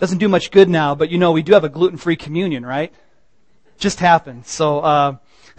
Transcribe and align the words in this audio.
doesn't 0.00 0.18
do 0.18 0.28
much 0.28 0.50
good 0.50 0.68
now, 0.68 0.94
but 0.94 1.10
you 1.10 1.18
know 1.18 1.30
we 1.32 1.42
do 1.42 1.52
have 1.52 1.62
a 1.62 1.68
gluten-free 1.68 2.16
communion, 2.16 2.64
right? 2.64 2.92
Just 3.78 4.00
happened. 4.00 4.46
So 4.46 4.80
uh, 4.80 5.16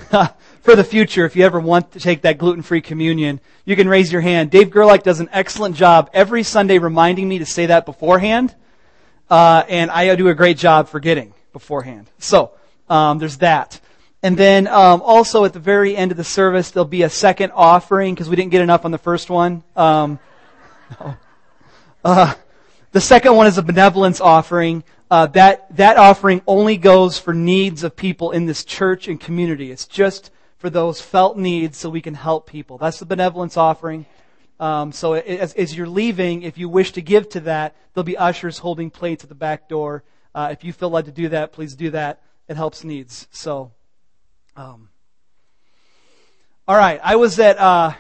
for 0.62 0.76
the 0.76 0.84
future, 0.84 1.26
if 1.26 1.36
you 1.36 1.46
ever 1.46 1.60
want 1.60 1.92
to 1.94 2.00
take 2.00 2.24
that 2.24 2.40
gluten-free 2.40 2.82
communion, 2.82 3.40
you 3.66 3.76
can 3.76 3.88
raise 3.88 4.12
your 4.12 4.22
hand. 4.22 4.50
Dave 4.50 4.72
Gerlach 4.72 5.04
does 5.04 5.20
an 5.20 5.30
excellent 5.32 5.76
job 5.76 6.10
every 6.12 6.44
Sunday 6.44 6.80
reminding 6.80 7.30
me 7.30 7.40
to 7.40 7.46
say 7.46 7.68
that 7.68 7.86
beforehand, 7.86 8.54
uh, 9.30 9.64
and 9.70 9.92
I 9.92 10.14
do 10.16 10.28
a 10.28 10.34
great 10.34 10.58
job 10.58 10.90
forgetting 10.90 11.34
beforehand. 11.54 12.10
So 12.18 12.52
um, 12.90 13.20
there's 13.20 13.38
that. 13.38 13.80
And 14.24 14.38
then 14.38 14.68
um, 14.68 15.02
also 15.02 15.46
at 15.46 15.54
the 15.54 15.60
very 15.60 15.96
end 15.96 16.12
of 16.12 16.18
the 16.18 16.24
service, 16.24 16.72
there'll 16.72 16.86
be 16.86 17.04
a 17.04 17.10
second 17.10 17.52
offering 17.52 18.14
because 18.14 18.30
we 18.30 18.36
didn't 18.36 18.52
get 18.52 18.62
enough 18.62 18.86
on 18.86 18.92
the 18.92 18.98
first 18.98 19.30
one. 19.30 19.64
Um, 19.76 20.20
no. 21.00 21.16
uh, 22.04 22.34
the 22.92 23.02
second 23.02 23.36
one 23.36 23.48
is 23.48 23.58
a 23.58 23.64
benevolence 23.64 24.20
offering. 24.20 24.84
Uh, 25.10 25.28
that 25.28 25.76
that 25.76 25.98
offering 25.98 26.42
only 26.48 26.78
goes 26.78 27.18
for 27.18 27.34
needs 27.34 27.84
of 27.84 27.96
people 27.96 28.32
in 28.32 28.46
this 28.46 28.64
church 28.64 29.08
and 29.08 29.20
community. 29.20 29.72
It's 29.72 29.86
just 29.86 30.32
for 30.58 30.70
those 30.70 31.02
felt 31.02 31.38
needs, 31.38 31.78
so 31.78 31.90
we 31.90 32.02
can 32.02 32.14
help 32.14 32.48
people. 32.48 32.78
That's 32.78 33.00
the 33.00 33.06
benevolence 33.06 33.58
offering. 33.58 34.06
Um, 34.60 34.92
so 34.92 35.14
as, 35.14 35.54
as, 35.54 35.76
you're 35.76 35.88
leaving, 35.88 36.44
if 36.44 36.60
you 36.60 36.70
wish 36.70 36.92
to 36.92 37.02
give 37.02 37.28
to 37.30 37.40
that, 37.42 37.76
there'll 37.94 38.06
be 38.06 38.16
ushers 38.16 38.60
holding 38.60 38.92
plates 38.92 39.24
at 39.24 39.30
the 39.30 39.36
back 39.36 39.68
door. 39.68 40.04
Uh, 40.36 40.50
if 40.52 40.64
you 40.64 40.72
feel 40.72 40.92
led 40.92 41.06
to 41.06 41.12
do 41.12 41.30
that, 41.30 41.52
please 41.52 41.74
do 41.74 41.90
that. 41.90 42.22
It 42.48 42.58
helps 42.58 42.84
needs. 42.84 43.28
So, 43.32 43.72
um, 44.56 44.90
all 46.68 46.78
right. 46.78 47.00
I 47.04 47.16
was 47.16 47.40
at 47.40 47.58
uh, 47.58 47.94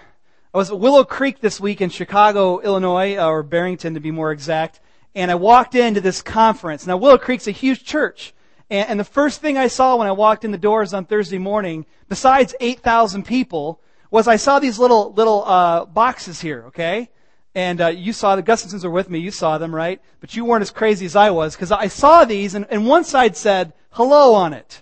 I 0.53 0.57
was 0.57 0.69
at 0.69 0.79
Willow 0.79 1.03
Creek 1.03 1.39
this 1.39 1.59
week 1.59 1.81
in 1.81 1.89
Chicago, 1.89 2.59
Illinois, 2.59 3.17
uh, 3.17 3.27
or 3.27 3.41
Barrington 3.41 3.95
to 3.95 3.99
be 3.99 4.11
more 4.11 4.31
exact. 4.31 4.81
And 5.13 5.29
I 5.29 5.35
walked 5.35 5.75
into 5.75 6.01
this 6.01 6.21
conference. 6.21 6.87
Now, 6.87 6.97
Willow 6.97 7.17
Creek's 7.17 7.47
a 7.47 7.51
huge 7.51 7.83
church. 7.83 8.33
And, 8.69 8.89
and 8.89 8.99
the 8.99 9.05
first 9.05 9.41
thing 9.41 9.57
I 9.57 9.67
saw 9.67 9.97
when 9.97 10.07
I 10.07 10.13
walked 10.13 10.45
in 10.45 10.51
the 10.51 10.57
doors 10.57 10.93
on 10.93 11.05
Thursday 11.05 11.37
morning, 11.37 11.85
besides 12.07 12.55
8,000 12.59 13.25
people, 13.25 13.81
was 14.09 14.27
I 14.27 14.37
saw 14.37 14.59
these 14.59 14.79
little, 14.79 15.13
little, 15.13 15.43
uh, 15.45 15.85
boxes 15.85 16.41
here, 16.41 16.63
okay? 16.67 17.09
And, 17.53 17.81
uh, 17.81 17.87
you 17.87 18.13
saw 18.13 18.35
the 18.35 18.43
Gustafsons 18.43 18.83
were 18.83 18.89
with 18.89 19.09
me. 19.09 19.19
You 19.19 19.31
saw 19.31 19.57
them, 19.57 19.75
right? 19.75 20.01
But 20.21 20.35
you 20.35 20.45
weren't 20.45 20.61
as 20.61 20.71
crazy 20.71 21.05
as 21.05 21.15
I 21.15 21.31
was, 21.31 21.55
because 21.55 21.71
I 21.71 21.87
saw 21.87 22.23
these, 22.23 22.55
and, 22.55 22.65
and 22.69 22.87
one 22.87 23.03
side 23.03 23.35
said, 23.35 23.73
hello 23.91 24.33
on 24.33 24.53
it. 24.53 24.81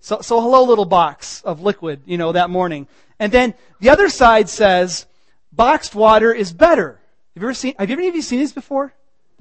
So, 0.00 0.20
so 0.20 0.40
hello 0.40 0.64
little 0.64 0.84
box 0.84 1.42
of 1.42 1.62
liquid, 1.62 2.02
you 2.04 2.18
know, 2.18 2.32
that 2.32 2.50
morning. 2.50 2.86
And 3.18 3.32
then 3.32 3.54
the 3.80 3.90
other 3.90 4.08
side 4.08 4.48
says, 4.48 5.06
boxed 5.52 5.94
water 5.94 6.32
is 6.32 6.52
better. 6.52 7.00
Have 7.34 7.42
you 7.42 7.48
ever 7.48 7.54
seen, 7.54 7.74
have 7.78 7.90
you 7.90 7.96
any 7.96 8.08
of 8.08 8.14
you 8.14 8.22
seen 8.22 8.38
these 8.38 8.52
before? 8.52 8.92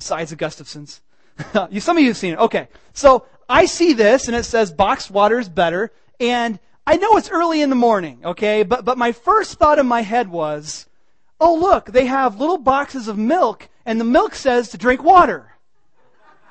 Besides 0.03 0.31
the 0.31 0.35
Gustafsons. 0.35 0.99
Some 1.81 1.97
of 1.97 2.03
you 2.03 2.09
have 2.09 2.17
seen 2.17 2.33
it. 2.33 2.39
Okay. 2.39 2.67
So 2.91 3.25
I 3.47 3.65
see 3.65 3.93
this 3.93 4.27
and 4.27 4.35
it 4.35 4.43
says 4.43 4.69
boxed 4.69 5.09
water 5.09 5.39
is 5.39 5.47
better. 5.47 5.93
And 6.19 6.59
I 6.85 6.97
know 6.97 7.15
it's 7.15 7.29
early 7.29 7.61
in 7.61 7.69
the 7.69 7.77
morning, 7.77 8.19
okay? 8.25 8.63
But, 8.63 8.83
but 8.83 8.97
my 8.97 9.13
first 9.13 9.57
thought 9.59 9.79
in 9.79 9.87
my 9.87 10.01
head 10.01 10.27
was, 10.27 10.87
oh 11.39 11.55
look, 11.55 11.85
they 11.85 12.05
have 12.07 12.37
little 12.37 12.57
boxes 12.57 13.07
of 13.07 13.17
milk 13.17 13.69
and 13.85 13.97
the 13.97 14.03
milk 14.03 14.35
says 14.35 14.67
to 14.69 14.77
drink 14.77 15.01
water. 15.01 15.53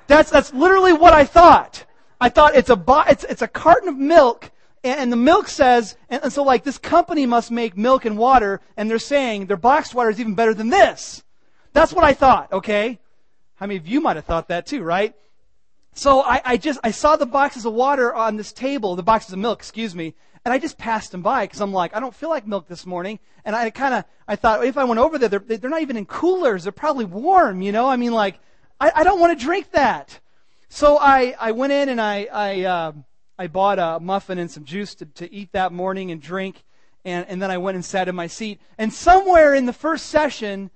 That's, 0.06 0.30
that's 0.30 0.54
literally 0.54 0.94
what 0.94 1.12
I 1.12 1.26
thought. 1.26 1.84
I 2.18 2.30
thought 2.30 2.56
it's 2.56 2.70
a, 2.70 2.76
bo- 2.76 3.04
it's, 3.06 3.24
it's 3.24 3.42
a 3.42 3.48
carton 3.48 3.90
of 3.90 3.98
milk 3.98 4.50
and 4.82 5.12
the 5.12 5.16
milk 5.16 5.48
says, 5.48 5.94
and 6.08 6.32
so 6.32 6.42
like 6.42 6.64
this 6.64 6.78
company 6.78 7.26
must 7.26 7.50
make 7.50 7.76
milk 7.76 8.06
and 8.06 8.16
water, 8.16 8.62
and 8.78 8.90
they're 8.90 8.98
saying 8.98 9.44
their 9.44 9.58
boxed 9.58 9.94
water 9.94 10.08
is 10.08 10.18
even 10.18 10.34
better 10.34 10.54
than 10.54 10.70
this. 10.70 11.22
That's 11.74 11.92
what 11.92 12.04
I 12.04 12.14
thought, 12.14 12.50
okay? 12.52 12.98
Many 13.62 13.76
of 13.76 13.86
you 13.86 14.00
might 14.00 14.16
have 14.16 14.24
thought 14.24 14.48
that 14.48 14.66
too, 14.66 14.82
right? 14.82 15.14
So 15.94 16.22
I, 16.22 16.40
I 16.44 16.56
just, 16.56 16.80
I 16.82 16.90
saw 16.90 17.16
the 17.16 17.26
boxes 17.26 17.66
of 17.66 17.74
water 17.74 18.14
on 18.14 18.36
this 18.36 18.52
table, 18.52 18.96
the 18.96 19.02
boxes 19.02 19.32
of 19.32 19.38
milk, 19.38 19.58
excuse 19.58 19.94
me, 19.94 20.14
and 20.44 20.52
I 20.52 20.58
just 20.58 20.78
passed 20.78 21.12
them 21.12 21.22
by 21.22 21.44
because 21.44 21.60
I'm 21.60 21.72
like, 21.72 21.94
I 21.94 22.00
don't 22.00 22.14
feel 22.14 22.28
like 22.28 22.46
milk 22.46 22.66
this 22.66 22.84
morning. 22.86 23.20
And 23.44 23.54
I 23.54 23.70
kind 23.70 23.94
of, 23.94 24.04
I 24.26 24.34
thought, 24.36 24.64
if 24.64 24.76
I 24.76 24.84
went 24.84 24.98
over 24.98 25.18
there, 25.18 25.28
they're, 25.28 25.58
they're 25.58 25.70
not 25.70 25.82
even 25.82 25.96
in 25.96 26.06
coolers. 26.06 26.64
They're 26.64 26.72
probably 26.72 27.04
warm, 27.04 27.62
you 27.62 27.70
know? 27.70 27.88
I 27.88 27.96
mean, 27.96 28.12
like, 28.12 28.40
I, 28.80 28.90
I 28.96 29.04
don't 29.04 29.20
want 29.20 29.38
to 29.38 29.44
drink 29.44 29.70
that. 29.72 30.18
So 30.68 30.98
I, 30.98 31.36
I 31.38 31.52
went 31.52 31.72
in 31.72 31.88
and 31.88 32.00
I, 32.00 32.26
I, 32.32 32.64
uh, 32.64 32.92
I 33.38 33.46
bought 33.46 33.78
a 33.78 34.00
muffin 34.00 34.38
and 34.38 34.50
some 34.50 34.64
juice 34.64 34.94
to, 34.96 35.06
to 35.06 35.32
eat 35.32 35.52
that 35.52 35.72
morning 35.72 36.10
and 36.10 36.20
drink. 36.20 36.64
And, 37.04 37.26
and 37.28 37.40
then 37.40 37.50
I 37.50 37.58
went 37.58 37.76
and 37.76 37.84
sat 37.84 38.08
in 38.08 38.16
my 38.16 38.26
seat. 38.26 38.60
And 38.78 38.92
somewhere 38.92 39.54
in 39.54 39.66
the 39.66 39.72
first 39.72 40.06
session, 40.06 40.70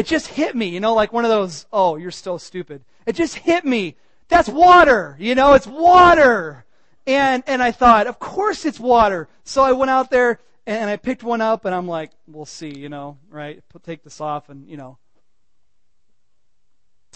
it 0.00 0.06
just 0.06 0.28
hit 0.28 0.56
me, 0.56 0.64
you 0.64 0.80
know, 0.80 0.94
like 0.94 1.12
one 1.12 1.26
of 1.26 1.30
those, 1.30 1.66
oh, 1.70 1.96
you're 1.96 2.10
still 2.10 2.38
stupid. 2.38 2.82
It 3.04 3.16
just 3.16 3.36
hit 3.36 3.66
me. 3.66 3.96
That's 4.28 4.48
water, 4.48 5.14
you 5.20 5.34
know, 5.34 5.52
it's 5.52 5.66
water. 5.66 6.64
And, 7.06 7.42
and 7.46 7.62
I 7.62 7.70
thought, 7.70 8.06
of 8.06 8.18
course 8.18 8.64
it's 8.64 8.80
water. 8.80 9.28
So 9.44 9.62
I 9.62 9.72
went 9.72 9.90
out 9.90 10.10
there 10.10 10.40
and 10.66 10.88
I 10.88 10.96
picked 10.96 11.22
one 11.22 11.42
up 11.42 11.66
and 11.66 11.74
I'm 11.74 11.86
like, 11.86 12.12
we'll 12.26 12.46
see, 12.46 12.70
you 12.70 12.88
know, 12.88 13.18
right? 13.28 13.62
Take 13.82 14.02
this 14.02 14.22
off 14.22 14.48
and, 14.48 14.66
you 14.70 14.78
know, 14.78 14.96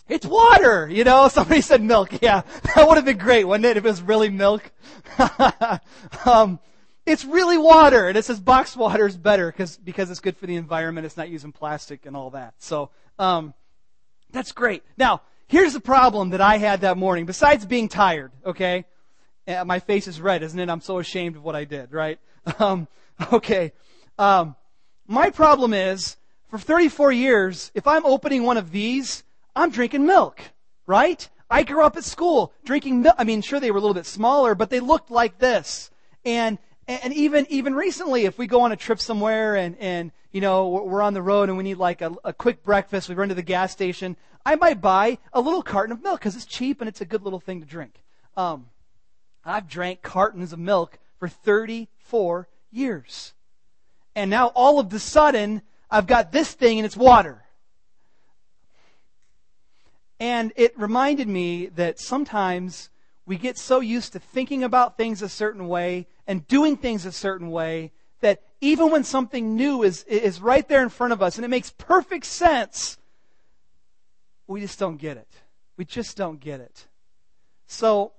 it's 0.07 0.27
water, 0.27 0.87
you 0.87 1.05
know. 1.05 1.29
Somebody 1.33 1.63
said 1.63 1.81
milk. 1.81 2.21
Yeah, 2.21 2.43
that 2.75 2.87
would 2.87 2.97
have 2.99 3.07
been 3.07 3.17
great, 3.17 3.45
wouldn't 3.45 3.65
it, 3.65 3.79
if 3.79 3.85
it 3.87 3.89
was 3.89 4.03
really 4.03 4.29
milk? 4.29 4.71
um, 6.27 6.59
it's 7.07 7.25
really 7.25 7.59
water, 7.59 8.09
and 8.09 8.17
it 8.17 8.25
says 8.25 8.41
boxed 8.41 8.77
water 8.77 9.07
is 9.07 9.17
better 9.17 9.51
because 9.51 9.77
because 9.77 10.11
it's 10.11 10.21
good 10.21 10.37
for 10.37 10.47
the 10.47 10.57
environment. 10.57 11.07
It's 11.07 11.17
not 11.17 11.29
using 11.29 11.53
plastic 11.53 12.07
and 12.07 12.17
all 12.17 12.31
that. 12.31 12.55
So 12.59 12.91
um, 13.19 13.55
that's 14.31 14.53
great. 14.53 14.83
Now 14.97 15.23
here's 15.47 15.73
the 15.73 15.81
problem 15.81 16.31
that 16.31 16.41
I 16.41 16.59
had 16.59 16.81
that 16.81 16.97
morning. 16.97 17.27
Besides 17.27 17.67
being 17.67 17.89
tired, 17.89 18.33
okay, 18.45 18.85
uh, 19.47 19.65
my 19.65 19.79
face 19.79 20.09
is 20.09 20.21
red, 20.21 20.43
isn't 20.43 20.59
it? 20.59 20.71
I'm 20.71 20.81
so 20.81 20.99
ashamed 20.99 21.37
of 21.37 21.45
what 21.45 21.57
I 21.57 21.65
did. 21.65 21.93
Right? 21.93 22.19
Um, 22.59 22.89
okay. 23.33 23.73
Um, 24.19 24.55
my 25.07 25.31
problem 25.31 25.73
is 25.73 26.19
for 26.51 26.59
34 26.59 27.11
years, 27.11 27.71
if 27.75 27.87
I'm 27.87 28.05
opening 28.05 28.43
one 28.43 28.59
of 28.59 28.71
these 28.71 29.25
I'm 29.57 29.71
drinking 29.71 30.05
milk, 30.05 30.41
right? 30.87 31.29
I 31.51 31.63
grew 31.63 31.83
up 31.85 31.97
at 31.97 32.05
school 32.05 32.53
drinking 32.65 33.03
milk. 33.03 33.15
I 33.19 33.25
mean, 33.25 33.43
sure, 33.43 33.61
they 33.61 33.71
were 33.71 33.79
a 33.79 33.81
little 33.81 33.95
bit 33.95 34.07
smaller, 34.07 34.55
but 34.55 34.71
they 34.71 34.81
looked 34.81 35.11
like 35.11 35.39
this. 35.39 35.91
And, 36.25 36.59
and 36.87 37.15
even, 37.15 37.47
even 37.49 37.75
recently, 37.75 38.25
if 38.25 38.39
we 38.39 38.47
go 38.47 38.63
on 38.63 38.73
a 38.73 38.77
trip 38.77 39.01
somewhere 39.01 39.57
and, 39.57 39.77
and, 39.79 40.13
you 40.33 40.41
know, 40.41 40.69
we're 40.69 41.03
on 41.03 41.15
the 41.15 41.23
road 41.23 41.49
and 41.49 41.57
we 41.57 41.65
need 41.65 41.79
like 41.79 42.03
a, 42.03 42.15
a 42.25 42.33
quick 42.33 42.63
breakfast, 42.63 43.09
we 43.09 43.15
run 43.15 43.31
to 43.31 43.35
the 43.35 43.43
gas 43.43 43.73
station, 43.73 44.17
I 44.45 44.57
might 44.57 44.81
buy 44.81 45.19
a 45.33 45.41
little 45.41 45.63
carton 45.63 45.93
of 45.93 46.03
milk 46.03 46.21
because 46.21 46.37
it's 46.37 46.45
cheap 46.45 46.81
and 46.81 46.89
it's 46.89 47.01
a 47.01 47.07
good 47.07 47.23
little 47.23 47.41
thing 47.41 47.61
to 47.61 47.67
drink. 47.67 48.03
Um, 48.37 48.67
I've 49.45 49.69
drank 49.69 50.03
cartons 50.03 50.53
of 50.53 50.59
milk 50.59 50.99
for 51.19 51.29
34 51.29 52.49
years. 52.71 53.33
And 54.15 54.31
now 54.31 54.49
all 54.49 54.79
of 54.79 54.91
the 54.91 55.01
sudden, 55.01 55.63
I've 55.91 56.07
got 56.07 56.33
this 56.33 56.53
thing 56.53 56.79
and 56.79 56.87
it's 56.87 56.97
water. 56.97 57.45
And 60.21 60.53
it 60.57 60.79
reminded 60.79 61.29
me 61.29 61.67
that 61.67 61.99
sometimes 61.99 62.89
we 63.27 63.37
get 63.37 63.57
so 63.57 63.81
used 63.81 64.13
to 64.13 64.19
thinking 64.19 64.65
about 64.65 64.97
things 64.97 65.23
a 65.23 65.29
certain 65.29 65.69
way 65.69 66.07
and 66.27 66.47
doing 66.47 66.77
things 66.77 67.07
a 67.07 67.13
certain 67.13 67.51
way 67.51 67.93
that 68.21 68.43
even 68.61 68.91
when 68.91 69.05
something 69.05 69.57
new 69.57 69.83
is, 69.83 70.03
is 70.05 70.41
right 70.41 70.67
there 70.69 70.83
in 70.83 70.89
front 70.89 71.13
of 71.13 71.23
us 71.23 71.37
and 71.37 71.45
it 71.45 71.49
makes 71.49 71.71
perfect 71.71 72.27
sense, 72.27 72.99
we 74.47 74.61
just 74.61 74.79
don't 74.79 74.97
get 74.97 75.17
it. 75.17 75.29
We 75.77 75.85
just 75.85 76.17
don't 76.17 76.41
get 76.41 76.61
it. 76.61 76.87
So, 77.67 78.13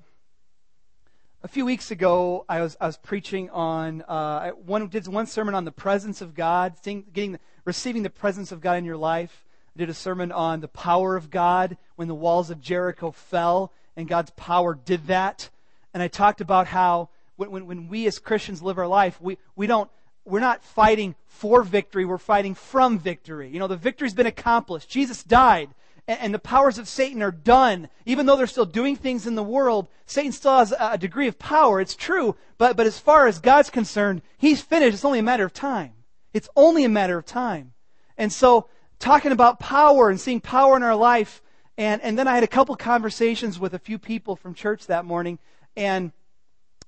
a 1.44 1.48
few 1.48 1.66
weeks 1.66 1.92
ago, 1.92 2.44
I 2.50 2.62
was, 2.62 2.76
I 2.82 2.88
was 2.88 2.98
preaching 2.98 3.52
on, 3.52 4.02
uh, 4.02 4.50
one, 4.52 4.88
did 4.88 5.08
one 5.08 5.28
sermon 5.28 5.54
on 5.54 5.64
the 5.64 5.72
presence 5.72 6.20
of 6.22 6.34
God, 6.34 6.74
getting, 6.84 7.38
receiving 7.66 8.02
the 8.02 8.10
presence 8.10 8.52
of 8.52 8.62
God 8.62 8.78
in 8.78 8.86
your 8.86 8.98
life. 8.98 9.46
I 9.76 9.80
did 9.80 9.90
a 9.90 9.94
sermon 9.94 10.32
on 10.32 10.62
the 10.62 10.68
power 10.68 11.16
of 11.16 11.30
God 11.30 11.78
when 11.96 12.08
the 12.08 12.16
walls 12.16 12.50
of 12.50 12.62
Jericho 12.62 13.12
fell, 13.12 13.72
and 13.96 14.08
God's 14.08 14.32
power 14.32 14.76
did 14.76 15.08
that. 15.08 15.50
And 15.94 16.04
I 16.04 16.08
talked 16.08 16.42
about 16.42 16.68
how 16.68 17.10
when, 17.36 17.52
when, 17.52 17.66
when 17.68 17.88
we 17.88 18.08
as 18.08 18.20
Christians 18.20 18.62
live 18.62 18.78
our 18.78 18.88
life, 18.88 19.20
we, 19.22 19.38
we 19.56 19.68
don't, 19.68 19.90
we're 20.26 20.40
not 20.40 20.64
fighting 20.64 21.16
for 21.28 21.64
victory, 21.64 22.06
we're 22.06 22.18
fighting 22.18 22.56
from 22.56 22.98
victory. 23.00 23.50
You 23.50 23.60
know, 23.60 23.68
the 23.68 23.76
victory's 23.76 24.14
been 24.14 24.26
accomplished. 24.26 24.90
Jesus 24.90 25.24
died, 25.24 25.70
and, 26.08 26.20
and 26.20 26.34
the 26.34 26.40
powers 26.40 26.78
of 26.78 26.88
Satan 26.88 27.22
are 27.22 27.32
done. 27.32 27.90
Even 28.06 28.26
though 28.26 28.36
they're 28.36 28.48
still 28.48 28.66
doing 28.66 28.96
things 28.96 29.28
in 29.28 29.36
the 29.36 29.44
world, 29.44 29.88
Satan 30.06 30.32
still 30.32 30.58
has 30.58 30.74
a 30.80 30.98
degree 30.98 31.28
of 31.28 31.40
power. 31.40 31.80
It's 31.80 31.96
true, 31.96 32.36
but, 32.58 32.76
but 32.76 32.88
as 32.88 33.00
far 33.00 33.28
as 33.28 33.40
God's 33.40 33.70
concerned, 33.70 34.22
he's 34.38 34.62
finished. 34.62 34.96
It's 34.96 35.06
only 35.06 35.20
a 35.20 35.24
matter 35.24 35.46
of 35.46 35.54
time. 35.54 35.94
It's 36.34 36.50
only 36.56 36.84
a 36.84 36.90
matter 36.90 37.18
of 37.18 37.26
time. 37.26 37.74
And 38.18 38.32
so 38.32 38.68
talking 39.00 39.32
about 39.32 39.60
power 39.60 40.10
and 40.10 40.20
seeing 40.20 40.42
power 40.42 40.76
in 40.76 40.84
our 40.84 40.96
life. 40.96 41.42
And, 41.78 42.02
and 42.02 42.18
then 42.18 42.28
I 42.28 42.36
had 42.36 42.44
a 42.44 42.48
couple 42.48 42.76
conversations 42.76 43.60
with 43.60 43.74
a 43.74 43.80
few 43.80 44.00
people 44.00 44.36
from 44.36 44.54
church 44.54 44.88
that 44.88 45.06
morning. 45.06 45.40
And, 45.76 46.12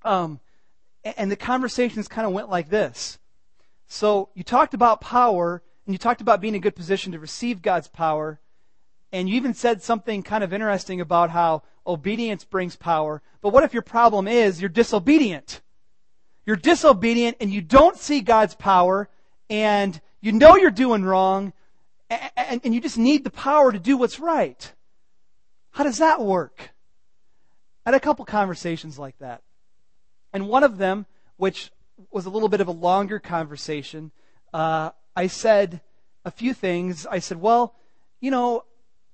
um, 0.04 0.40
and 1.04 1.30
the 1.30 1.36
conversations 1.36 2.08
kind 2.08 2.26
of 2.26 2.34
went 2.34 2.50
like 2.50 2.70
this. 2.70 3.20
So 3.88 4.30
you 4.34 4.44
talked 4.44 4.74
about 4.74 5.02
power 5.02 5.62
and 5.86 5.94
you 5.94 5.98
talked 5.98 6.22
about 6.22 6.42
being 6.42 6.54
in 6.54 6.60
a 6.60 6.62
good 6.62 6.76
position 6.76 7.12
to 7.14 7.20
receive 7.20 7.62
God's 7.62 7.88
power. 7.88 8.40
And 9.12 9.30
you 9.30 9.36
even 9.36 9.54
said 9.54 9.82
something 9.82 10.24
kind 10.24 10.44
of 10.44 10.54
interesting 10.54 11.02
about 11.02 11.30
how 11.30 11.64
obedience 11.86 12.44
brings 12.44 12.76
power. 12.76 13.22
But 13.42 13.50
what 13.50 13.64
if 13.64 13.74
your 13.74 13.84
problem 13.84 14.28
is 14.28 14.60
you're 14.60 14.70
disobedient? 14.70 15.62
You're 16.46 16.58
disobedient 16.58 17.38
and 17.40 17.52
you 17.52 17.62
don't 17.62 17.98
see 17.98 18.22
God's 18.22 18.56
power 18.56 19.10
and 19.50 20.00
you 20.22 20.32
know 20.32 20.56
you're 20.56 20.72
doing 20.72 21.04
wrong 21.04 21.54
and, 22.10 22.62
and 22.64 22.74
you 22.74 22.82
just 22.82 22.98
need 22.98 23.24
the 23.24 23.30
power 23.30 23.72
to 23.72 23.80
do 23.80 23.98
what's 23.98 24.20
right. 24.20 24.74
How 25.72 25.84
does 25.84 25.98
that 26.00 26.22
work? 26.22 26.72
I 27.86 27.92
had 27.92 27.96
a 27.96 28.00
couple 28.00 28.26
conversations 28.26 29.00
like 29.00 29.18
that. 29.20 29.42
And 30.34 30.50
one 30.50 30.64
of 30.64 30.78
them, 30.78 31.06
which 31.38 31.72
was 32.12 32.26
a 32.26 32.30
little 32.30 32.50
bit 32.50 32.62
of 32.62 32.68
a 32.68 32.72
longer 32.72 33.20
conversation, 33.20 34.12
uh, 34.54 34.92
I 35.16 35.28
said 35.28 35.82
a 36.26 36.32
few 36.32 36.54
things. 36.54 37.06
I 37.06 37.20
said, 37.20 37.40
well, 37.40 37.76
you 38.20 38.32
know, 38.32 38.66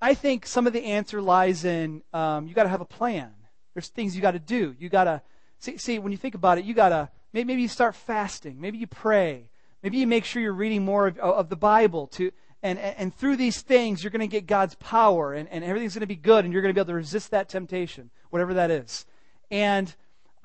I 0.01 0.15
think 0.15 0.45
some 0.45 0.67
of 0.67 0.73
the 0.73 0.83
answer 0.83 1.21
lies 1.21 1.63
in 1.63 2.01
um, 2.13 2.47
you 2.47 2.53
got 2.53 2.63
to 2.63 2.69
have 2.69 2.81
a 2.81 2.85
plan. 2.85 3.31
There's 3.73 3.87
things 3.87 4.15
you 4.15 4.21
got 4.21 4.31
to 4.31 4.39
do. 4.39 4.75
You 4.77 4.89
got 4.89 5.05
to 5.05 5.21
see, 5.59 5.77
see. 5.77 5.99
When 5.99 6.11
you 6.11 6.17
think 6.17 6.35
about 6.35 6.57
it, 6.57 6.65
you 6.65 6.73
got 6.73 6.89
to 6.89 7.09
maybe 7.31 7.53
you 7.61 7.67
start 7.67 7.95
fasting. 7.95 8.59
Maybe 8.59 8.77
you 8.77 8.87
pray. 8.87 9.49
Maybe 9.81 9.97
you 9.97 10.07
make 10.07 10.25
sure 10.25 10.41
you're 10.41 10.53
reading 10.53 10.83
more 10.83 11.07
of, 11.07 11.17
of 11.19 11.49
the 11.49 11.55
Bible 11.55 12.07
to 12.07 12.31
and, 12.63 12.79
and 12.79 13.13
through 13.13 13.35
these 13.35 13.61
things, 13.61 14.01
you're 14.01 14.11
going 14.11 14.21
to 14.21 14.27
get 14.27 14.47
God's 14.47 14.75
power 14.75 15.33
and, 15.33 15.49
and 15.49 15.65
everything's 15.65 15.93
going 15.93 15.99
to 15.99 16.07
be 16.07 16.15
good 16.15 16.45
and 16.45 16.53
you're 16.53 16.61
going 16.61 16.73
to 16.73 16.73
be 16.73 16.79
able 16.79 16.87
to 16.87 16.95
resist 16.95 17.31
that 17.31 17.49
temptation, 17.49 18.09
whatever 18.29 18.53
that 18.53 18.71
is. 18.71 19.05
And 19.51 19.93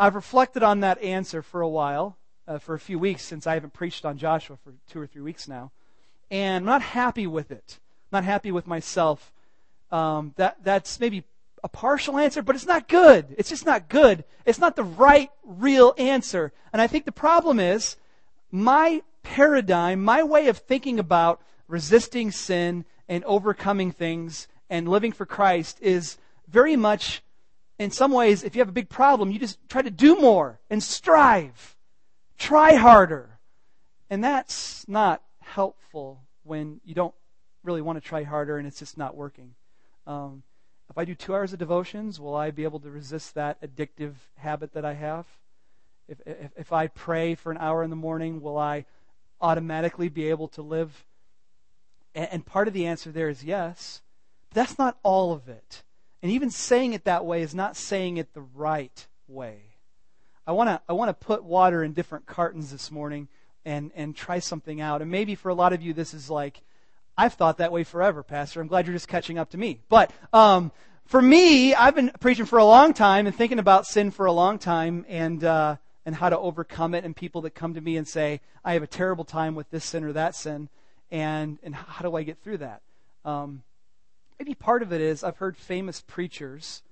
I've 0.00 0.17
reflected 0.17 0.65
on 0.65 0.81
that 0.81 1.00
answer 1.00 1.43
for 1.43 1.61
a 1.61 1.69
while, 1.69 2.19
uh, 2.49 2.59
for 2.59 2.75
a 2.75 2.81
few 2.81 2.99
weeks 2.99 3.23
since 3.23 3.47
I 3.47 3.55
haven't 3.55 3.73
preached 3.73 4.05
on 4.05 4.19
Joshua 4.19 4.59
for 4.62 4.75
two 4.91 5.00
or 5.00 5.06
three 5.06 5.23
weeks 5.23 5.47
now. 5.47 5.70
And 6.29 6.56
I'm 6.56 6.65
not 6.65 6.82
happy 6.82 7.29
with 7.29 7.53
it. 7.53 7.79
I'm 8.11 8.19
not 8.19 8.25
happy 8.25 8.50
with 8.50 8.67
myself. 8.67 9.32
Um, 9.93 10.35
that, 10.37 10.56
that's 10.64 10.99
maybe 10.99 11.23
a 11.62 11.69
partial 11.69 12.19
answer, 12.19 12.43
but 12.43 12.56
it's 12.56 12.67
not 12.67 12.88
good. 12.88 13.35
It's 13.38 13.49
just 13.49 13.64
not 13.64 13.88
good. 13.88 14.25
It's 14.44 14.59
not 14.59 14.75
the 14.75 14.85
right, 14.85 15.31
real 15.44 15.94
answer. 15.97 16.53
And 16.73 16.82
I 16.82 16.88
think 16.88 17.05
the 17.05 17.12
problem 17.12 17.61
is 17.61 17.97
my 18.50 19.03
paradigm, 19.23 20.03
my 20.03 20.25
way 20.25 20.49
of 20.49 20.59
thinking 20.59 20.99
about 20.99 21.41
resisting 21.69 22.31
sin 22.31 22.85
and 23.09 23.23
overcoming 23.25 23.93
things 23.93 24.49
and 24.69 24.88
living 24.88 25.12
for 25.12 25.26
Christ 25.26 25.79
is 25.81 26.19
very 26.49 26.76
much, 26.76 27.23
in 27.79 27.91
some 27.91 28.12
ways, 28.12 28.43
if 28.43 28.56
you 28.56 28.61
have 28.61 28.69
a 28.69 28.73
big 28.73 28.88
problem, 28.88 29.31
you 29.31 29.38
just 29.38 29.59
try 29.69 29.82
to 29.82 29.91
do 29.91 30.17
more 30.17 30.59
and 30.69 30.82
strive. 30.82 31.76
Try 32.38 32.75
harder. 32.75 33.38
And 34.11 34.25
that's 34.25 34.87
not 34.88 35.23
helpful 35.41 36.23
when 36.43 36.81
you 36.85 36.94
don't 36.94 37.15
really 37.62 37.82
want 37.82 38.03
to 38.03 38.06
try 38.06 38.23
harder 38.23 38.59
and 38.59 38.67
it's 38.67 38.79
just 38.79 38.97
not 38.97 39.17
working. 39.17 39.55
Um, 40.06 40.43
if 40.91 40.97
I 40.97 41.05
do 41.05 41.14
two 41.14 41.35
hours 41.35 41.53
of 41.53 41.59
devotions, 41.59 42.19
will 42.19 42.35
I 42.35 42.50
be 42.50 42.64
able 42.64 42.81
to 42.81 42.91
resist 42.91 43.35
that 43.35 43.61
addictive 43.61 44.14
habit 44.37 44.73
that 44.73 44.85
I 44.85 44.94
have? 44.94 45.26
If, 46.09 46.21
if, 46.25 46.50
if 46.56 46.73
I 46.73 46.87
pray 46.87 47.35
for 47.35 47.53
an 47.53 47.59
hour 47.59 47.82
in 47.82 47.91
the 47.91 47.97
morning, 47.97 48.41
will 48.41 48.56
I 48.56 48.87
automatically 49.41 50.09
be 50.09 50.31
able 50.31 50.49
to 50.49 50.62
live 50.62 51.05
and 52.26 52.47
part 52.47 52.69
of 52.69 52.75
the 52.75 52.87
answer 52.87 53.11
there 53.11 53.29
is 53.29 53.44
yes. 53.44 54.03
But 54.50 54.56
that's 54.56 54.79
not 54.79 54.99
all 55.03 55.32
of 55.32 55.49
it. 55.49 55.82
And 56.23 56.32
even 56.32 56.50
saying 56.50 56.93
it 56.93 57.05
that 57.05 57.25
way 57.25 57.43
is 57.43 57.55
not 57.55 57.76
saying 57.76 58.17
it 58.17 58.35
the 58.35 58.47
right 58.55 59.06
way. 59.29 59.61
I 60.47 60.53
want 60.53 60.69
to 60.69 60.81
I 60.88 60.94
want 60.94 61.09
to 61.11 61.26
put 61.26 61.44
water 61.44 61.85
in 61.85 61.93
different 61.93 62.26
cartons 62.26 62.73
this 62.73 62.91
morning 62.91 63.29
and 63.65 63.93
and 63.94 64.17
try 64.17 64.38
something 64.38 64.81
out. 64.81 65.03
And 65.03 65.11
maybe 65.11 65.35
for 65.35 65.49
a 65.49 65.55
lot 65.55 65.73
of 65.73 65.82
you 65.82 65.93
this 65.93 66.15
is 66.15 66.29
like 66.29 66.62
I've 67.17 67.35
thought 67.35 67.59
that 67.59 67.73
way 67.73 67.85
forever, 67.85 68.23
Pastor. 68.23 68.61
I'm 68.61 68.69
glad 68.69 68.87
you're 68.87 68.94
just 68.94 69.09
catching 69.09 69.38
up 69.38 69.50
to 69.50 69.59
me. 69.59 69.81
But 69.88 70.12
um, 70.32 70.71
for 71.05 71.21
me, 71.21 71.75
I've 71.75 71.97
been 71.97 72.12
preaching 72.21 72.47
for 72.47 72.59
a 72.59 72.64
long 72.64 72.94
time 72.94 73.26
and 73.26 73.35
thinking 73.35 73.59
about 73.59 73.87
sin 73.87 74.12
for 74.12 74.26
a 74.26 74.32
long 74.32 74.59
time 74.59 75.05
and 75.09 75.43
uh, 75.43 75.76
and 76.06 76.14
how 76.14 76.31
to 76.31 76.38
overcome 76.38 76.94
it. 76.94 77.05
And 77.05 77.17
people 77.17 77.43
that 77.43 77.55
come 77.55 77.75
to 77.75 77.81
me 77.81 77.97
and 77.97 78.06
say, 78.06 78.41
"I 78.64 78.75
have 78.75 78.82
a 78.82 78.88
terrible 78.88 79.25
time 79.25 79.55
with 79.55 79.69
this 79.71 79.85
sin 79.85 80.05
or 80.05 80.12
that 80.12 80.37
sin," 80.37 80.69
and 81.11 81.59
and 81.63 81.75
how 81.75 82.03
do 82.03 82.17
I 82.17 82.23
get 82.23 82.39
through 82.43 82.59
that? 82.59 82.83
Um, 83.25 83.63
maybe 84.39 84.55
part 84.55 84.83
of 84.83 84.93
it 84.93 85.01
is 85.01 85.25
I've 85.25 85.39
heard 85.39 85.57
famous 85.57 86.01
preachers. 86.01 86.83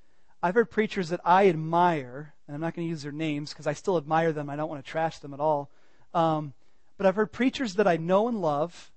I've 0.42 0.54
heard 0.54 0.70
preachers 0.70 1.08
that 1.08 1.20
I 1.24 1.48
admire, 1.48 2.34
and 2.46 2.54
I'm 2.54 2.60
not 2.60 2.74
going 2.74 2.86
to 2.86 2.90
use 2.90 3.02
their 3.02 3.12
names 3.12 3.50
because 3.50 3.66
I 3.66 3.72
still 3.72 3.96
admire 3.96 4.32
them. 4.32 4.50
I 4.50 4.56
don't 4.56 4.68
want 4.68 4.84
to 4.84 4.90
trash 4.90 5.18
them 5.18 5.34
at 5.34 5.40
all. 5.40 5.70
Um, 6.14 6.52
but 6.96 7.06
I've 7.06 7.16
heard 7.16 7.32
preachers 7.32 7.74
that 7.74 7.86
I 7.86 7.96
know 7.96 8.28
and 8.28 8.40
love, 8.40 8.90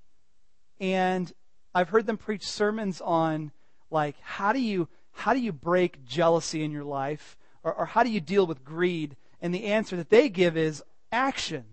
and 0.80 1.32
I've 1.74 1.90
heard 1.90 2.06
them 2.06 2.18
preach 2.18 2.48
sermons 2.48 3.02
on 3.02 3.52
like 3.92 4.16
how 4.22 4.54
do 4.54 4.60
you 4.60 4.88
how 5.12 5.34
do 5.34 5.40
you 5.40 5.52
break 5.52 6.06
jealousy 6.06 6.64
in 6.64 6.72
your 6.72 6.84
life, 6.84 7.38
or, 7.64 7.74
or 7.74 7.86
how 7.86 8.04
do 8.04 8.10
you 8.10 8.22
deal 8.22 8.48
with 8.48 8.64
greed? 8.64 9.16
And 9.42 9.54
the 9.54 9.66
answer 9.66 9.96
that 9.98 10.10
they 10.10 10.30
give 10.30 10.58
is 10.58 10.84
action. 11.12 11.66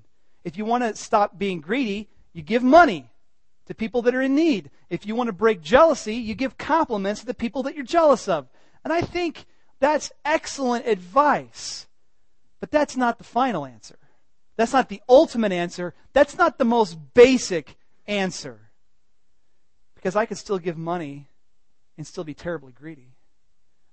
If 0.44 0.56
you 0.56 0.64
want 0.64 0.84
to 0.84 0.94
stop 0.96 1.38
being 1.38 1.60
greedy, 1.60 2.08
you 2.32 2.42
give 2.42 2.62
money 2.62 3.10
to 3.66 3.74
people 3.74 4.02
that 4.02 4.14
are 4.14 4.22
in 4.22 4.34
need. 4.34 4.70
If 4.88 5.06
you 5.06 5.14
want 5.14 5.28
to 5.28 5.32
break 5.32 5.60
jealousy, 5.60 6.14
you 6.14 6.34
give 6.34 6.58
compliments 6.58 7.20
to 7.20 7.26
the 7.26 7.34
people 7.34 7.62
that 7.64 7.74
you're 7.74 7.84
jealous 7.84 8.28
of. 8.28 8.48
And 8.84 8.92
I 8.92 9.00
think 9.00 9.44
that's 9.80 10.12
excellent 10.24 10.86
advice. 10.86 11.86
But 12.60 12.70
that's 12.70 12.96
not 12.96 13.18
the 13.18 13.24
final 13.24 13.66
answer. 13.66 13.98
That's 14.56 14.72
not 14.72 14.88
the 14.88 15.02
ultimate 15.08 15.52
answer. 15.52 15.94
That's 16.12 16.38
not 16.38 16.58
the 16.58 16.64
most 16.64 16.96
basic 17.14 17.76
answer. 18.06 18.70
Because 19.94 20.16
I 20.16 20.26
could 20.26 20.38
still 20.38 20.58
give 20.58 20.78
money 20.78 21.28
and 21.96 22.06
still 22.06 22.24
be 22.24 22.34
terribly 22.34 22.72
greedy. 22.72 23.14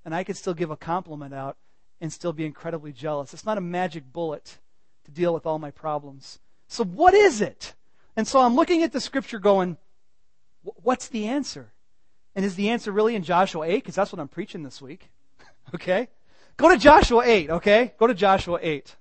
And 0.06 0.16
I 0.16 0.24
could 0.24 0.38
still 0.38 0.54
give 0.54 0.72
a 0.72 0.78
compliment 0.78 1.34
out 1.34 1.58
and 2.00 2.12
still 2.12 2.34
be 2.34 2.46
incredibly 2.46 2.92
jealous. 2.92 3.34
It's 3.34 3.46
not 3.46 3.58
a 3.58 3.62
magic 3.62 4.12
bullet 4.12 4.58
to 5.06 5.12
deal 5.12 5.34
with 5.34 5.46
all 5.46 5.60
my 5.60 5.72
problems. 5.72 6.40
So, 6.68 6.84
what 6.84 7.14
is 7.14 7.42
it? 7.42 7.74
And 8.15 8.27
so 8.27 8.39
I'm 8.39 8.56
looking 8.56 8.83
at 8.83 8.92
the 8.92 9.01
scripture 9.01 9.39
going, 9.39 9.77
what's 10.62 11.07
the 11.07 11.27
answer? 11.27 11.74
And 12.36 12.45
is 12.45 12.56
the 12.56 12.69
answer 12.69 12.92
really 12.92 13.15
in 13.15 13.24
Joshua 13.24 13.65
8? 13.65 13.75
Because 13.75 13.95
that's 13.95 14.12
what 14.12 14.19
I'm 14.19 14.27
preaching 14.27 14.63
this 14.63 14.81
week. 14.81 15.10
okay? 15.75 16.10
Go 16.57 16.69
to 16.69 16.77
Joshua 16.77 17.24
8, 17.25 17.50
okay? 17.50 17.94
Go 17.98 18.07
to 18.07 18.13
Joshua 18.13 18.60
8. 18.62 18.95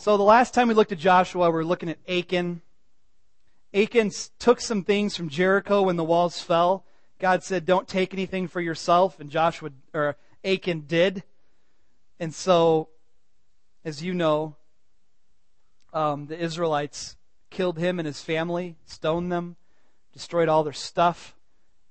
So 0.00 0.16
the 0.16 0.22
last 0.22 0.54
time 0.54 0.68
we 0.68 0.74
looked 0.74 0.92
at 0.92 0.98
Joshua, 0.98 1.50
we 1.50 1.52
were 1.52 1.64
looking 1.64 1.90
at 1.90 1.98
Achan. 2.08 2.62
Achan 3.74 4.10
took 4.38 4.60
some 4.62 4.82
things 4.82 5.14
from 5.14 5.28
Jericho 5.28 5.82
when 5.82 5.96
the 5.96 6.04
walls 6.04 6.40
fell. 6.40 6.86
God 7.18 7.44
said, 7.44 7.66
"Don't 7.66 7.86
take 7.86 8.14
anything 8.14 8.48
for 8.48 8.62
yourself," 8.62 9.20
and 9.20 9.28
Joshua 9.28 9.68
or 9.92 10.16
Achan 10.44 10.84
did. 10.86 11.22
And 12.18 12.34
so, 12.34 12.88
as 13.84 14.02
you 14.02 14.14
know, 14.14 14.56
um, 15.92 16.26
the 16.26 16.38
Israelites 16.38 17.16
killed 17.50 17.78
him 17.78 17.98
and 17.98 18.06
his 18.06 18.22
family, 18.22 18.76
stoned 18.84 19.30
them, 19.32 19.56
destroyed 20.12 20.48
all 20.48 20.62
their 20.62 20.72
stuff, 20.72 21.34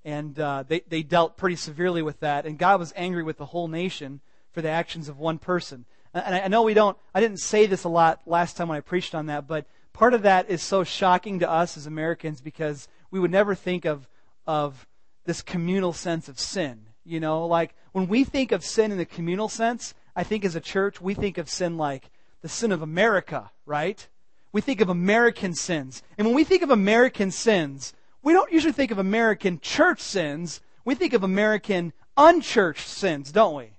and 0.05 0.39
uh, 0.39 0.63
they, 0.67 0.81
they 0.87 1.03
dealt 1.03 1.37
pretty 1.37 1.55
severely 1.55 2.01
with 2.01 2.19
that. 2.21 2.45
And 2.45 2.57
God 2.57 2.79
was 2.79 2.93
angry 2.95 3.23
with 3.23 3.37
the 3.37 3.45
whole 3.45 3.67
nation 3.67 4.21
for 4.51 4.61
the 4.61 4.69
actions 4.69 5.09
of 5.09 5.19
one 5.19 5.37
person. 5.37 5.85
And 6.13 6.35
I 6.35 6.47
know 6.47 6.63
we 6.63 6.73
don't, 6.73 6.97
I 7.13 7.19
didn't 7.19 7.39
say 7.39 7.65
this 7.65 7.83
a 7.83 7.89
lot 7.89 8.21
last 8.25 8.57
time 8.57 8.69
when 8.69 8.77
I 8.77 8.81
preached 8.81 9.13
on 9.13 9.27
that, 9.27 9.47
but 9.47 9.65
part 9.93 10.13
of 10.13 10.23
that 10.23 10.49
is 10.49 10.63
so 10.63 10.83
shocking 10.83 11.39
to 11.39 11.49
us 11.49 11.77
as 11.77 11.85
Americans 11.85 12.41
because 12.41 12.87
we 13.11 13.19
would 13.19 13.31
never 13.31 13.53
think 13.53 13.85
of, 13.85 14.07
of 14.47 14.87
this 15.25 15.41
communal 15.41 15.93
sense 15.93 16.27
of 16.27 16.39
sin. 16.39 16.85
You 17.05 17.19
know, 17.19 17.45
like 17.45 17.75
when 17.91 18.07
we 18.07 18.23
think 18.23 18.51
of 18.51 18.63
sin 18.63 18.91
in 18.91 18.97
the 18.97 19.05
communal 19.05 19.49
sense, 19.49 19.93
I 20.15 20.23
think 20.23 20.45
as 20.45 20.55
a 20.55 20.61
church, 20.61 21.01
we 21.01 21.13
think 21.13 21.37
of 21.37 21.49
sin 21.49 21.77
like 21.77 22.09
the 22.41 22.49
sin 22.49 22.71
of 22.71 22.81
America, 22.81 23.51
right? 23.65 24.07
We 24.51 24.61
think 24.61 24.81
of 24.81 24.89
American 24.89 25.53
sins. 25.53 26.03
And 26.17 26.25
when 26.25 26.35
we 26.35 26.43
think 26.43 26.63
of 26.63 26.71
American 26.71 27.31
sins, 27.31 27.93
we 28.21 28.33
don't 28.33 28.51
usually 28.51 28.73
think 28.73 28.91
of 28.91 28.99
American 28.99 29.59
church 29.59 30.01
sins. 30.01 30.61
We 30.85 30.95
think 30.95 31.13
of 31.13 31.23
American 31.23 31.93
unchurched 32.17 32.87
sins, 32.87 33.31
don't 33.31 33.55
we? 33.55 33.71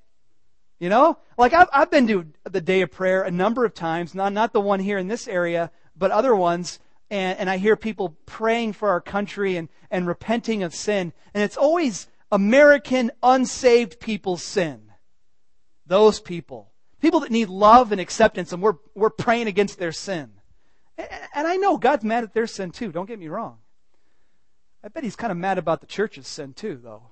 You 0.78 0.88
know? 0.88 1.18
Like 1.36 1.52
I've, 1.52 1.68
I've 1.72 1.90
been 1.90 2.06
to 2.08 2.26
the 2.44 2.60
day 2.60 2.80
of 2.82 2.90
prayer 2.90 3.22
a 3.22 3.30
number 3.30 3.64
of 3.64 3.74
times, 3.74 4.14
not, 4.14 4.32
not 4.32 4.52
the 4.52 4.60
one 4.60 4.80
here 4.80 4.98
in 4.98 5.08
this 5.08 5.28
area, 5.28 5.70
but 5.96 6.10
other 6.10 6.34
ones. 6.34 6.78
And, 7.10 7.38
and 7.38 7.50
I 7.50 7.58
hear 7.58 7.76
people 7.76 8.16
praying 8.26 8.74
for 8.74 8.90
our 8.90 9.00
country 9.00 9.56
and, 9.56 9.68
and 9.90 10.06
repenting 10.06 10.62
of 10.62 10.74
sin. 10.74 11.12
And 11.34 11.42
it's 11.42 11.56
always 11.56 12.06
American 12.32 13.10
unsaved 13.22 14.00
people's 14.00 14.42
sin. 14.42 14.92
Those 15.86 16.20
people. 16.20 16.70
People 17.00 17.20
that 17.20 17.30
need 17.30 17.48
love 17.48 17.92
and 17.92 18.00
acceptance, 18.00 18.52
and 18.52 18.62
we're, 18.62 18.76
we're 18.94 19.10
praying 19.10 19.46
against 19.46 19.78
their 19.78 19.92
sin. 19.92 20.32
And 21.34 21.48
I 21.48 21.56
know 21.56 21.78
God's 21.78 22.04
mad 22.04 22.24
at 22.24 22.34
their 22.34 22.46
sin 22.46 22.70
too, 22.70 22.92
don't 22.92 23.06
get 23.06 23.18
me 23.18 23.28
wrong. 23.28 23.58
I 24.84 24.88
bet 24.88 25.04
he's 25.04 25.16
kind 25.16 25.30
of 25.30 25.38
mad 25.38 25.58
about 25.58 25.80
the 25.80 25.86
church's 25.86 26.26
sin 26.26 26.52
too, 26.52 26.78
though. 26.82 27.04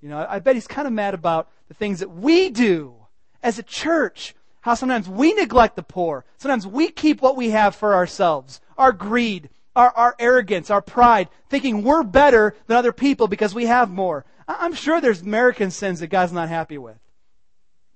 You 0.00 0.08
know, 0.08 0.26
I 0.28 0.38
bet 0.38 0.54
he's 0.54 0.66
kind 0.66 0.86
of 0.86 0.94
mad 0.94 1.14
about 1.14 1.50
the 1.68 1.74
things 1.74 2.00
that 2.00 2.10
we 2.10 2.50
do 2.50 2.94
as 3.42 3.58
a 3.58 3.62
church. 3.62 4.34
how 4.62 4.74
sometimes 4.74 5.08
we 5.08 5.32
neglect 5.34 5.76
the 5.76 5.82
poor. 5.82 6.24
Sometimes 6.36 6.66
we 6.66 6.90
keep 6.90 7.22
what 7.22 7.36
we 7.36 7.50
have 7.50 7.74
for 7.74 7.94
ourselves. 7.94 8.60
Our 8.76 8.92
greed, 8.92 9.48
our, 9.76 9.90
our 9.90 10.16
arrogance, 10.18 10.70
our 10.70 10.82
pride, 10.82 11.28
thinking 11.48 11.82
we're 11.82 12.02
better 12.02 12.54
than 12.66 12.76
other 12.76 12.92
people 12.92 13.28
because 13.28 13.54
we 13.54 13.66
have 13.66 13.90
more. 13.90 14.24
I'm 14.48 14.74
sure 14.74 15.00
there's 15.00 15.22
American 15.22 15.70
sins 15.70 16.00
that 16.00 16.08
God's 16.08 16.32
not 16.32 16.48
happy 16.48 16.78
with. 16.78 16.98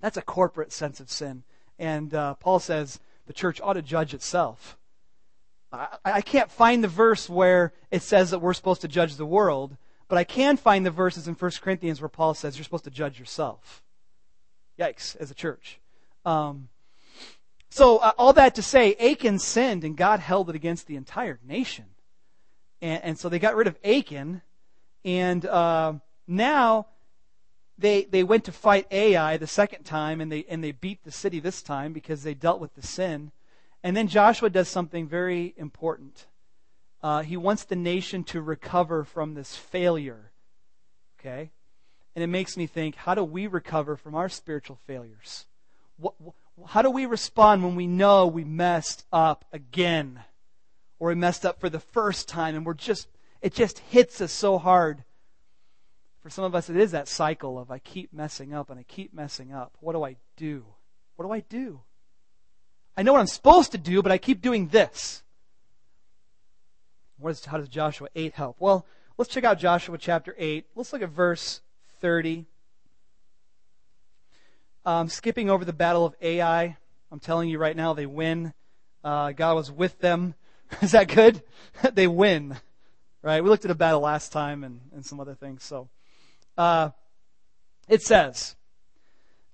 That's 0.01 0.17
a 0.17 0.23
corporate 0.23 0.73
sense 0.73 1.01
of 1.01 1.11
sin. 1.11 1.43
And 1.79 2.15
uh, 2.15 2.35
Paul 2.35 2.61
says 2.61 3.01
the 3.27 3.33
church 3.33 3.61
ought 3.61 3.73
to 3.73 3.83
judge 3.83 4.15
itself. 4.15 4.77
I, 5.73 5.89
I 6.05 6.21
can't 6.21 6.51
find 6.51 6.85
the 6.85 6.89
verse 6.89 7.29
where 7.29 7.73
it 7.91 8.03
says 8.03 8.31
that 8.31 8.39
we're 8.39 8.55
supposed 8.55 8.83
to 8.83 8.89
judge 8.89 9.17
the 9.17 9.27
world, 9.27 9.77
but 10.09 10.19
I 10.19 10.25
can 10.25 10.57
find 10.57 10.87
the 10.87 10.91
verses 10.91 11.27
in 11.27 11.35
1 11.35 11.51
Corinthians 11.61 12.01
where 12.01 12.09
Paul 12.09 12.35
says 12.35 12.57
you're 12.57 12.65
supposed 12.65 12.85
to 12.85 12.91
judge 12.91 13.19
yourself. 13.19 13.83
Yikes, 14.79 15.17
as 15.17 15.31
a 15.31 15.35
church. 15.35 15.81
Um, 16.25 16.69
so, 17.75 17.99
uh, 17.99 18.13
all 18.19 18.33
that 18.35 18.55
to 18.55 18.63
say, 18.63 18.95
Achan 18.95 19.41
sinned 19.41 19.83
and 19.83 19.97
God 19.97 20.21
held 20.21 20.49
it 20.49 20.55
against 20.55 20.87
the 20.87 20.95
entire 20.95 21.41
nation. 21.45 21.87
And, 22.81 23.03
and 23.03 23.19
so 23.19 23.29
they 23.29 23.41
got 23.41 23.57
rid 23.57 23.67
of 23.67 23.77
Achan, 23.85 24.43
and 25.05 25.45
uh, 25.45 25.95
now 26.29 26.87
they, 27.77 28.05
they 28.05 28.23
went 28.23 28.45
to 28.45 28.53
fight 28.53 28.87
Ai 28.93 29.39
the 29.39 29.49
second 29.49 29.83
time, 29.83 30.21
and 30.21 30.31
they, 30.31 30.45
and 30.49 30.63
they 30.63 30.71
beat 30.71 31.03
the 31.03 31.11
city 31.11 31.41
this 31.41 31.63
time 31.63 31.93
because 31.93 32.23
they 32.23 32.33
dealt 32.33 32.61
with 32.61 32.77
the 32.77 32.87
sin. 32.87 33.33
And 33.83 33.97
then 33.97 34.07
Joshua 34.07 34.51
does 34.51 34.69
something 34.69 35.09
very 35.09 35.53
important. 35.57 36.29
Uh, 37.03 37.23
he 37.23 37.37
wants 37.37 37.65
the 37.65 37.75
nation 37.75 38.23
to 38.27 38.41
recover 38.41 39.03
from 39.03 39.35
this 39.35 39.57
failure. 39.57 40.31
Okay? 41.19 41.51
And 42.15 42.23
it 42.23 42.29
makes 42.29 42.57
me 42.57 42.69
think 42.69 42.95
how 42.95 43.17
do 43.17 43.25
we 43.25 43.49
recover 43.49 43.97
from 43.97 44.15
our 44.15 44.29
spiritual 44.29 44.79
failures? 44.87 45.47
What, 45.97 46.15
how 46.67 46.83
do 46.83 46.91
we 46.91 47.07
respond 47.07 47.65
when 47.65 47.75
we 47.75 47.87
know 47.87 48.27
we 48.27 48.45
messed 48.45 49.05
up 49.13 49.45
again? 49.53 50.21
Or 50.99 51.09
we 51.09 51.15
messed 51.15 51.45
up 51.45 51.61
for 51.61 51.69
the 51.69 51.81
first 51.81 52.29
time 52.29 52.55
and 52.55 52.65
we're 52.65 52.75
just, 52.75 53.09
it 53.43 53.55
just 53.55 53.81
hits 53.81 54.21
us 54.21 54.33
so 54.33 54.59
hard. 54.59 55.05
For 56.23 56.31
some 56.31 56.45
of 56.45 56.55
us, 56.55 56.71
it 56.71 56.77
is 56.77 56.93
that 56.93 57.09
cycle 57.09 57.59
of 57.59 57.71
I 57.71 57.79
keep 57.79 58.13
messing 58.13 58.55
up 58.55 58.71
and 58.71 58.79
I 58.79 58.85
keep 58.85 59.13
messing 59.13 59.53
up. 59.53 59.77
What 59.81 59.93
do 59.93 60.05
I 60.05 60.17
do? 60.37 60.65
What 61.17 61.27
do 61.27 61.33
I 61.33 61.41
do? 61.41 61.81
I 62.97 63.03
know 63.03 63.13
what 63.13 63.21
I'm 63.21 63.27
supposed 63.27 63.73
to 63.73 63.79
do, 63.79 64.03
but 64.03 64.13
I 64.13 64.19
keep 64.19 64.41
doing 64.41 64.69
this. 64.69 65.23
How 67.47 67.59
does 67.59 67.69
Joshua 67.69 68.09
8 68.15 68.35
help? 68.35 68.57
Well, 68.59 68.87
let's 69.19 69.31
check 69.31 69.45
out 69.45 69.59
Joshua 69.59 69.99
chapter 69.99 70.35
8. 70.39 70.67
Let's 70.75 70.93
look 70.93 71.03
at 71.03 71.09
verse 71.09 71.61
30. 72.01 72.47
Um, 74.87 75.09
skipping 75.09 75.49
over 75.49 75.65
the 75.65 75.73
battle 75.73 76.05
of 76.05 76.15
Ai, 76.21 76.77
I'm 77.11 77.19
telling 77.19 77.49
you 77.49 77.59
right 77.59 77.75
now, 77.75 77.95
they 77.95 78.05
win. 78.05 78.53
Uh, 79.03 79.33
God 79.33 79.55
was 79.55 79.73
with 79.73 79.99
them. 80.01 80.35
Is 80.83 80.93
that 80.93 81.09
good? 81.09 81.43
they 81.95 82.07
win. 82.07 82.59
Right? 83.23 83.43
We 83.43 83.49
looked 83.49 83.65
at 83.65 83.71
a 83.71 83.75
battle 83.75 84.01
last 84.01 84.31
time 84.31 84.63
and, 84.63 84.81
and 84.95 85.07
some 85.07 85.21
other 85.21 85.35
things. 85.35 85.65
So, 85.65 85.89
uh, 86.59 86.91
it 87.89 88.03
says, 88.03 88.57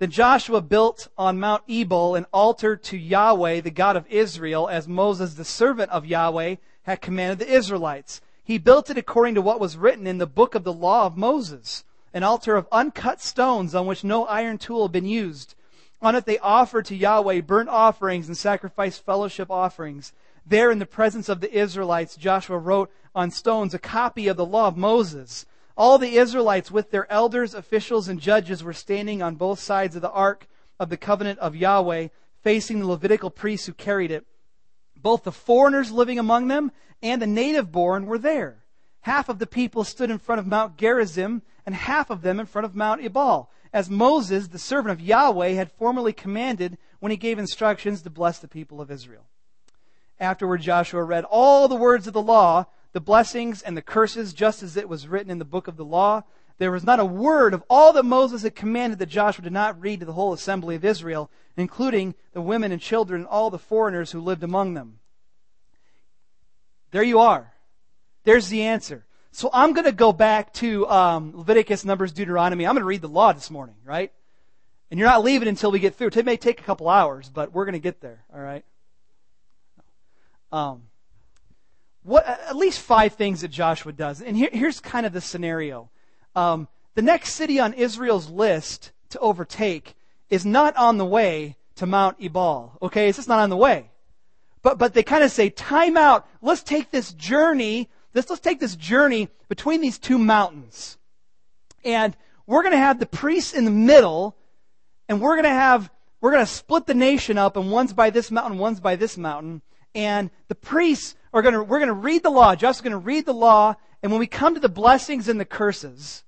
Then 0.00 0.10
Joshua 0.10 0.60
built 0.60 1.06
on 1.16 1.38
Mount 1.38 1.62
Ebal 1.68 2.16
an 2.16 2.26
altar 2.32 2.75
to 2.76 2.99
Yahweh, 2.99 3.60
the 3.60 3.70
God 3.70 3.96
of 3.96 4.08
Israel, 4.08 4.68
as 4.68 4.88
Moses, 4.88 5.34
the 5.34 5.44
servant 5.44 5.92
of 5.92 6.06
Yahweh, 6.06 6.56
had 6.82 7.00
commanded 7.00 7.38
the 7.38 7.54
Israelites. 7.54 8.20
He 8.42 8.58
built 8.58 8.90
it 8.90 8.99
according 8.99 9.37
to 9.37 9.42
what 9.42 9.60
was 9.60 9.76
written 9.76 10.08
in 10.08 10.18
the 10.18 10.26
book 10.26 10.56
of 10.56 10.64
the 10.64 10.72
law 10.72 11.06
of 11.06 11.16
Moses 11.16 11.84
an 12.12 12.23
altar 12.23 12.57
of 12.57 12.69
uncut 12.73 13.21
stones 13.21 13.75
on 13.75 13.87
which 13.87 14.05
no 14.05 14.26
iron 14.26 14.59
tool 14.59 14.83
had 14.83 14.93
been 14.93 15.07
used. 15.07 15.55
On 16.02 16.14
it 16.14 16.25
they 16.25 16.38
offered 16.38 16.87
to 16.87 16.97
Yahweh 16.97 17.43
burnt 17.43 17.69
offerings 17.69 18.26
and 18.26 18.37
sacrificed 18.37 19.05
fellowship 19.05 19.50
offerings. 19.50 20.12
There 20.47 20.71
in 20.71 20.79
the 20.79 20.87
presence 20.87 21.29
of 21.29 21.40
the 21.40 21.52
Israelites, 21.52 22.17
Joshua 22.17 22.59
wrote 22.59 22.90
on 23.14 23.31
stones 23.31 23.75
a 23.75 23.79
copy 23.79 24.29
of 24.29 24.37
the 24.37 24.47
law 24.47 24.69
of 24.69 24.76
Moses. 24.76 25.47
All 25.76 25.99
the 25.99 26.17
Israelites 26.17 26.71
with 26.71 26.90
their 26.90 27.11
elders, 27.11 27.55
officials, 27.55 28.09
and 28.09 28.21
judges 28.21 28.62
were 28.62 28.73
standing 28.73 29.23
on 29.23 29.37
both 29.37 29.61
sides 29.61 29.97
of 29.97 30.02
the 30.02 30.11
ark 30.11 30.49
of 30.79 30.88
the 30.88 30.97
covenant 30.97 31.38
of 31.38 31.57
Yahweh, 31.57 32.09
facing 32.43 32.81
the 32.81 32.87
Levitical 32.87 33.31
priests 33.31 33.67
who 33.67 33.73
carried 33.73 34.11
it. 34.11 34.26
Both 34.97 35.25
the 35.25 35.33
foreigners 35.33 35.93
living 35.93 36.19
among 36.19 36.49
them 36.49 36.73
and 37.02 37.21
the 37.21 37.26
native 37.26 37.71
born 37.71 38.07
were 38.07 38.19
there. 38.19 38.60
Half 39.02 39.28
of 39.28 39.38
the 39.38 39.47
people 39.47 39.85
stood 39.85 40.11
in 40.11 40.19
front 40.19 40.38
of 40.38 40.47
Mount 40.47 40.76
Gerizim 40.76 41.42
and 41.64 41.75
half 41.75 42.11
of 42.11 42.23
them 42.23 42.38
in 42.38 42.47
front 42.47 42.64
of 42.64 42.75
Mount 42.75 43.02
Ebal, 43.02 43.50
as 43.73 43.88
Moses, 43.88 44.49
the 44.49 44.59
servant 44.59 44.92
of 44.92 45.00
Yahweh, 45.00 45.50
had 45.50 45.71
formerly 45.71 46.12
commanded 46.12 46.76
when 46.99 47.11
he 47.11 47.16
gave 47.16 47.38
instructions 47.38 48.02
to 48.02 48.11
bless 48.11 48.38
the 48.38 48.49
people 48.49 48.80
of 48.80 48.90
Israel. 48.90 49.25
Afterward, 50.19 50.61
Joshua 50.61 51.02
read 51.02 51.25
all 51.25 51.66
the 51.66 51.76
words 51.76 52.07
of 52.07 52.12
the 52.12 52.21
law, 52.21 52.66
the 52.92 53.00
blessings 53.00 53.62
and 53.62 53.76
the 53.76 53.83
curses, 53.83 54.35
just 54.35 54.62
as 54.62 54.76
it 54.76 54.88
was 54.88 55.09
written 55.09 55.30
in 55.30 55.38
the 55.38 55.45
book 55.45 55.66
of 55.66 55.76
the 55.76 55.85
law. 55.85 56.25
There 56.59 56.71
was 56.71 56.85
not 56.85 57.00
a 57.00 57.04
word 57.07 57.54
of 57.54 57.64
all 57.71 57.95
that 57.95 58.04
Moses 58.04 58.42
had 58.42 58.54
commanded 58.54 58.99
that 58.99 59.07
Joshua 59.07 59.45
did 59.45 59.52
not 59.52 59.80
read 59.80 60.00
to 60.00 60.07
the 60.07 60.12
whole 60.12 60.35
assembly 60.35 60.75
of 60.75 60.85
Israel, 60.85 61.30
including 61.57 62.14
the 62.33 62.42
women 62.42 62.71
and 62.71 62.80
children 62.83 63.23
and 63.23 63.28
all 63.28 63.49
the 63.49 63.59
foreigners 63.59 64.12
who 64.12 64.21
lived 64.21 64.42
among 64.42 64.75
them. 64.75 64.99
There 66.90 67.02
you 67.02 67.21
are. 67.21 67.54
There's 68.24 68.48
the 68.48 68.62
answer. 68.62 69.04
So 69.32 69.48
I'm 69.52 69.72
going 69.72 69.84
to 69.84 69.92
go 69.92 70.12
back 70.12 70.52
to 70.54 70.88
um, 70.88 71.32
Leviticus, 71.36 71.84
Numbers, 71.84 72.12
Deuteronomy. 72.12 72.66
I'm 72.66 72.74
going 72.74 72.82
to 72.82 72.86
read 72.86 73.02
the 73.02 73.08
law 73.08 73.32
this 73.32 73.50
morning, 73.50 73.76
right? 73.84 74.12
And 74.90 74.98
you're 74.98 75.08
not 75.08 75.22
leaving 75.22 75.48
until 75.48 75.70
we 75.70 75.78
get 75.78 75.94
through. 75.94 76.08
It 76.08 76.24
may 76.24 76.36
take 76.36 76.60
a 76.60 76.64
couple 76.64 76.88
hours, 76.88 77.28
but 77.28 77.52
we're 77.52 77.64
going 77.64 77.74
to 77.74 77.78
get 77.78 78.00
there, 78.00 78.24
all 78.34 78.40
right? 78.40 78.64
Um, 80.50 80.82
what, 82.02 82.26
at 82.26 82.56
least 82.56 82.80
five 82.80 83.14
things 83.14 83.42
that 83.42 83.48
Joshua 83.48 83.92
does. 83.92 84.20
And 84.20 84.36
here, 84.36 84.50
here's 84.52 84.80
kind 84.80 85.06
of 85.06 85.12
the 85.12 85.20
scenario. 85.20 85.90
Um, 86.34 86.66
the 86.94 87.02
next 87.02 87.34
city 87.34 87.60
on 87.60 87.72
Israel's 87.74 88.28
list 88.28 88.90
to 89.10 89.18
overtake 89.20 89.94
is 90.28 90.44
not 90.44 90.76
on 90.76 90.98
the 90.98 91.04
way 91.04 91.56
to 91.76 91.86
Mount 91.86 92.16
Ebal. 92.20 92.78
Okay, 92.82 93.08
it's 93.08 93.18
just 93.18 93.28
not 93.28 93.38
on 93.38 93.50
the 93.50 93.56
way. 93.56 93.90
But, 94.62 94.76
but 94.76 94.92
they 94.92 95.02
kind 95.02 95.24
of 95.24 95.30
say, 95.30 95.50
time 95.50 95.96
out. 95.96 96.28
Let's 96.42 96.62
take 96.62 96.90
this 96.90 97.12
journey 97.12 97.88
let's, 98.14 98.31
let's 98.31 98.40
take 98.40 98.61
this 98.61 98.76
journey 98.76 99.29
between 99.49 99.81
these 99.81 99.99
two 99.99 100.19
mountains. 100.19 100.99
And 101.85 102.17
we're 102.47 102.62
going 102.62 102.73
to 102.73 102.79
have 102.79 102.99
the 102.99 103.07
priests 103.07 103.55
in 103.55 103.64
the 103.64 103.71
middle, 103.71 104.37
and 105.09 105.21
we're 105.21 105.35
going 105.35 105.45
to 105.45 105.50
have, 105.50 105.90
we're 106.21 106.33
going 106.33 106.45
to 106.45 106.50
split 106.52 106.87
the 106.87 106.95
nation 106.95 107.38
up, 107.38 107.57
and 107.57 107.71
one's 107.71 107.93
by 107.93 108.11
this 108.11 108.31
mountain, 108.31 108.59
one's 108.59 108.81
by 108.81 108.97
this 108.97 109.17
mountain. 109.17 109.62
And 109.95 110.31
the 110.49 110.55
priests 110.55 111.17
are 111.33 111.43
going 111.43 111.55
to, 111.55 111.62
we're 111.62 111.79
going 111.79 111.88
to 111.88 111.95
read 111.95 112.23
the 112.23 112.31
law. 112.31 112.55
Josh's 112.55 112.81
going 112.81 112.93
to 112.93 112.99
read 112.99 113.26
the 113.26 113.35
law, 113.35 113.75
and 114.02 114.11
when 114.11 114.19
we 114.19 114.26
come 114.26 114.55
to 114.55 114.61
the 114.61 114.69
blessings 114.69 115.29
and 115.29 115.38
the 115.38 115.45
curses, 115.45 116.25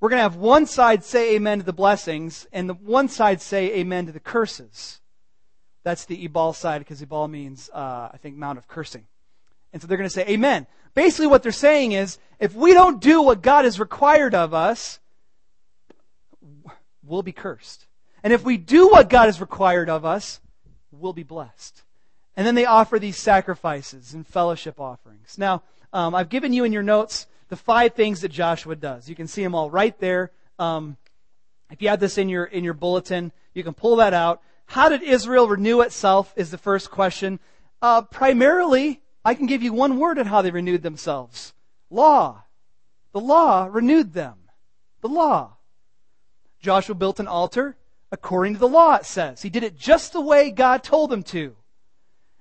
we're 0.00 0.08
going 0.08 0.18
to 0.18 0.24
have 0.24 0.36
one 0.36 0.66
side 0.66 1.04
say 1.04 1.36
amen 1.36 1.58
to 1.58 1.64
the 1.64 1.72
blessings, 1.72 2.46
and 2.52 2.68
the 2.68 2.74
one 2.74 3.08
side 3.08 3.40
say 3.40 3.72
amen 3.76 4.06
to 4.06 4.12
the 4.12 4.20
curses. 4.20 5.00
That's 5.84 6.04
the 6.04 6.24
Ebal 6.24 6.52
side, 6.52 6.80
because 6.80 7.00
Ebal 7.02 7.28
means, 7.28 7.70
uh, 7.72 8.08
I 8.12 8.16
think, 8.20 8.36
Mount 8.36 8.58
of 8.58 8.66
Cursing. 8.66 9.06
And 9.72 9.80
so 9.80 9.88
they're 9.88 9.96
going 9.96 10.08
to 10.08 10.14
say, 10.14 10.26
Amen. 10.28 10.66
Basically, 10.94 11.26
what 11.26 11.42
they're 11.42 11.52
saying 11.52 11.92
is, 11.92 12.18
if 12.38 12.54
we 12.54 12.74
don't 12.74 13.00
do 13.00 13.22
what 13.22 13.40
God 13.40 13.64
has 13.64 13.80
required 13.80 14.34
of 14.34 14.52
us, 14.52 15.00
we'll 17.02 17.22
be 17.22 17.32
cursed. 17.32 17.86
And 18.22 18.32
if 18.32 18.44
we 18.44 18.56
do 18.56 18.88
what 18.88 19.08
God 19.08 19.26
has 19.26 19.40
required 19.40 19.88
of 19.88 20.04
us, 20.04 20.40
we'll 20.90 21.12
be 21.12 21.22
blessed. 21.22 21.82
And 22.36 22.46
then 22.46 22.54
they 22.54 22.66
offer 22.66 22.98
these 22.98 23.16
sacrifices 23.16 24.14
and 24.14 24.26
fellowship 24.26 24.80
offerings. 24.80 25.36
Now, 25.38 25.62
um, 25.92 26.14
I've 26.14 26.28
given 26.28 26.52
you 26.52 26.64
in 26.64 26.72
your 26.72 26.82
notes 26.82 27.26
the 27.48 27.56
five 27.56 27.94
things 27.94 28.20
that 28.22 28.30
Joshua 28.30 28.76
does. 28.76 29.08
You 29.08 29.14
can 29.14 29.26
see 29.26 29.42
them 29.42 29.54
all 29.54 29.70
right 29.70 29.98
there. 29.98 30.30
Um, 30.58 30.96
if 31.70 31.82
you 31.82 31.88
have 31.88 32.00
this 32.00 32.18
in 32.18 32.28
your 32.28 32.44
in 32.44 32.64
your 32.64 32.74
bulletin, 32.74 33.32
you 33.54 33.62
can 33.62 33.74
pull 33.74 33.96
that 33.96 34.14
out. 34.14 34.42
How 34.66 34.88
did 34.88 35.02
Israel 35.02 35.48
renew 35.48 35.80
itself? 35.80 36.32
Is 36.36 36.50
the 36.50 36.58
first 36.58 36.90
question. 36.90 37.40
Uh, 37.82 38.02
primarily 38.02 39.00
I 39.24 39.34
can 39.34 39.46
give 39.46 39.62
you 39.62 39.72
one 39.72 39.98
word 39.98 40.18
on 40.18 40.26
how 40.26 40.42
they 40.42 40.50
renewed 40.50 40.82
themselves 40.82 41.52
law. 41.90 42.44
The 43.12 43.20
law 43.20 43.68
renewed 43.70 44.14
them. 44.14 44.38
The 45.02 45.08
law. 45.08 45.56
Joshua 46.60 46.94
built 46.94 47.20
an 47.20 47.28
altar 47.28 47.76
according 48.10 48.54
to 48.54 48.60
the 48.60 48.68
law, 48.68 48.94
it 48.94 49.06
says. 49.06 49.42
He 49.42 49.50
did 49.50 49.64
it 49.64 49.78
just 49.78 50.12
the 50.12 50.20
way 50.20 50.50
God 50.50 50.82
told 50.82 51.12
him 51.12 51.22
to. 51.24 51.56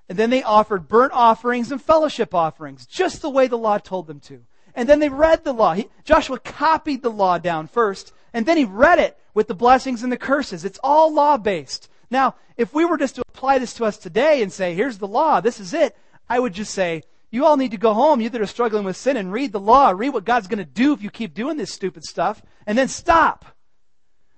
And 0.08 0.18
then 0.18 0.30
they 0.30 0.44
offered 0.44 0.88
burnt 0.88 1.14
offerings 1.14 1.72
and 1.72 1.82
fellowship 1.82 2.36
offerings, 2.36 2.86
just 2.86 3.22
the 3.22 3.30
way 3.30 3.48
the 3.48 3.58
law 3.58 3.78
told 3.78 4.08
them 4.08 4.20
to. 4.22 4.44
And 4.76 4.88
then 4.88 5.00
they 5.00 5.10
read 5.10 5.44
the 5.44 5.54
law. 5.54 5.74
He, 5.74 5.90
Joshua 6.04 6.40
copied 6.40 7.02
the 7.02 7.10
law 7.10 7.38
down 7.38 7.68
first, 7.68 8.14
and 8.34 8.46
then 8.46 8.58
he 8.58 8.66
read 8.66 9.00
it 9.00 9.18
with 9.34 9.48
the 9.48 9.56
blessings 9.56 10.04
and 10.04 10.12
the 10.12 10.18
curses. 10.18 10.66
It's 10.66 10.80
all 10.84 11.14
law 11.14 11.38
based. 11.38 11.90
Now, 12.10 12.36
if 12.58 12.74
we 12.74 12.84
were 12.84 12.98
just 12.98 13.16
to 13.16 13.24
apply 13.30 13.60
this 13.60 13.74
to 13.76 13.86
us 13.86 13.98
today 13.98 14.42
and 14.42 14.52
say, 14.52 14.74
here's 14.74 14.98
the 14.98 15.08
law, 15.08 15.40
this 15.40 15.60
is 15.60 15.74
it, 15.74 15.96
I 16.32 16.40
would 16.40 16.54
just 16.54 16.74
say, 16.74 17.04
you 17.30 17.46
all 17.46 17.58
need 17.58 17.72
to 17.72 17.78
go 17.78 17.94
home, 17.94 18.22
you 18.22 18.30
that 18.30 18.40
are 18.40 18.46
struggling 18.46 18.86
with 18.86 18.96
sin, 18.96 19.18
and 19.18 19.34
read 19.34 19.52
the 19.52 19.60
law. 19.60 19.90
Read 19.90 20.14
what 20.14 20.24
God's 20.24 20.48
going 20.48 20.60
to 20.60 20.66
do 20.66 20.94
if 20.94 21.04
you 21.04 21.10
keep 21.10 21.34
doing 21.34 21.58
this 21.58 21.74
stupid 21.74 22.06
stuff, 22.06 22.42
and 22.66 22.78
then 22.78 22.88
stop. 22.88 23.44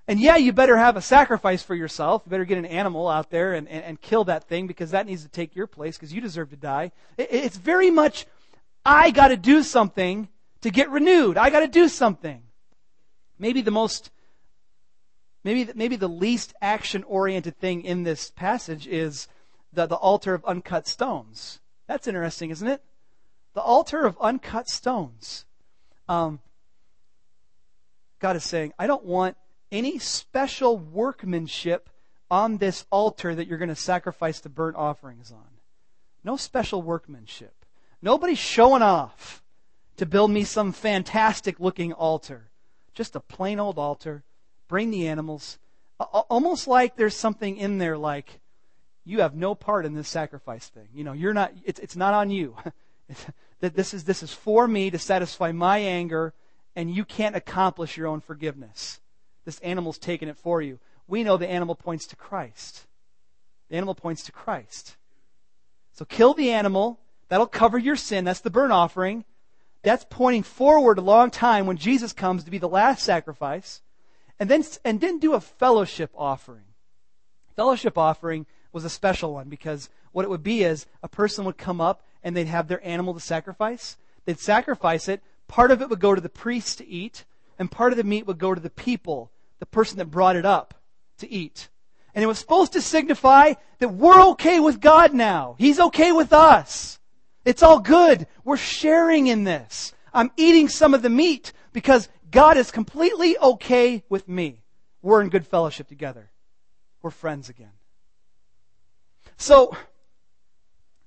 And 0.07 0.19
yeah, 0.19 0.35
you 0.35 0.53
better 0.53 0.75
have 0.75 0.97
a 0.97 1.01
sacrifice 1.01 1.61
for 1.61 1.75
yourself. 1.75 2.23
You 2.25 2.31
better 2.31 2.45
get 2.45 2.57
an 2.57 2.65
animal 2.65 3.07
out 3.07 3.29
there 3.29 3.53
and, 3.53 3.67
and, 3.67 3.83
and 3.83 4.01
kill 4.01 4.23
that 4.23 4.45
thing 4.45 4.65
because 4.65 4.89
that 4.89 5.05
needs 5.05 5.21
to 5.21 5.29
take 5.29 5.55
your 5.55 5.67
place 5.67 5.95
because 5.95 6.11
you 6.11 6.19
deserve 6.19 6.49
to 6.49 6.55
die. 6.55 6.91
It, 7.15 7.27
it's 7.31 7.57
very 7.57 7.91
much, 7.91 8.25
I 8.83 9.11
got 9.11 9.27
to 9.27 9.37
do 9.37 9.61
something 9.61 10.29
to 10.61 10.71
get 10.71 10.89
renewed. 10.89 11.37
I 11.37 11.51
got 11.51 11.59
to 11.59 11.67
do 11.67 11.87
something. 11.87 12.41
Maybe 13.37 13.61
the 13.61 13.69
most, 13.69 14.09
maybe, 15.43 15.71
maybe 15.75 15.95
the 15.95 16.09
least 16.09 16.55
action 16.59 17.03
oriented 17.03 17.59
thing 17.59 17.83
in 17.83 18.01
this 18.01 18.31
passage 18.31 18.87
is 18.87 19.27
the, 19.71 19.85
the 19.85 19.95
altar 19.95 20.33
of 20.33 20.43
uncut 20.45 20.87
stones. 20.87 21.59
That's 21.87 22.07
interesting, 22.07 22.49
isn't 22.49 22.67
it? 22.67 22.81
The 23.53 23.61
altar 23.61 24.05
of 24.05 24.17
uncut 24.19 24.69
stones. 24.69 25.45
Um, 26.07 26.39
God 28.19 28.35
is 28.35 28.43
saying, 28.43 28.73
I 28.79 28.87
don't 28.87 29.05
want 29.05 29.37
any 29.71 29.99
special 29.99 30.77
workmanship 30.77 31.89
on 32.31 32.57
this 32.57 32.85
altar 32.89 33.35
that 33.35 33.47
you're 33.47 33.57
going 33.57 33.69
to 33.69 33.75
sacrifice 33.75 34.39
the 34.39 34.49
burnt 34.49 34.75
offerings 34.75 35.31
on. 35.31 35.45
No 36.23 36.37
special 36.37 36.81
workmanship. 36.81 37.53
Nobody's 38.01 38.39
showing 38.39 38.81
off 38.81 39.43
to 39.97 40.05
build 40.05 40.31
me 40.31 40.43
some 40.43 40.71
fantastic 40.71 41.59
looking 41.59 41.93
altar. 41.93 42.49
Just 42.93 43.15
a 43.15 43.19
plain 43.19 43.59
old 43.59 43.77
altar. 43.77 44.23
Bring 44.67 44.89
the 44.89 45.07
animals. 45.07 45.59
Almost 45.99 46.67
like 46.67 46.95
there's 46.95 47.15
something 47.15 47.57
in 47.57 47.77
there 47.77 47.97
like, 47.97 48.39
you 49.05 49.21
have 49.21 49.35
no 49.35 49.55
part 49.55 49.85
in 49.85 49.93
this 49.93 50.07
sacrifice 50.07 50.67
thing. 50.67 50.87
You 50.93 51.03
know, 51.03 51.13
you're 51.13 51.33
not, 51.33 51.53
it's, 51.65 51.79
it's 51.79 51.95
not 51.95 52.13
on 52.13 52.29
you. 52.29 52.55
that 53.59 53.75
this 53.75 53.93
is, 53.93 54.03
this 54.05 54.23
is 54.23 54.33
for 54.33 54.67
me 54.67 54.89
to 54.91 54.99
satisfy 54.99 55.51
my 55.51 55.77
anger, 55.79 56.33
and 56.75 56.93
you 56.93 57.05
can't 57.05 57.35
accomplish 57.35 57.97
your 57.97 58.07
own 58.07 58.21
forgiveness. 58.21 59.01
This 59.45 59.59
animal's 59.59 59.97
taking 59.97 60.29
it 60.29 60.37
for 60.37 60.61
you. 60.61 60.79
We 61.07 61.23
know 61.23 61.37
the 61.37 61.49
animal 61.49 61.75
points 61.75 62.07
to 62.07 62.15
Christ. 62.15 62.85
The 63.69 63.75
animal 63.75 63.95
points 63.95 64.23
to 64.23 64.31
Christ. 64.31 64.95
So 65.93 66.05
kill 66.05 66.33
the 66.33 66.51
animal. 66.51 66.99
That'll 67.27 67.47
cover 67.47 67.77
your 67.77 67.95
sin. 67.95 68.25
That's 68.25 68.39
the 68.39 68.49
burnt 68.49 68.71
offering. 68.71 69.25
That's 69.81 70.05
pointing 70.09 70.43
forward 70.43 70.97
a 70.97 71.01
long 71.01 71.29
time 71.29 71.65
when 71.65 71.77
Jesus 71.77 72.13
comes 72.13 72.45
to 72.45 72.51
be 72.51 72.57
the 72.57 72.69
last 72.69 73.03
sacrifice. 73.03 73.81
And 74.39 74.49
then, 74.49 74.63
and 74.83 74.99
then 74.99 75.19
do 75.19 75.33
a 75.33 75.41
fellowship 75.41 76.11
offering. 76.15 76.63
Fellowship 77.55 77.97
offering 77.97 78.45
was 78.73 78.83
a 78.83 78.89
special 78.89 79.33
one 79.33 79.47
because 79.47 79.89
what 80.11 80.25
it 80.25 80.29
would 80.29 80.43
be 80.43 80.63
is 80.63 80.85
a 81.01 81.07
person 81.07 81.45
would 81.45 81.57
come 81.57 81.79
up 81.79 82.03
and 82.23 82.35
they'd 82.35 82.47
have 82.47 82.67
their 82.67 82.85
animal 82.85 83.13
to 83.13 83.19
sacrifice. 83.19 83.97
They'd 84.25 84.39
sacrifice 84.39 85.07
it. 85.07 85.21
Part 85.47 85.71
of 85.71 85.81
it 85.81 85.89
would 85.89 85.99
go 85.99 86.15
to 86.15 86.21
the 86.21 86.29
priest 86.29 86.79
to 86.79 86.87
eat, 86.87 87.25
and 87.59 87.69
part 87.69 87.93
of 87.93 87.97
the 87.97 88.03
meat 88.03 88.25
would 88.25 88.39
go 88.39 88.55
to 88.55 88.61
the 88.61 88.69
people, 88.69 89.31
the 89.59 89.65
person 89.65 89.97
that 89.97 90.05
brought 90.05 90.35
it 90.35 90.45
up 90.45 90.73
to 91.19 91.29
eat. 91.29 91.69
And 92.15 92.23
it 92.23 92.27
was 92.27 92.39
supposed 92.39 92.73
to 92.73 92.81
signify 92.81 93.53
that 93.79 93.89
we're 93.89 94.21
okay 94.31 94.59
with 94.59 94.79
God 94.79 95.13
now. 95.13 95.55
He's 95.59 95.79
okay 95.79 96.11
with 96.11 96.31
us. 96.33 96.99
It's 97.45 97.63
all 97.63 97.79
good. 97.79 98.27
We're 98.43 98.57
sharing 98.57 99.27
in 99.27 99.43
this. 99.43 99.93
I'm 100.13 100.31
eating 100.37 100.69
some 100.69 100.93
of 100.93 101.01
the 101.01 101.09
meat 101.09 101.53
because 101.73 102.07
God 102.31 102.57
is 102.57 102.71
completely 102.71 103.37
okay 103.37 104.03
with 104.09 104.27
me. 104.27 104.63
We're 105.01 105.21
in 105.21 105.29
good 105.29 105.45
fellowship 105.45 105.87
together. 105.87 106.31
We're 107.01 107.11
friends 107.11 107.49
again. 107.49 107.71
So, 109.37 109.75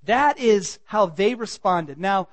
that 0.05 0.39
is 0.39 0.79
how 0.85 1.07
they 1.07 1.35
responded. 1.35 1.99
Now, 1.99 2.29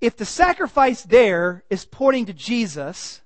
if 0.00 0.16
the 0.16 0.24
sacrifice 0.24 1.02
there 1.02 1.64
is 1.70 1.84
pointing 1.84 2.26
to 2.26 2.32
Jesus, 2.32 3.22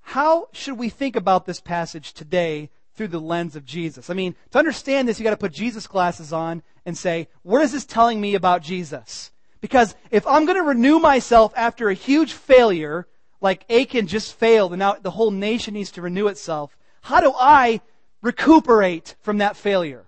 how 0.00 0.48
should 0.52 0.78
we 0.78 0.88
think 0.88 1.16
about 1.16 1.44
this 1.44 1.60
passage 1.60 2.14
today 2.14 2.70
through 2.94 3.08
the 3.08 3.20
lens 3.20 3.54
of 3.54 3.66
Jesus? 3.66 4.08
I 4.08 4.14
mean, 4.14 4.34
to 4.52 4.58
understand 4.58 5.06
this, 5.06 5.18
you 5.18 5.24
got 5.24 5.30
to 5.30 5.36
put 5.36 5.52
Jesus 5.52 5.86
glasses 5.86 6.32
on 6.32 6.62
and 6.86 6.96
say, 6.96 7.28
what 7.42 7.62
is 7.62 7.72
this 7.72 7.84
telling 7.84 8.20
me 8.20 8.34
about 8.34 8.62
Jesus? 8.62 9.30
Because 9.60 9.94
if 10.10 10.26
I'm 10.26 10.46
going 10.46 10.56
to 10.56 10.62
renew 10.62 10.98
myself 10.98 11.52
after 11.56 11.90
a 11.90 11.94
huge 11.94 12.32
failure, 12.32 13.06
like 13.40 13.70
Achan 13.70 14.06
just 14.06 14.34
failed 14.34 14.72
and 14.72 14.80
now 14.80 14.94
the 14.94 15.10
whole 15.10 15.30
nation 15.30 15.74
needs 15.74 15.90
to 15.92 16.02
renew 16.02 16.28
itself, 16.28 16.76
how 17.02 17.20
do 17.20 17.34
I 17.38 17.80
recuperate 18.22 19.16
from 19.20 19.38
that 19.38 19.56
failure? 19.56 20.06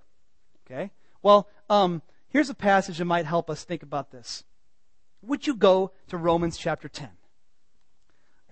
Okay? 0.67 0.91
Well, 1.23 1.49
um, 1.69 2.03
here's 2.29 2.51
a 2.51 2.55
passage 2.55 2.99
that 2.99 3.05
might 3.05 3.27
help 3.27 3.51
us 3.51 3.65
think 3.65 3.83
about 3.83 4.11
this. 4.11 4.45
Would 5.23 5.47
you 5.47 5.55
go 5.55 5.93
to 6.09 6.17
Romans 6.17 6.57
chapter 6.57 6.89
10? 6.89 7.09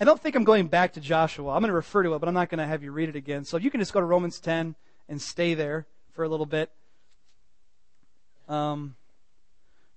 I 0.00 0.04
don't 0.04 0.20
think 0.20 0.36
I'm 0.36 0.44
going 0.44 0.68
back 0.68 0.92
to 0.92 1.00
Joshua. 1.00 1.52
I'm 1.52 1.60
going 1.60 1.70
to 1.70 1.74
refer 1.74 2.04
to 2.04 2.14
it, 2.14 2.18
but 2.20 2.28
I'm 2.28 2.34
not 2.34 2.50
going 2.50 2.58
to 2.58 2.66
have 2.66 2.84
you 2.84 2.92
read 2.92 3.08
it 3.08 3.16
again. 3.16 3.44
So 3.44 3.56
you 3.56 3.70
can 3.70 3.80
just 3.80 3.92
go 3.92 4.00
to 4.00 4.06
Romans 4.06 4.38
10 4.38 4.76
and 5.08 5.20
stay 5.20 5.54
there 5.54 5.86
for 6.12 6.22
a 6.22 6.28
little 6.28 6.46
bit. 6.46 6.70
Um, 8.48 8.94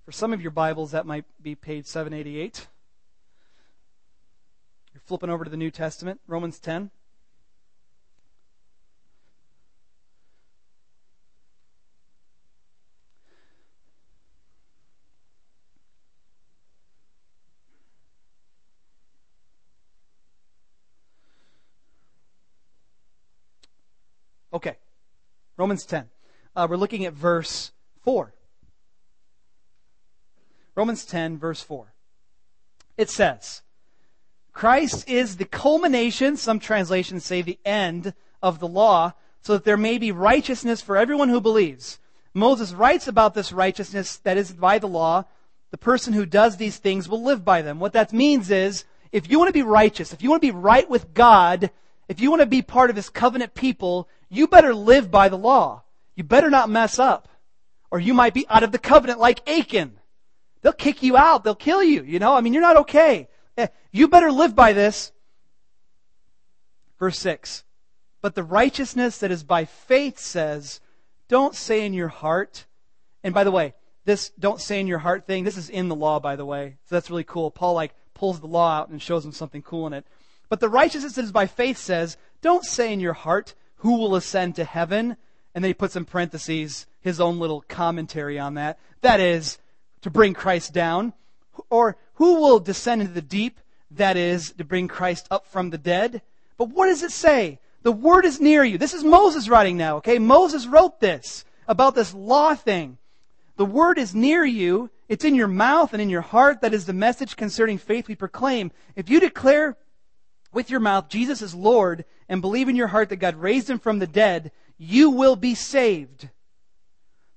for 0.06 0.12
some 0.12 0.34
of 0.34 0.42
your 0.42 0.52
Bibles, 0.52 0.92
that 0.92 1.06
might 1.06 1.26
be 1.42 1.54
page 1.54 1.86
788. 1.86 2.68
You're 4.94 5.02
flipping 5.06 5.30
over 5.30 5.44
to 5.44 5.50
the 5.50 5.58
New 5.58 5.72
Testament, 5.72 6.20
Romans 6.28 6.60
10. 6.60 6.90
Okay. 24.54 24.76
Romans 25.62 25.86
10. 25.86 26.10
Uh, 26.56 26.66
we're 26.68 26.76
looking 26.76 27.06
at 27.06 27.14
verse 27.14 27.72
4. 28.00 28.34
Romans 30.74 31.06
10, 31.06 31.38
verse 31.38 31.62
4. 31.62 31.94
It 32.98 33.12
says, 33.12 33.62
Christ 34.54 35.08
is 35.08 35.38
the 35.38 35.46
culmination, 35.46 36.36
some 36.36 36.60
translations 36.60 37.26
say 37.26 37.44
the 37.44 37.60
end 37.64 38.16
of 38.42 38.58
the 38.58 38.68
law, 38.68 39.14
so 39.44 39.54
that 39.54 39.64
there 39.64 39.78
may 39.78 40.00
be 40.00 40.12
righteousness 40.12 40.82
for 40.82 40.98
everyone 40.98 41.30
who 41.30 41.40
believes. 41.40 42.00
Moses 42.34 42.74
writes 42.74 43.08
about 43.08 43.36
this 43.36 43.54
righteousness 43.54 44.18
that 44.18 44.38
is 44.38 44.54
by 44.54 44.80
the 44.80 44.88
law. 44.88 45.26
The 45.70 45.78
person 45.78 46.14
who 46.14 46.26
does 46.26 46.58
these 46.58 46.78
things 46.78 47.08
will 47.08 47.24
live 47.24 47.46
by 47.46 47.62
them. 47.62 47.80
What 47.80 47.94
that 47.94 48.12
means 48.12 48.50
is, 48.50 48.84
if 49.12 49.30
you 49.30 49.38
want 49.38 49.50
to 49.50 49.54
be 49.54 49.62
righteous, 49.62 50.12
if 50.12 50.24
you 50.24 50.32
want 50.32 50.42
to 50.42 50.48
be 50.48 50.58
right 50.58 50.90
with 50.90 51.14
God, 51.14 51.70
if 52.08 52.20
you 52.20 52.32
want 52.32 52.42
to 52.42 52.48
be 52.48 52.64
part 52.64 52.90
of 52.90 52.96
His 52.96 53.10
covenant 53.10 53.54
people, 53.54 54.10
you 54.32 54.48
better 54.48 54.74
live 54.74 55.12
by 55.12 55.28
the 55.28 55.38
law. 55.38 55.84
You 56.16 56.24
better 56.24 56.50
not 56.50 56.70
mess 56.70 56.98
up. 56.98 57.28
Or 57.92 58.00
you 58.00 58.14
might 58.14 58.34
be 58.34 58.48
out 58.50 58.64
of 58.64 58.72
the 58.72 58.80
covenant 58.80 59.20
like 59.20 59.48
Achan. 59.48 60.00
They'll 60.62 60.72
kick 60.72 61.04
you 61.04 61.18
out. 61.18 61.44
They'll 61.44 61.54
kill 61.54 61.84
you. 61.84 62.04
You 62.04 62.18
know, 62.18 62.34
I 62.34 62.40
mean, 62.40 62.54
you're 62.54 62.62
not 62.62 62.78
okay. 62.78 63.28
Eh, 63.58 63.68
you 63.92 64.08
better 64.08 64.32
live 64.32 64.56
by 64.56 64.72
this. 64.72 65.12
Verse 66.98 67.20
6. 67.20 67.66
But 68.22 68.36
the 68.36 68.44
righteousness 68.44 69.18
that 69.18 69.32
is 69.32 69.44
by 69.44 69.66
faith 69.66 70.18
says, 70.18 70.80
don't 71.28 71.56
say 71.56 71.86
in 71.86 71.94
your 71.94 72.08
heart. 72.08 72.66
And 73.24 73.34
by 73.34 73.44
the 73.44 73.52
way, 73.52 73.74
this 74.06 74.30
don't 74.40 74.62
say 74.62 74.80
in 74.80 74.88
your 74.88 75.00
heart 75.00 75.28
thing, 75.28 75.44
this 75.44 75.58
is 75.58 75.70
in 75.70 75.90
the 75.90 75.96
law, 75.96 76.20
by 76.22 76.38
the 76.38 76.46
way. 76.46 76.78
So 76.86 76.96
that's 76.96 77.10
really 77.10 77.26
cool. 77.26 77.52
Paul 77.52 77.74
like 77.74 77.94
pulls 78.14 78.40
the 78.40 78.48
law 78.48 78.78
out 78.78 78.90
and 78.90 79.02
shows 79.02 79.24
them 79.24 79.34
something 79.34 79.62
cool 79.62 79.88
in 79.88 79.94
it. 79.94 80.06
But 80.48 80.62
the 80.62 80.70
righteousness 80.70 81.16
that 81.16 81.26
is 81.26 81.32
by 81.34 81.48
faith 81.48 81.78
says, 81.78 82.16
don't 82.42 82.64
say 82.64 82.94
in 82.94 83.02
your 83.02 83.14
heart, 83.14 83.56
who 83.82 83.98
will 83.98 84.16
ascend 84.16 84.56
to 84.56 84.64
heaven? 84.64 85.18
And 85.54 85.64
then 85.64 85.70
he 85.70 85.74
puts 85.74 85.96
in 85.96 86.06
parentheses 86.06 86.86
his 87.02 87.20
own 87.20 87.40
little 87.40 87.62
commentary 87.68 88.38
on 88.38 88.54
that. 88.54 88.80
That 89.02 89.20
is, 89.20 89.58
to 90.02 90.12
bring 90.12 90.34
Christ 90.34 90.72
down. 90.72 91.14
Or 91.70 91.98
who 92.16 92.36
will 92.36 92.60
descend 92.60 93.02
into 93.02 93.14
the 93.14 93.22
deep? 93.22 93.60
That 93.90 94.18
is, 94.18 94.54
to 94.54 94.64
bring 94.64 94.88
Christ 94.88 95.28
up 95.32 95.48
from 95.48 95.72
the 95.72 95.80
dead. 95.80 96.22
But 96.58 96.70
what 96.70 96.88
does 96.88 97.02
it 97.02 97.12
say? 97.12 97.60
The 97.82 97.92
word 97.92 98.26
is 98.26 98.40
near 98.40 98.64
you. 98.64 98.78
This 98.78 98.94
is 98.94 99.04
Moses 99.04 99.50
writing 99.50 99.78
now, 99.78 99.98
okay? 99.98 100.20
Moses 100.20 100.68
wrote 100.68 101.00
this 101.00 101.44
about 101.68 101.96
this 101.96 102.14
law 102.14 102.54
thing. 102.54 103.00
The 103.58 103.66
word 103.66 103.98
is 103.98 104.14
near 104.14 104.46
you. 104.46 104.92
It's 105.10 105.26
in 105.26 105.34
your 105.34 105.48
mouth 105.48 105.92
and 105.92 106.02
in 106.02 106.10
your 106.10 106.22
heart. 106.22 106.62
That 106.62 106.76
is 106.76 106.86
the 106.86 106.94
message 106.94 107.36
concerning 107.36 107.80
faith 107.80 108.08
we 108.08 108.16
proclaim. 108.16 108.72
If 108.96 109.10
you 109.10 109.20
declare 109.20 109.76
with 110.54 110.70
your 110.70 110.80
mouth 110.80 111.10
Jesus 111.10 111.42
is 111.42 111.56
Lord 111.56 112.06
and 112.32 112.42
believe 112.42 112.70
in 112.70 112.78
your 112.78 112.88
heart 112.88 113.10
that 113.10 113.18
God 113.18 113.36
raised 113.36 113.70
him 113.70 113.78
from 113.78 114.00
the 114.00 114.08
dead, 114.08 114.54
you 114.78 115.10
will 115.10 115.36
be 115.36 115.54
saved. 115.54 116.30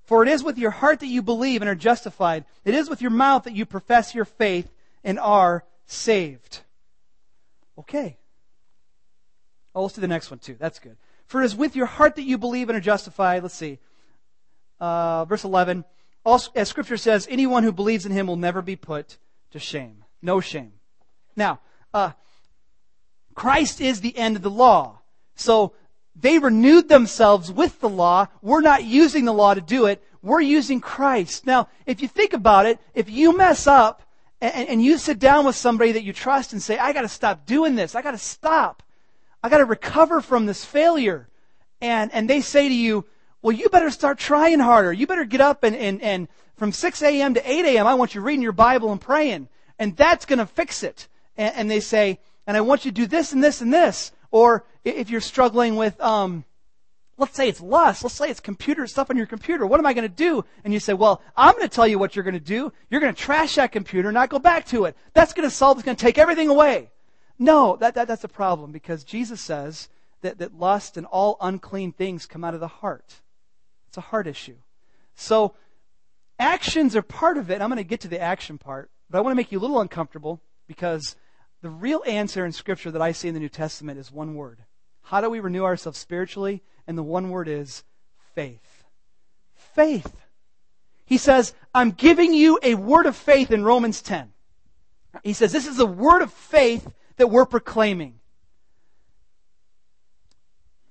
For 0.05 0.23
it 0.23 0.29
is 0.29 0.45
with 0.45 0.57
your 0.57 0.71
heart 0.71 1.01
that 1.01 1.09
you 1.09 1.21
believe 1.21 1.63
and 1.63 1.69
are 1.69 1.75
justified. 1.75 2.45
It 2.65 2.75
is 2.75 2.89
with 2.89 3.03
your 3.03 3.11
mouth 3.11 3.43
that 3.43 3.57
you 3.57 3.67
profess 3.67 4.15
your 4.15 4.25
faith 4.25 4.71
and 5.03 5.19
are 5.19 5.65
saved. 5.87 6.61
Okay. 7.77 8.17
Oh, 9.75 9.83
let's 9.83 9.97
do 9.97 10.01
the 10.01 10.07
next 10.07 10.31
one 10.31 10.39
too. 10.39 10.55
That's 10.61 10.79
good. 10.79 10.97
For 11.27 11.43
it 11.43 11.47
is 11.47 11.57
with 11.57 11.75
your 11.75 11.87
heart 11.87 12.15
that 12.15 12.23
you 12.23 12.39
believe 12.39 12.69
and 12.69 12.79
are 12.79 12.81
justified. 12.81 13.43
Let's 13.43 13.57
see. 13.57 13.81
Uh, 14.79 15.25
verse 15.25 15.43
11. 15.43 15.85
Also, 16.25 16.53
as 16.55 16.69
scripture 16.69 16.97
says, 16.97 17.27
anyone 17.29 17.65
who 17.65 17.73
believes 17.73 18.07
in 18.07 18.13
him 18.13 18.29
will 18.29 18.37
never 18.37 18.63
be 18.63 18.77
put 18.77 19.19
to 19.51 19.59
shame. 19.59 20.05
No 20.23 20.41
shame. 20.41 20.75
Now, 21.35 21.59
uh, 21.93 22.13
Christ 23.35 23.81
is 23.81 24.01
the 24.01 24.17
end 24.17 24.37
of 24.37 24.43
the 24.43 24.51
law. 24.51 25.01
So 25.35 25.75
they 26.15 26.39
renewed 26.39 26.89
themselves 26.89 27.51
with 27.51 27.81
the 27.81 27.89
law. 27.89 28.29
We're 28.41 28.61
not 28.61 28.85
using 28.85 29.25
the 29.25 29.33
law 29.33 29.55
to 29.55 29.61
do 29.61 29.87
it. 29.87 30.03
We're 30.23 30.41
using 30.41 30.81
Christ. 30.81 31.47
Now, 31.47 31.69
if 31.87 32.01
you 32.01 32.09
think 32.09 32.33
about 32.33 32.67
it, 32.67 32.79
if 32.95 33.11
you 33.11 33.37
mess 33.37 33.67
up 33.67 34.03
and, 34.41 34.69
and 34.69 34.83
you 34.83 34.97
sit 34.99 35.19
down 35.19 35.45
with 35.45 35.57
somebody 35.57 35.93
that 35.93 36.05
you 36.05 36.13
trust 36.13 36.53
and 36.53 36.63
say, 36.63 36.79
I 36.79 36.93
got 36.93 37.03
to 37.03 37.09
stop 37.09 37.47
doing 37.47 37.75
this. 37.75 37.95
I 37.95 38.03
got 38.03 38.13
to 38.13 38.19
stop. 38.19 38.83
I 39.43 39.49
got 39.49 39.59
to 39.59 39.65
recover 39.65 40.21
from 40.21 40.47
this 40.47 40.65
failure. 40.65 41.29
And, 41.81 42.13
and 42.15 42.31
they 42.31 42.41
say 42.41 42.69
to 42.69 42.75
you, 42.75 43.05
well, 43.43 43.53
you 43.53 43.69
better 43.69 43.91
start 43.91 44.19
trying 44.19 44.61
harder. 44.61 44.93
You 44.93 45.07
better 45.07 45.27
get 45.27 45.43
up 45.43 45.65
and, 45.65 45.77
and, 45.77 46.01
and 46.01 46.29
from 46.57 46.73
6 46.73 47.03
a.m. 47.03 47.35
to 47.35 47.51
8 47.51 47.65
a.m., 47.67 47.87
I 47.87 47.95
want 47.95 48.15
you 48.15 48.23
reading 48.23 48.43
your 48.43 48.53
Bible 48.53 48.93
and 48.93 49.01
praying. 49.01 49.49
And 49.79 49.97
that's 49.97 50.25
going 50.25 50.39
to 50.39 50.47
fix 50.47 50.83
it. 50.83 51.09
And, 51.37 51.55
and, 51.55 51.71
they 51.71 51.81
say, 51.81 52.21
and 52.47 52.57
I 52.57 52.61
want 52.61 52.85
you 52.85 52.91
to 52.91 52.95
do 52.95 53.07
this 53.07 53.33
and 53.33 53.43
this 53.43 53.61
and 53.61 53.73
this. 53.73 54.13
Or 54.31 54.65
if 54.85 55.11
you're 55.11 55.21
struggling 55.21 55.77
with, 55.77 56.01
um, 56.01 56.45
let's 57.17 57.37
say 57.37 57.49
it's 57.49 57.61
lust. 57.61 58.03
Let's 58.03 58.17
say 58.17 58.31
it's 58.31 58.41
computer 58.41 58.87
stuff 58.87 59.11
on 59.11 59.17
your 59.17 59.27
computer. 59.27 59.67
What 59.67 59.81
am 59.81 59.87
I 59.87 59.95
going 59.95 60.09
to 60.09 60.15
do? 60.15 60.45
And 60.65 60.73
you 60.73 60.81
say, 60.81 60.93
well, 60.93 61.23
I'm 61.37 61.53
going 61.53 61.69
to 61.69 61.75
tell 61.75 61.87
you 61.87 61.99
what 61.99 62.17
you're 62.17 62.25
going 62.25 62.35
to 62.35 62.41
do. 62.41 62.73
You're 62.91 63.01
going 63.01 63.15
to 63.15 63.21
trash 63.21 63.55
that 63.55 63.73
computer, 63.73 64.09
and 64.09 64.15
not 64.15 64.31
go 64.31 64.39
back 64.39 64.67
to 64.67 64.85
it. 64.85 64.97
That's 65.13 65.33
going 65.33 65.49
to 65.49 65.55
solve, 65.55 65.79
it's 65.79 65.85
going 65.85 65.97
to 65.97 66.05
take 66.05 66.19
everything 66.19 66.49
away. 66.49 66.91
No, 67.39 67.77
that, 67.77 67.95
that, 67.95 68.09
that's 68.09 68.25
a 68.25 68.29
problem 68.29 68.73
because 68.73 69.05
Jesus 69.05 69.41
says 69.41 69.89
that, 70.23 70.39
that 70.39 70.59
lust 70.59 70.97
and 70.97 71.07
all 71.07 71.37
unclean 71.41 71.93
things 71.93 72.27
come 72.27 72.45
out 72.45 72.55
of 72.55 72.61
the 72.61 72.69
heart. 72.69 73.21
It's 73.89 73.97
a 73.97 74.03
heart 74.03 74.27
issue. 74.27 74.57
So 75.15 75.55
actions 76.39 76.97
are 76.97 77.03
part 77.03 77.37
of 77.37 77.51
it. 77.51 77.61
I'm 77.61 77.69
going 77.69 77.77
to 77.77 77.85
get 77.85 78.01
to 78.01 78.09
the 78.09 78.21
action 78.21 78.59
part, 78.59 78.91
but 79.11 79.19
I 79.19 79.21
want 79.21 79.33
to 79.33 79.37
make 79.37 79.53
you 79.53 79.59
a 79.59 79.61
little 79.61 79.81
uncomfortable 79.81 80.41
because 80.67 81.17
the 81.65 81.71
real 81.71 82.03
answer 82.07 82.45
in 82.45 82.53
Scripture 82.53 82.91
that 82.91 83.01
I 83.01 83.13
see 83.13 83.29
in 83.29 83.33
the 83.33 83.41
New 83.41 83.49
Testament 83.49 83.99
is 83.99 84.13
one 84.13 84.35
word. 84.35 84.59
How 85.01 85.23
do 85.23 85.31
we 85.31 85.41
renew 85.41 85.65
ourselves 85.65 85.97
spiritually? 85.99 86.63
And 86.87 86.99
the 86.99 87.03
one 87.03 87.31
word 87.31 87.49
is 87.49 87.85
faith. 88.35 88.85
Faith. 89.55 90.15
He 91.07 91.17
says, 91.17 91.55
I'm 91.75 91.93
giving 91.93 92.35
you 92.35 92.59
a 92.63 92.75
word 92.75 93.07
of 93.07 93.17
faith 93.17 93.51
in 93.51 93.65
Romans 93.65 94.03
10. 94.03 94.31
He 95.23 95.33
says, 95.33 95.53
this 95.53 95.67
is 95.67 95.79
a 95.79 95.87
word 95.87 96.21
of 96.21 96.31
faith 96.31 96.87
that 97.17 97.29
we're 97.29 97.47
proclaiming. 97.47 98.21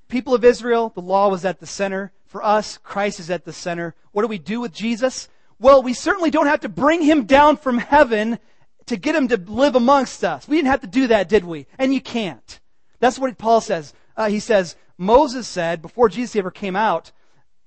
People 0.07 0.33
of 0.33 0.43
Israel, 0.43 0.91
the 0.95 1.01
law 1.01 1.29
was 1.29 1.45
at 1.45 1.59
the 1.59 1.67
center. 1.67 2.11
For 2.25 2.43
us, 2.43 2.79
Christ 2.79 3.19
is 3.19 3.29
at 3.29 3.45
the 3.45 3.53
center. 3.53 3.93
What 4.11 4.23
do 4.23 4.27
we 4.27 4.39
do 4.39 4.59
with 4.59 4.73
Jesus? 4.73 5.29
Well, 5.59 5.83
we 5.83 5.93
certainly 5.93 6.31
don't 6.31 6.47
have 6.47 6.61
to 6.61 6.69
bring 6.69 7.03
him 7.03 7.25
down 7.25 7.57
from 7.57 7.77
heaven 7.77 8.39
to 8.87 8.97
get 8.97 9.15
him 9.15 9.27
to 9.29 9.37
live 9.37 9.75
amongst 9.75 10.23
us. 10.23 10.47
We 10.47 10.57
didn't 10.57 10.69
have 10.69 10.81
to 10.81 10.87
do 10.87 11.07
that, 11.07 11.29
did 11.29 11.43
we? 11.43 11.67
And 11.77 11.93
you 11.93 12.01
can't. 12.01 12.59
That's 12.99 13.19
what 13.19 13.37
Paul 13.37 13.61
says. 13.61 13.93
Uh, 14.15 14.29
he 14.29 14.39
says, 14.39 14.75
Moses 14.97 15.47
said, 15.47 15.81
before 15.81 16.09
Jesus 16.09 16.35
ever 16.35 16.51
came 16.51 16.75
out, 16.75 17.11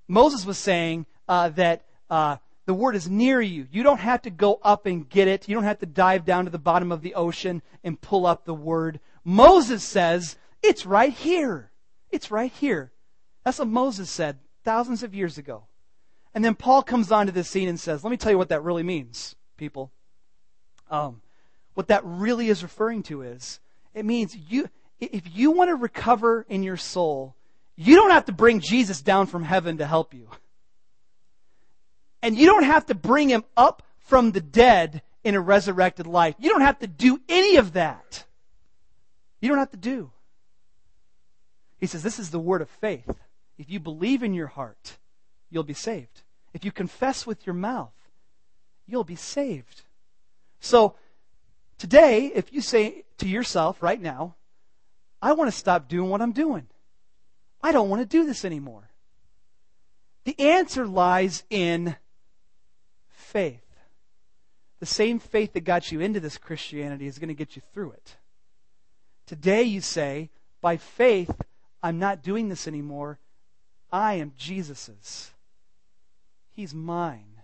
Moses 0.08 0.46
was 0.46 0.58
saying 0.58 1.06
uh, 1.28 1.48
that 1.50 1.84
uh, 2.08 2.36
the 2.66 2.74
word 2.74 2.96
is 2.96 3.08
near 3.08 3.40
you. 3.40 3.66
You 3.70 3.82
don't 3.82 4.00
have 4.00 4.22
to 4.22 4.30
go 4.30 4.60
up 4.62 4.86
and 4.86 5.08
get 5.08 5.28
it. 5.28 5.48
You 5.48 5.54
don't 5.54 5.64
have 5.64 5.80
to 5.80 5.86
dive 5.86 6.24
down 6.24 6.44
to 6.44 6.50
the 6.50 6.58
bottom 6.58 6.92
of 6.92 7.02
the 7.02 7.14
ocean 7.14 7.62
and 7.82 8.00
pull 8.00 8.26
up 8.26 8.44
the 8.44 8.54
word. 8.54 9.00
Moses 9.24 9.82
says, 9.82 10.36
it's 10.62 10.86
right 10.86 11.12
here. 11.12 11.70
It's 12.10 12.30
right 12.30 12.52
here. 12.52 12.92
That's 13.44 13.58
what 13.58 13.68
Moses 13.68 14.10
said 14.10 14.38
thousands 14.64 15.02
of 15.02 15.14
years 15.14 15.38
ago. 15.38 15.66
And 16.34 16.44
then 16.44 16.54
Paul 16.54 16.82
comes 16.82 17.10
onto 17.10 17.32
the 17.32 17.44
scene 17.44 17.68
and 17.68 17.80
says, 17.80 18.04
let 18.04 18.10
me 18.10 18.16
tell 18.16 18.32
you 18.32 18.38
what 18.38 18.50
that 18.50 18.62
really 18.62 18.82
means, 18.82 19.36
people. 19.56 19.92
Um, 20.90 21.20
what 21.74 21.88
that 21.88 22.02
really 22.04 22.48
is 22.48 22.62
referring 22.62 23.02
to 23.04 23.22
is, 23.22 23.60
it 23.94 24.04
means 24.04 24.36
you, 24.48 24.68
if 25.00 25.22
you 25.34 25.50
want 25.50 25.68
to 25.68 25.76
recover 25.76 26.46
in 26.48 26.62
your 26.62 26.76
soul, 26.76 27.34
you 27.76 27.96
don't 27.96 28.10
have 28.10 28.26
to 28.26 28.32
bring 28.32 28.60
Jesus 28.60 29.02
down 29.02 29.26
from 29.26 29.44
heaven 29.44 29.78
to 29.78 29.86
help 29.86 30.14
you. 30.14 30.28
And 32.22 32.36
you 32.36 32.46
don't 32.46 32.64
have 32.64 32.86
to 32.86 32.94
bring 32.94 33.28
him 33.28 33.44
up 33.56 33.82
from 33.98 34.32
the 34.32 34.40
dead 34.40 35.02
in 35.22 35.34
a 35.34 35.40
resurrected 35.40 36.06
life. 36.06 36.34
You 36.38 36.50
don't 36.50 36.62
have 36.62 36.78
to 36.78 36.86
do 36.86 37.20
any 37.28 37.56
of 37.56 37.74
that. 37.74 38.24
You 39.40 39.48
don't 39.48 39.58
have 39.58 39.72
to 39.72 39.76
do. 39.76 40.10
He 41.78 41.86
says, 41.86 42.02
This 42.02 42.18
is 42.18 42.30
the 42.30 42.38
word 42.38 42.62
of 42.62 42.70
faith. 42.70 43.18
If 43.58 43.70
you 43.70 43.80
believe 43.80 44.22
in 44.22 44.34
your 44.34 44.46
heart, 44.46 44.96
you'll 45.50 45.62
be 45.62 45.74
saved. 45.74 46.22
If 46.54 46.64
you 46.64 46.72
confess 46.72 47.26
with 47.26 47.46
your 47.46 47.54
mouth, 47.54 47.92
you'll 48.86 49.04
be 49.04 49.16
saved. 49.16 49.82
So, 50.60 50.96
today, 51.78 52.32
if 52.34 52.52
you 52.52 52.60
say 52.60 53.04
to 53.18 53.28
yourself 53.28 53.82
right 53.82 54.00
now, 54.00 54.36
I 55.20 55.32
want 55.32 55.50
to 55.50 55.56
stop 55.56 55.88
doing 55.88 56.10
what 56.10 56.20
I'm 56.20 56.32
doing. 56.32 56.66
I 57.62 57.72
don't 57.72 57.88
want 57.88 58.02
to 58.02 58.06
do 58.06 58.24
this 58.24 58.44
anymore. 58.44 58.90
The 60.24 60.38
answer 60.38 60.86
lies 60.86 61.44
in 61.50 61.96
faith. 63.08 63.62
The 64.80 64.86
same 64.86 65.18
faith 65.18 65.52
that 65.54 65.64
got 65.64 65.90
you 65.90 66.00
into 66.00 66.20
this 66.20 66.36
Christianity 66.36 67.06
is 67.06 67.18
going 67.18 67.28
to 67.28 67.34
get 67.34 67.56
you 67.56 67.62
through 67.72 67.92
it. 67.92 68.16
Today 69.26 69.62
you 69.62 69.80
say, 69.80 70.30
by 70.60 70.76
faith, 70.76 71.30
I'm 71.82 71.98
not 71.98 72.22
doing 72.22 72.48
this 72.48 72.68
anymore. 72.68 73.18
I 73.90 74.14
am 74.14 74.32
Jesus's. 74.36 75.30
He's 76.50 76.74
mine. 76.74 77.35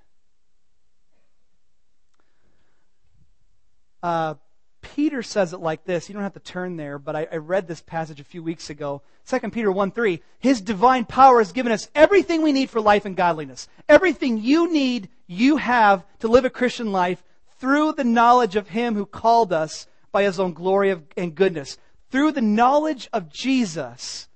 Uh, 4.02 4.34
Peter 4.82 5.22
says 5.22 5.52
it 5.52 5.60
like 5.60 5.84
this. 5.84 6.08
You 6.08 6.12
don't 6.12 6.24
have 6.24 6.34
to 6.34 6.40
turn 6.40 6.76
there, 6.76 6.98
but 6.98 7.14
I, 7.14 7.28
I 7.32 7.36
read 7.36 7.68
this 7.68 7.80
passage 7.80 8.20
a 8.20 8.24
few 8.24 8.42
weeks 8.42 8.68
ago. 8.68 9.02
2 9.26 9.50
Peter 9.50 9.70
1 9.70 9.92
3. 9.92 10.20
His 10.40 10.60
divine 10.60 11.04
power 11.04 11.38
has 11.38 11.52
given 11.52 11.72
us 11.72 11.88
everything 11.94 12.42
we 12.42 12.52
need 12.52 12.68
for 12.68 12.80
life 12.80 13.04
and 13.04 13.16
godliness. 13.16 13.68
Everything 13.88 14.38
you 14.38 14.72
need, 14.72 15.08
you 15.26 15.56
have 15.56 16.04
to 16.18 16.28
live 16.28 16.44
a 16.44 16.50
Christian 16.50 16.90
life 16.92 17.22
through 17.58 17.92
the 17.92 18.04
knowledge 18.04 18.56
of 18.56 18.68
Him 18.68 18.94
who 18.94 19.06
called 19.06 19.52
us 19.52 19.86
by 20.10 20.24
His 20.24 20.40
own 20.40 20.52
glory 20.52 20.94
and 21.16 21.34
goodness. 21.34 21.78
Through 22.10 22.32
the 22.32 22.42
knowledge 22.42 23.08
of 23.12 23.32
Jesus, 23.32 24.28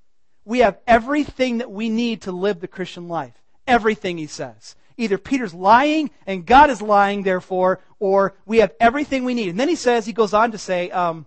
we 0.45 0.61
have 0.61 0.79
everything 0.87 1.59
that 1.59 1.71
we 1.71 1.89
need 1.89 2.23
to 2.23 2.33
live 2.33 2.61
the 2.61 2.69
Christian 2.69 3.09
life. 3.09 3.35
Everything, 3.67 4.17
he 4.17 4.29
says. 4.29 4.77
Either 4.97 5.19
Peter's 5.19 5.55
lying 5.55 6.11
and 6.27 6.47
God 6.47 6.71
is 6.71 6.81
lying, 6.81 7.23
therefore, 7.23 7.81
or 7.99 8.35
we 8.47 8.59
have 8.59 8.73
everything 8.81 9.25
we 9.25 9.35
need. 9.35 9.51
And 9.51 9.61
then 9.61 9.69
he 9.69 9.77
says, 9.77 10.07
he 10.07 10.13
goes 10.13 10.33
on 10.33 10.53
to 10.53 10.59
say, 10.59 10.91
um, 10.91 11.27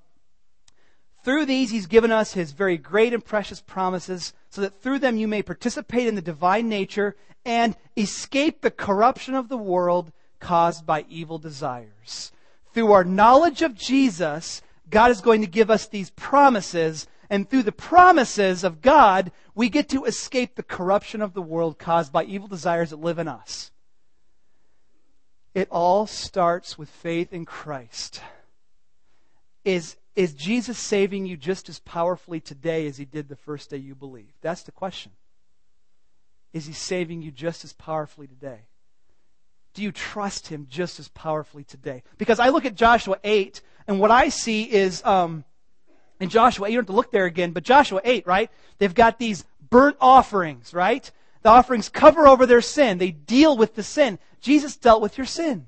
through 1.24 1.46
these 1.46 1.70
he's 1.70 1.86
given 1.86 2.12
us 2.12 2.34
his 2.34 2.52
very 2.52 2.78
great 2.78 3.14
and 3.14 3.24
precious 3.24 3.62
promises, 3.62 4.34
so 4.50 4.62
that 4.62 4.82
through 4.82 5.00
them 5.00 5.18
you 5.18 5.28
may 5.28 5.44
participate 5.44 6.08
in 6.08 6.16
the 6.16 6.22
divine 6.22 6.70
nature 6.70 7.16
and 7.46 7.76
escape 7.96 8.62
the 8.62 8.72
corruption 8.72 9.36
of 9.36 9.50
the 9.50 9.58
world 9.58 10.12
caused 10.40 10.86
by 10.86 11.06
evil 11.10 11.38
desires. 11.38 12.32
Through 12.74 12.92
our 12.92 13.04
knowledge 13.04 13.62
of 13.62 13.76
Jesus, 13.76 14.62
God 14.90 15.12
is 15.12 15.22
going 15.22 15.42
to 15.42 15.48
give 15.48 15.70
us 15.70 15.88
these 15.88 16.10
promises 16.12 17.08
and 17.30 17.50
through 17.50 17.64
the 17.64 17.72
promises 17.72 18.64
of 18.64 18.82
God, 18.82 19.32
we 19.54 19.70
get 19.70 19.90
to 19.90 20.06
escape 20.06 20.56
the 20.56 20.64
corruption 20.64 21.22
of 21.22 21.34
the 21.34 21.42
world 21.42 21.78
caused 21.78 22.12
by 22.12 22.24
evil 22.24 22.48
desires 22.48 22.90
that 22.90 23.00
live 23.00 23.20
in 23.20 23.28
us. 23.28 23.72
It 25.54 25.68
all 25.70 26.08
starts 26.08 26.78
with 26.78 26.90
faith 26.90 27.34
in 27.34 27.46
Christ. 27.46 28.22
Is, 29.64 29.98
is 30.16 30.34
Jesus 30.34 30.78
saving 30.78 31.26
you 31.26 31.38
just 31.38 31.70
as 31.70 31.80
powerfully 31.80 32.40
today 32.40 32.88
as 32.88 32.98
he 32.98 33.06
did 33.06 33.30
the 33.30 33.36
first 33.36 33.70
day 33.70 33.78
you 33.78 33.94
believed? 33.94 34.34
That's 34.42 34.64
the 34.64 34.72
question. 34.72 35.12
Is 36.54 36.66
he 36.66 36.74
saving 36.74 37.22
you 37.22 37.32
just 37.32 37.64
as 37.64 37.74
powerfully 37.74 38.28
today? 38.28 38.62
Do 39.76 39.84
you 39.84 39.92
trust 39.92 40.48
him 40.48 40.66
just 40.70 41.00
as 41.00 41.08
powerfully 41.10 41.64
today? 41.64 42.04
Because 42.18 42.40
I 42.40 42.50
look 42.50 42.66
at 42.66 42.76
Joshua 42.76 43.18
8, 43.24 43.62
and 43.88 44.00
what 44.00 44.10
I 44.10 44.30
see 44.30 44.64
is 44.64 45.04
um, 45.06 45.44
in 46.20 46.30
Joshua, 46.30 46.68
you 46.68 46.76
don't 46.76 46.84
have 46.84 46.88
to 46.88 46.96
look 46.96 47.12
there 47.12 47.26
again, 47.26 47.52
but 47.52 47.64
Joshua 47.64 48.02
8, 48.04 48.28
right? 48.28 48.52
They've 48.78 48.94
got 48.94 49.20
these 49.20 49.46
burnt 49.70 49.98
offerings, 50.02 50.74
right? 50.74 51.10
The 51.44 51.50
offerings 51.50 51.90
cover 51.90 52.28
over 52.28 52.46
their 52.46 52.62
sin. 52.62 52.98
They 52.98 53.12
deal 53.12 53.56
with 53.58 53.76
the 53.76 53.84
sin. 53.84 54.20
Jesus 54.42 54.76
dealt 54.76 55.02
with 55.02 55.18
your 55.18 55.28
sin. 55.28 55.68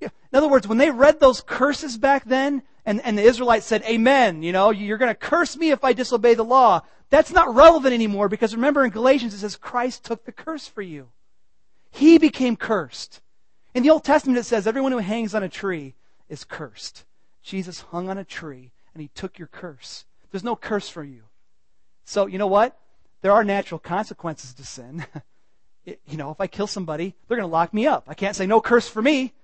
In 0.00 0.10
other 0.32 0.48
words, 0.48 0.66
when 0.68 0.78
they 0.78 0.90
read 0.90 1.20
those 1.20 1.40
curses 1.40 1.96
back 1.96 2.24
then, 2.24 2.62
and, 2.84 3.00
and 3.04 3.18
the 3.18 3.22
Israelites 3.22 3.66
said, 3.66 3.82
Amen, 3.82 4.42
you 4.42 4.52
know, 4.52 4.70
you're 4.70 4.98
going 4.98 5.10
to 5.10 5.14
curse 5.14 5.56
me 5.56 5.70
if 5.70 5.84
I 5.84 5.92
disobey 5.92 6.34
the 6.34 6.44
law. 6.44 6.82
That's 7.10 7.32
not 7.32 7.54
relevant 7.54 7.94
anymore 7.94 8.28
because 8.28 8.54
remember 8.54 8.84
in 8.84 8.90
Galatians 8.90 9.34
it 9.34 9.38
says 9.38 9.56
Christ 9.56 10.04
took 10.04 10.24
the 10.24 10.32
curse 10.32 10.66
for 10.66 10.82
you. 10.82 11.08
He 11.90 12.18
became 12.18 12.56
cursed. 12.56 13.20
In 13.74 13.82
the 13.82 13.90
Old 13.90 14.04
Testament 14.04 14.38
it 14.38 14.44
says 14.44 14.66
everyone 14.66 14.92
who 14.92 14.98
hangs 14.98 15.34
on 15.34 15.42
a 15.42 15.48
tree 15.48 15.94
is 16.28 16.44
cursed. 16.44 17.04
Jesus 17.42 17.80
hung 17.80 18.08
on 18.08 18.18
a 18.18 18.24
tree 18.24 18.72
and 18.98 19.02
he 19.04 19.10
took 19.14 19.38
your 19.38 19.46
curse. 19.46 20.04
There's 20.32 20.42
no 20.42 20.56
curse 20.56 20.88
for 20.88 21.04
you. 21.04 21.22
So, 22.04 22.26
you 22.26 22.36
know 22.36 22.48
what? 22.48 22.76
There 23.22 23.30
are 23.30 23.44
natural 23.44 23.78
consequences 23.78 24.52
to 24.54 24.64
sin. 24.64 25.06
it, 25.86 26.00
you 26.08 26.16
know, 26.16 26.32
if 26.32 26.40
I 26.40 26.48
kill 26.48 26.66
somebody, 26.66 27.14
they're 27.26 27.36
going 27.36 27.48
to 27.48 27.52
lock 27.52 27.72
me 27.72 27.86
up. 27.86 28.06
I 28.08 28.14
can't 28.14 28.34
say 28.34 28.44
no 28.44 28.60
curse 28.60 28.88
for 28.88 29.00
me. 29.00 29.34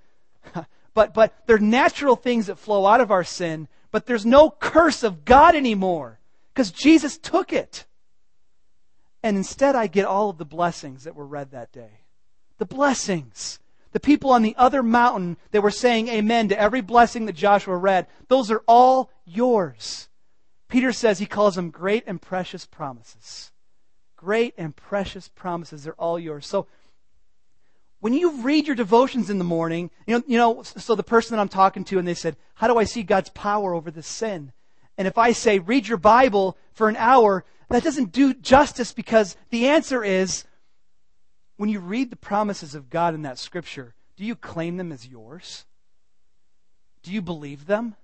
but, 0.94 1.14
but 1.14 1.34
there 1.46 1.54
are 1.54 1.60
natural 1.60 2.16
things 2.16 2.46
that 2.46 2.58
flow 2.58 2.84
out 2.84 3.00
of 3.00 3.12
our 3.12 3.22
sin, 3.22 3.68
but 3.92 4.06
there's 4.06 4.26
no 4.26 4.50
curse 4.50 5.04
of 5.04 5.24
God 5.24 5.54
anymore 5.54 6.18
because 6.52 6.72
Jesus 6.72 7.16
took 7.16 7.52
it. 7.52 7.84
And 9.22 9.36
instead, 9.36 9.76
I 9.76 9.86
get 9.86 10.04
all 10.04 10.30
of 10.30 10.38
the 10.38 10.44
blessings 10.44 11.04
that 11.04 11.14
were 11.14 11.26
read 11.26 11.52
that 11.52 11.70
day. 11.70 12.00
The 12.58 12.66
blessings. 12.66 13.60
The 13.92 14.00
people 14.00 14.30
on 14.30 14.42
the 14.42 14.56
other 14.58 14.82
mountain 14.82 15.36
that 15.52 15.62
were 15.62 15.70
saying 15.70 16.08
amen 16.08 16.48
to 16.48 16.60
every 16.60 16.80
blessing 16.80 17.26
that 17.26 17.36
Joshua 17.36 17.76
read, 17.76 18.08
those 18.26 18.50
are 18.50 18.64
all 18.66 19.10
yours. 19.24 20.08
Peter 20.68 20.92
says 20.92 21.18
he 21.18 21.26
calls 21.26 21.54
them 21.54 21.70
great 21.70 22.04
and 22.06 22.20
precious 22.20 22.66
promises. 22.66 23.52
Great 24.16 24.54
and 24.56 24.74
precious 24.74 25.28
promises. 25.28 25.84
They're 25.84 25.94
all 25.94 26.18
yours. 26.18 26.46
So, 26.46 26.66
when 28.00 28.12
you 28.12 28.42
read 28.42 28.66
your 28.66 28.76
devotions 28.76 29.30
in 29.30 29.38
the 29.38 29.44
morning, 29.44 29.90
you 30.06 30.18
know, 30.18 30.24
you 30.26 30.36
know, 30.36 30.62
so 30.62 30.94
the 30.94 31.02
person 31.02 31.34
that 31.34 31.40
I'm 31.40 31.48
talking 31.48 31.84
to 31.84 31.98
and 31.98 32.06
they 32.06 32.12
said, 32.12 32.36
how 32.54 32.68
do 32.68 32.76
I 32.76 32.84
see 32.84 33.02
God's 33.02 33.30
power 33.30 33.72
over 33.72 33.90
this 33.90 34.06
sin? 34.06 34.52
And 34.98 35.08
if 35.08 35.16
I 35.16 35.32
say, 35.32 35.58
read 35.58 35.88
your 35.88 35.96
Bible 35.96 36.58
for 36.72 36.90
an 36.90 36.96
hour, 36.96 37.44
that 37.70 37.82
doesn't 37.82 38.12
do 38.12 38.34
justice 38.34 38.92
because 38.92 39.38
the 39.48 39.68
answer 39.68 40.04
is 40.04 40.44
when 41.56 41.70
you 41.70 41.80
read 41.80 42.10
the 42.10 42.16
promises 42.16 42.74
of 42.74 42.90
God 42.90 43.14
in 43.14 43.22
that 43.22 43.38
scripture, 43.38 43.94
do 44.16 44.24
you 44.24 44.36
claim 44.36 44.76
them 44.76 44.92
as 44.92 45.06
yours? 45.06 45.64
Do 47.02 47.10
you 47.10 47.22
believe 47.22 47.66
them? 47.66 47.96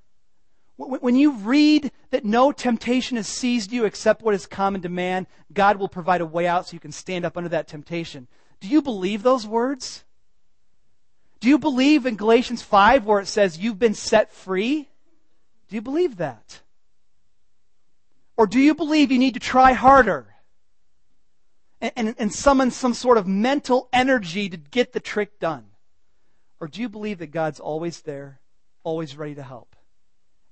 When 0.81 1.15
you 1.15 1.33
read 1.33 1.93
that 2.09 2.25
no 2.25 2.53
temptation 2.53 3.19
has 3.19 3.29
seized 3.29 3.71
you 3.71 3.85
except 3.85 4.23
what 4.23 4.35
is 4.35 4.47
common 4.47 4.81
to 4.81 4.89
man, 4.89 5.27
God 5.53 5.79
will 5.79 5.89
provide 5.89 6.23
a 6.23 6.27
way 6.27 6.47
out 6.47 6.67
so 6.67 6.73
you 6.73 6.81
can 6.81 6.91
stand 6.91 7.27
up 7.27 7.37
under 7.37 7.51
that 7.51 7.69
temptation. 7.69 8.29
Do 8.61 8.69
you 8.69 8.81
believe 8.81 9.23
those 9.23 9.47
words? 9.47 10.05
Do 11.41 11.49
you 11.49 11.59
believe 11.59 12.07
in 12.07 12.17
Galatians 12.17 12.63
5 12.63 13.05
where 13.05 13.21
it 13.21 13.27
says 13.27 13.59
you've 13.59 13.79
been 13.79 13.93
set 13.93 14.33
free? 14.33 14.89
Do 15.69 15.75
you 15.75 15.83
believe 15.83 16.17
that? 16.17 16.61
Or 18.39 18.47
do 18.47 18.59
you 18.59 18.75
believe 18.75 19.13
you 19.13 19.19
need 19.19 19.35
to 19.35 19.41
try 19.41 19.75
harder 19.75 20.35
and, 21.83 21.93
and, 21.95 22.15
and 22.19 22.33
summon 22.33 22.71
some 22.71 22.95
sort 22.95 23.19
of 23.19 23.27
mental 23.27 23.91
energy 23.93 24.49
to 24.49 24.57
get 24.57 24.95
the 24.95 25.01
trick 25.01 25.39
done? 25.39 25.67
Or 26.59 26.69
do 26.69 26.81
you 26.81 26.89
believe 26.89 27.19
that 27.19 27.33
God's 27.33 27.61
always 27.61 28.01
there, 28.01 28.41
always 28.83 29.15
ready 29.15 29.35
to 29.35 29.43
help? 29.43 29.77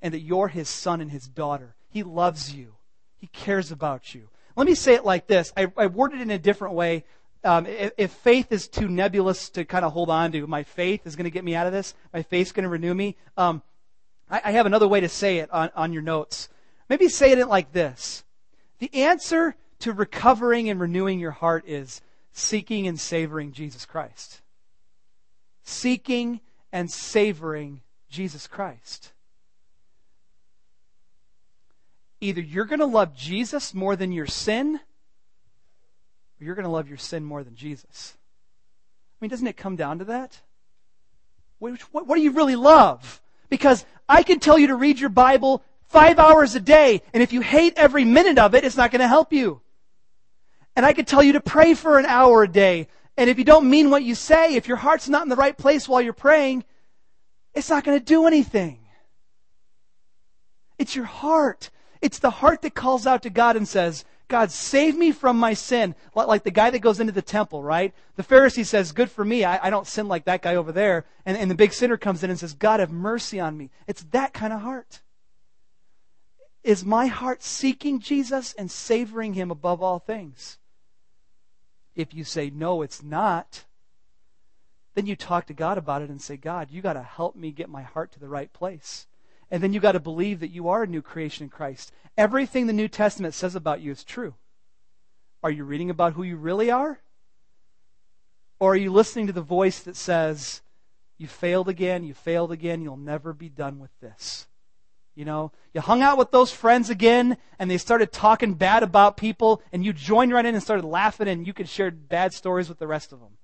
And 0.00 0.14
that 0.14 0.20
you're 0.20 0.48
his 0.48 0.68
son 0.68 1.00
and 1.00 1.10
his 1.10 1.26
daughter. 1.26 1.74
He 1.88 2.02
loves 2.02 2.54
you. 2.54 2.74
He 3.16 3.26
cares 3.28 3.72
about 3.72 4.14
you. 4.14 4.28
Let 4.56 4.66
me 4.66 4.74
say 4.74 4.94
it 4.94 5.04
like 5.04 5.26
this. 5.26 5.52
I, 5.56 5.72
I 5.76 5.86
worded 5.86 6.20
it 6.20 6.22
in 6.22 6.30
a 6.30 6.38
different 6.38 6.74
way. 6.74 7.04
Um, 7.44 7.66
if, 7.66 7.92
if, 7.96 8.10
faith 8.10 8.50
is 8.50 8.66
too 8.66 8.88
nebulous 8.88 9.50
to 9.50 9.64
kind 9.64 9.84
of 9.84 9.92
hold 9.92 10.10
on 10.10 10.32
to, 10.32 10.46
my 10.46 10.64
faith 10.64 11.06
is 11.06 11.14
going 11.14 11.24
to 11.24 11.30
get 11.30 11.44
me 11.44 11.54
out 11.54 11.68
of 11.68 11.72
this. 11.72 11.94
My 12.12 12.22
faith's 12.22 12.50
going 12.50 12.64
to 12.64 12.68
renew 12.68 12.92
me. 12.92 13.16
Um, 13.36 13.62
I, 14.28 14.40
I, 14.46 14.50
have 14.50 14.66
another 14.66 14.88
way 14.88 15.00
to 15.00 15.08
say 15.08 15.38
it 15.38 15.50
on, 15.52 15.70
on 15.76 15.92
your 15.92 16.02
notes. 16.02 16.48
Maybe 16.88 17.08
say 17.08 17.30
it 17.30 17.48
like 17.48 17.72
this 17.72 18.24
The 18.80 18.92
answer 18.92 19.54
to 19.80 19.92
recovering 19.92 20.68
and 20.68 20.80
renewing 20.80 21.20
your 21.20 21.30
heart 21.30 21.64
is 21.66 22.00
seeking 22.32 22.88
and 22.88 22.98
savoring 22.98 23.52
Jesus 23.52 23.86
Christ. 23.86 24.42
Seeking 25.62 26.40
and 26.72 26.90
savoring 26.90 27.82
Jesus 28.08 28.46
Christ. 28.46 29.12
Either 32.20 32.40
you're 32.40 32.64
going 32.64 32.80
to 32.80 32.86
love 32.86 33.14
Jesus 33.14 33.74
more 33.74 33.96
than 33.96 34.12
your 34.12 34.26
sin, 34.26 34.80
or 36.40 36.44
you're 36.44 36.54
going 36.54 36.64
to 36.64 36.70
love 36.70 36.88
your 36.88 36.98
sin 36.98 37.24
more 37.24 37.44
than 37.44 37.54
Jesus. 37.54 38.16
I 38.16 39.24
mean, 39.24 39.30
doesn't 39.30 39.46
it 39.46 39.56
come 39.56 39.76
down 39.76 39.98
to 39.98 40.04
that? 40.06 40.40
What, 41.58 41.80
what, 41.92 42.06
what 42.06 42.16
do 42.16 42.22
you 42.22 42.32
really 42.32 42.56
love? 42.56 43.20
Because 43.48 43.84
I 44.08 44.22
can 44.22 44.40
tell 44.40 44.58
you 44.58 44.68
to 44.68 44.76
read 44.76 44.98
your 44.98 45.10
Bible 45.10 45.62
Five 45.88 46.18
hours 46.18 46.54
a 46.54 46.60
day. 46.60 47.00
And 47.14 47.22
if 47.22 47.32
you 47.32 47.40
hate 47.40 47.74
every 47.76 48.04
minute 48.04 48.38
of 48.38 48.54
it, 48.54 48.62
it's 48.62 48.76
not 48.76 48.90
going 48.90 49.00
to 49.00 49.08
help 49.08 49.32
you. 49.32 49.62
And 50.76 50.84
I 50.84 50.92
could 50.92 51.06
tell 51.06 51.22
you 51.22 51.32
to 51.32 51.40
pray 51.40 51.74
for 51.74 51.98
an 51.98 52.04
hour 52.04 52.42
a 52.42 52.48
day. 52.48 52.88
And 53.16 53.28
if 53.30 53.38
you 53.38 53.44
don't 53.44 53.68
mean 53.68 53.90
what 53.90 54.04
you 54.04 54.14
say, 54.14 54.54
if 54.54 54.68
your 54.68 54.76
heart's 54.76 55.08
not 55.08 55.22
in 55.22 55.28
the 55.30 55.36
right 55.36 55.56
place 55.56 55.88
while 55.88 56.02
you're 56.02 56.12
praying, 56.12 56.64
it's 57.54 57.70
not 57.70 57.84
going 57.84 57.98
to 57.98 58.04
do 58.04 58.26
anything. 58.26 58.80
It's 60.78 60.94
your 60.94 61.06
heart. 61.06 61.70
It's 62.00 62.18
the 62.18 62.30
heart 62.30 62.62
that 62.62 62.74
calls 62.74 63.06
out 63.06 63.22
to 63.22 63.30
God 63.30 63.56
and 63.56 63.66
says, 63.66 64.04
God, 64.28 64.50
save 64.50 64.96
me 64.96 65.10
from 65.10 65.38
my 65.38 65.54
sin. 65.54 65.94
Like 66.14 66.44
the 66.44 66.50
guy 66.50 66.68
that 66.70 66.80
goes 66.80 67.00
into 67.00 67.12
the 67.12 67.22
temple, 67.22 67.62
right? 67.62 67.94
The 68.16 68.22
Pharisee 68.22 68.64
says, 68.64 68.92
Good 68.92 69.10
for 69.10 69.24
me. 69.24 69.42
I, 69.44 69.66
I 69.66 69.70
don't 69.70 69.86
sin 69.86 70.06
like 70.06 70.26
that 70.26 70.42
guy 70.42 70.54
over 70.54 70.70
there. 70.70 71.06
And, 71.24 71.36
and 71.36 71.50
the 71.50 71.54
big 71.54 71.72
sinner 71.72 71.96
comes 71.96 72.22
in 72.22 72.30
and 72.30 72.38
says, 72.38 72.52
God, 72.52 72.80
have 72.80 72.92
mercy 72.92 73.40
on 73.40 73.56
me. 73.56 73.70
It's 73.86 74.02
that 74.10 74.34
kind 74.34 74.52
of 74.52 74.60
heart. 74.60 75.00
Is 76.62 76.84
my 76.84 77.06
heart 77.06 77.42
seeking 77.42 78.00
Jesus 78.00 78.52
and 78.52 78.70
savoring 78.70 79.32
him 79.32 79.50
above 79.50 79.82
all 79.82 79.98
things? 79.98 80.58
If 81.96 82.12
you 82.12 82.22
say, 82.22 82.50
no, 82.50 82.82
it's 82.82 83.02
not, 83.02 83.64
then 84.94 85.06
you 85.06 85.16
talk 85.16 85.46
to 85.46 85.54
God 85.54 85.78
about 85.78 86.02
it 86.02 86.10
and 86.10 86.20
say, 86.20 86.36
God, 86.36 86.70
you 86.70 86.82
got 86.82 86.92
to 86.92 87.02
help 87.02 87.34
me 87.34 87.50
get 87.50 87.68
my 87.68 87.82
heart 87.82 88.12
to 88.12 88.20
the 88.20 88.28
right 88.28 88.52
place. 88.52 89.07
And 89.50 89.62
then 89.62 89.72
you 89.72 89.80
got 89.80 89.92
to 89.92 90.00
believe 90.00 90.40
that 90.40 90.50
you 90.50 90.68
are 90.68 90.82
a 90.82 90.86
new 90.86 91.02
creation 91.02 91.44
in 91.44 91.50
Christ. 91.50 91.92
Everything 92.16 92.66
the 92.66 92.72
New 92.72 92.88
Testament 92.88 93.34
says 93.34 93.54
about 93.54 93.80
you 93.80 93.90
is 93.92 94.04
true. 94.04 94.34
Are 95.42 95.50
you 95.50 95.64
reading 95.64 95.90
about 95.90 96.14
who 96.14 96.22
you 96.22 96.36
really 96.36 96.70
are? 96.70 97.00
Or 98.60 98.72
are 98.72 98.76
you 98.76 98.92
listening 98.92 99.26
to 99.28 99.32
the 99.32 99.40
voice 99.40 99.80
that 99.80 99.96
says, 99.96 100.62
You 101.16 101.28
failed 101.28 101.68
again, 101.68 102.04
you 102.04 102.12
failed 102.12 102.52
again, 102.52 102.82
you'll 102.82 102.96
never 102.96 103.32
be 103.32 103.48
done 103.48 103.78
with 103.78 103.90
this? 104.00 104.48
You 105.14 105.24
know, 105.24 105.50
you 105.74 105.80
hung 105.80 106.00
out 106.00 106.16
with 106.16 106.30
those 106.30 106.52
friends 106.52 106.90
again 106.90 107.38
and 107.58 107.68
they 107.68 107.78
started 107.78 108.12
talking 108.12 108.54
bad 108.54 108.84
about 108.84 109.16
people 109.16 109.62
and 109.72 109.84
you 109.84 109.92
joined 109.92 110.32
right 110.32 110.46
in 110.46 110.54
and 110.54 110.62
started 110.62 110.84
laughing 110.84 111.26
and 111.26 111.44
you 111.44 111.52
could 111.52 111.68
share 111.68 111.90
bad 111.90 112.32
stories 112.32 112.68
with 112.68 112.78
the 112.78 112.86
rest 112.86 113.12
of 113.12 113.18
them. 113.18 113.36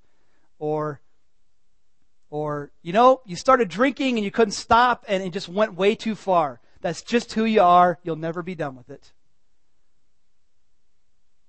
Or, 0.61 1.01
or, 2.35 2.73
you 2.83 2.93
know, 2.93 3.21
you 3.25 3.37
started 3.37 3.69
drinking 3.69 4.17
and 4.17 4.25
you 4.25 4.31
couldn't 4.33 4.51
stop 4.51 5.05
and 5.07 5.23
it 5.23 5.33
just 5.33 5.49
went 5.49 5.75
way 5.75 5.95
too 5.95 6.17
far. 6.17 6.61
That's 6.81 7.01
just 7.01 7.33
who 7.33 7.45
you 7.45 7.63
are. 7.63 8.01
You'll 8.03 8.17
never 8.17 8.43
be 8.43 8.57
done 8.57 8.75
with 8.75 8.91
it. 8.91 9.13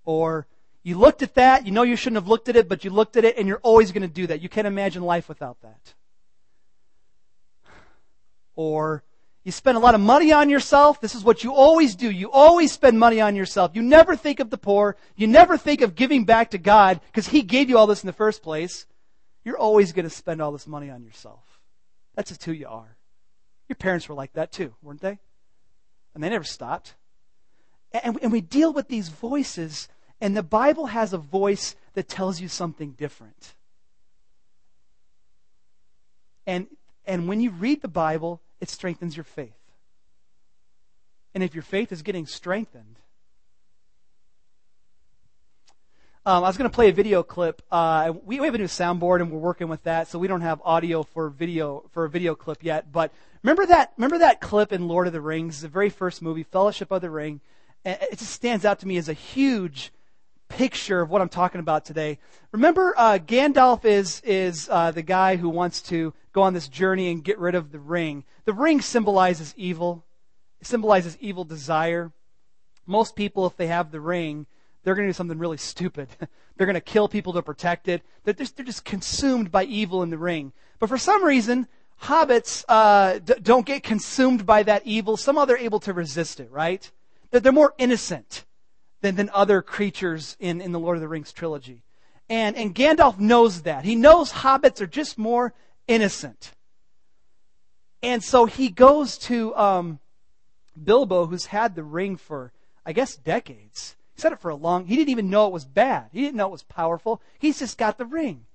Or, 0.03 0.45
you 0.83 0.95
looked 0.95 1.23
at 1.23 1.33
that, 1.33 1.65
you 1.65 1.71
know 1.71 1.81
you 1.81 1.95
shouldn't 1.95 2.21
have 2.21 2.27
looked 2.27 2.49
at 2.49 2.55
it, 2.55 2.69
but 2.69 2.83
you 2.83 2.91
looked 2.91 3.17
at 3.17 3.25
it 3.25 3.35
and 3.35 3.47
you're 3.47 3.61
always 3.63 3.91
going 3.91 4.03
to 4.03 4.07
do 4.07 4.27
that. 4.27 4.43
You 4.43 4.47
can't 4.47 4.67
imagine 4.67 5.01
life 5.01 5.27
without 5.27 5.59
that. 5.63 5.95
Or, 8.55 9.01
you 9.43 9.51
spend 9.51 9.77
a 9.77 9.81
lot 9.81 9.95
of 9.95 10.01
money 10.01 10.31
on 10.31 10.51
yourself. 10.51 11.01
This 11.01 11.15
is 11.15 11.23
what 11.23 11.43
you 11.43 11.51
always 11.51 11.95
do. 11.95 12.11
You 12.11 12.29
always 12.29 12.71
spend 12.71 12.99
money 12.99 13.19
on 13.19 13.35
yourself. 13.35 13.71
You 13.73 13.81
never 13.81 14.15
think 14.15 14.39
of 14.39 14.51
the 14.51 14.57
poor. 14.59 14.97
You 15.15 15.25
never 15.25 15.57
think 15.57 15.81
of 15.81 15.95
giving 15.95 16.25
back 16.25 16.51
to 16.51 16.59
God 16.59 17.01
because 17.07 17.29
He 17.29 17.41
gave 17.41 17.71
you 17.71 17.77
all 17.79 17.87
this 17.87 18.03
in 18.03 18.07
the 18.07 18.13
first 18.13 18.43
place. 18.43 18.85
You're 19.45 19.57
always 19.57 19.93
going 19.93 20.05
to 20.05 20.09
spend 20.09 20.41
all 20.41 20.51
this 20.51 20.67
money 20.67 20.89
on 20.89 21.03
yourself. 21.03 21.61
That's 22.15 22.29
just 22.29 22.43
who 22.43 22.51
you 22.51 22.67
are. 22.67 22.97
Your 23.69 23.75
parents 23.75 24.09
were 24.09 24.15
like 24.15 24.33
that 24.33 24.51
too, 24.51 24.73
weren't 24.81 25.01
they? 25.01 25.19
And 26.13 26.23
they 26.23 26.29
never 26.29 26.43
stopped. 26.43 26.95
And, 28.03 28.19
and 28.21 28.31
we 28.31 28.41
deal 28.41 28.73
with 28.73 28.87
these 28.87 29.09
voices, 29.09 29.87
and 30.19 30.35
the 30.35 30.43
Bible 30.43 30.87
has 30.87 31.13
a 31.13 31.17
voice 31.17 31.75
that 31.93 32.09
tells 32.09 32.41
you 32.41 32.47
something 32.47 32.91
different. 32.91 33.53
And, 36.47 36.67
and 37.05 37.27
when 37.27 37.39
you 37.39 37.51
read 37.51 37.81
the 37.81 37.87
Bible, 37.87 38.41
it 38.59 38.69
strengthens 38.69 39.15
your 39.15 39.23
faith. 39.23 39.53
And 41.33 41.43
if 41.43 41.53
your 41.53 41.63
faith 41.63 41.91
is 41.91 42.01
getting 42.01 42.25
strengthened, 42.25 42.99
um, 46.27 46.43
I 46.43 46.47
was 46.47 46.57
going 46.57 46.69
to 46.69 46.73
play 46.73 46.89
a 46.89 46.93
video 46.93 47.21
clip. 47.21 47.61
Uh, 47.71 48.13
we, 48.25 48.39
we 48.39 48.47
have 48.47 48.55
a 48.55 48.57
new 48.57 48.65
soundboard, 48.65 49.21
and 49.21 49.31
we're 49.31 49.37
working 49.37 49.67
with 49.67 49.83
that, 49.83 50.07
so 50.07 50.17
we 50.17 50.27
don't 50.27 50.41
have 50.41 50.59
audio 50.65 51.03
for 51.03 51.29
video 51.29 51.83
for 51.91 52.05
a 52.05 52.09
video 52.09 52.33
clip 52.33 52.63
yet. 52.63 52.91
But 52.91 53.11
remember 53.43 53.67
that 53.67 53.93
remember 53.95 54.17
that 54.17 54.41
clip 54.41 54.73
in 54.73 54.87
Lord 54.87 55.05
of 55.05 55.13
the 55.13 55.21
Rings, 55.21 55.61
the 55.61 55.67
very 55.67 55.89
first 55.89 56.23
movie, 56.23 56.41
Fellowship 56.41 56.89
of 56.89 57.01
the 57.01 57.11
Ring. 57.11 57.41
It 57.83 58.17
just 58.17 58.31
stands 58.31 58.65
out 58.65 58.79
to 58.79 58.87
me 58.87 58.97
as 58.97 59.07
a 59.07 59.13
huge 59.13 59.91
picture 60.49 61.01
of 61.01 61.11
what 61.11 61.21
I'm 61.21 61.29
talking 61.29 61.59
about 61.59 61.85
today. 61.85 62.17
Remember, 62.51 62.95
uh, 62.97 63.19
Gandalf 63.19 63.85
is 63.85 64.19
is 64.21 64.67
uh, 64.71 64.89
the 64.89 65.03
guy 65.03 65.35
who 65.35 65.49
wants 65.49 65.79
to 65.83 66.11
go 66.33 66.41
on 66.41 66.55
this 66.55 66.67
journey 66.67 67.11
and 67.11 67.23
get 67.23 67.37
rid 67.37 67.53
of 67.53 67.71
the 67.71 67.79
ring. 67.79 68.23
The 68.45 68.53
ring 68.53 68.81
symbolizes 68.81 69.53
evil. 69.57 70.03
It 70.59 70.65
symbolizes 70.65 71.19
evil 71.19 71.43
desire. 71.43 72.11
Most 72.87 73.15
people, 73.15 73.45
if 73.45 73.55
they 73.57 73.67
have 73.67 73.91
the 73.91 74.01
ring, 74.01 74.47
they're 74.85 74.93
going 74.93 75.07
to 75.07 75.09
do 75.09 75.13
something 75.13 75.39
really 75.39 75.57
stupid. 75.57 76.07
they're 76.55 76.67
going 76.67 76.75
to 76.75 76.81
kill 76.81 77.09
people 77.09 77.33
to 77.33 77.41
protect 77.41 77.87
it. 77.87 78.03
They're 78.23 78.35
just, 78.35 78.55
they're 78.55 78.65
just 78.65 78.85
consumed 78.85 79.51
by 79.51 79.63
evil 79.65 80.03
in 80.03 80.11
the 80.11 80.17
ring. 80.17 80.53
But 80.79 80.89
for 80.89 80.97
some 80.97 81.23
reason, 81.23 81.67
hobbits 82.03 82.63
uh, 82.69 83.17
d- 83.17 83.33
don't 83.41 83.65
get 83.65 83.81
consumed 83.81 84.45
by 84.45 84.61
that 84.63 84.83
evil. 84.85 85.17
Somehow 85.17 85.45
they're 85.45 85.57
able 85.57 85.79
to 85.81 85.93
resist 85.93 86.39
it, 86.39 86.51
right? 86.51 86.89
That 87.31 87.41
they're 87.41 87.51
more 87.51 87.73
innocent 87.79 88.45
than, 89.01 89.15
than 89.15 89.31
other 89.33 89.63
creatures 89.63 90.37
in, 90.39 90.61
in 90.61 90.71
the 90.71 90.79
Lord 90.79 90.97
of 90.97 91.01
the 91.01 91.07
Rings 91.07 91.33
trilogy. 91.33 91.81
And, 92.29 92.55
and 92.55 92.73
Gandalf 92.75 93.17
knows 93.17 93.63
that. 93.63 93.85
He 93.85 93.95
knows 93.95 94.31
hobbits 94.31 94.81
are 94.81 94.87
just 94.87 95.17
more 95.17 95.55
innocent. 95.87 96.53
And 98.03 98.23
so 98.23 98.45
he 98.45 98.69
goes 98.69 99.17
to, 99.17 99.55
um, 99.55 99.99
Bilbo, 100.81 101.25
who's 101.25 101.47
had 101.47 101.73
the 101.73 101.83
ring 101.83 102.17
for, 102.17 102.53
I 102.85 102.93
guess, 102.93 103.15
decades. 103.15 103.95
Said 104.15 104.31
it 104.31 104.39
for 104.39 104.49
a 104.49 104.55
long, 104.55 104.85
he 104.85 104.95
didn't 104.95 105.09
even 105.09 105.29
know 105.29 105.47
it 105.47 105.53
was 105.53 105.65
bad. 105.65 106.09
He 106.11 106.21
didn't 106.21 106.37
know 106.37 106.47
it 106.47 106.51
was 106.51 106.63
powerful. 106.63 107.21
He's 107.37 107.59
just 107.59 107.77
got 107.77 107.97
the 107.97 108.05
ring. 108.05 108.45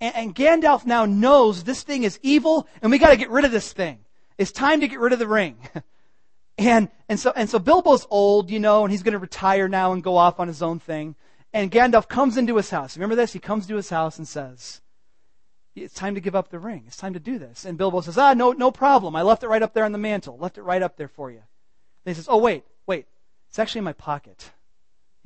And, 0.00 0.14
and 0.14 0.34
Gandalf 0.34 0.84
now 0.84 1.06
knows 1.06 1.64
this 1.64 1.82
thing 1.82 2.02
is 2.02 2.18
evil 2.22 2.68
and 2.82 2.90
we 2.90 2.98
gotta 2.98 3.16
get 3.16 3.30
rid 3.30 3.44
of 3.44 3.52
this 3.52 3.72
thing. 3.72 4.00
It's 4.36 4.52
time 4.52 4.80
to 4.80 4.88
get 4.88 5.00
rid 5.00 5.14
of 5.14 5.18
the 5.18 5.26
ring. 5.26 5.56
and, 6.58 6.90
and 7.08 7.18
so, 7.18 7.32
and 7.34 7.48
so 7.48 7.58
Bilbo's 7.58 8.06
old, 8.10 8.50
you 8.50 8.58
know, 8.58 8.84
and 8.84 8.92
he's 8.92 9.02
gonna 9.02 9.18
retire 9.18 9.68
now 9.68 9.92
and 9.92 10.02
go 10.02 10.16
off 10.16 10.38
on 10.38 10.48
his 10.48 10.62
own 10.62 10.78
thing. 10.78 11.14
And 11.52 11.70
Gandalf 11.70 12.08
comes 12.08 12.36
into 12.36 12.56
his 12.56 12.68
house. 12.68 12.96
Remember 12.96 13.14
this? 13.14 13.32
He 13.32 13.38
comes 13.38 13.66
to 13.66 13.76
his 13.76 13.88
house 13.88 14.18
and 14.18 14.28
says, 14.28 14.82
it's 15.74 15.94
time 15.94 16.14
to 16.14 16.20
give 16.20 16.34
up 16.34 16.48
the 16.48 16.58
ring. 16.58 16.84
It's 16.86 16.96
time 16.96 17.12
to 17.14 17.20
do 17.20 17.38
this. 17.38 17.64
And 17.64 17.76
Bilbo 17.76 18.00
says, 18.00 18.16
ah, 18.18 18.34
no, 18.34 18.52
no 18.52 18.70
problem. 18.70 19.14
I 19.14 19.22
left 19.22 19.42
it 19.42 19.48
right 19.48 19.62
up 19.62 19.74
there 19.74 19.84
on 19.84 19.92
the 19.92 19.98
mantle. 19.98 20.38
Left 20.38 20.58
it 20.58 20.62
right 20.62 20.82
up 20.82 20.96
there 20.96 21.08
for 21.08 21.30
you. 21.30 21.38
And 21.38 21.44
he 22.06 22.14
says, 22.14 22.28
oh, 22.28 22.38
wait, 22.38 22.64
wait. 22.86 23.06
It's 23.48 23.58
actually 23.58 23.80
in 23.80 23.84
my 23.84 23.92
pocket. 23.92 24.50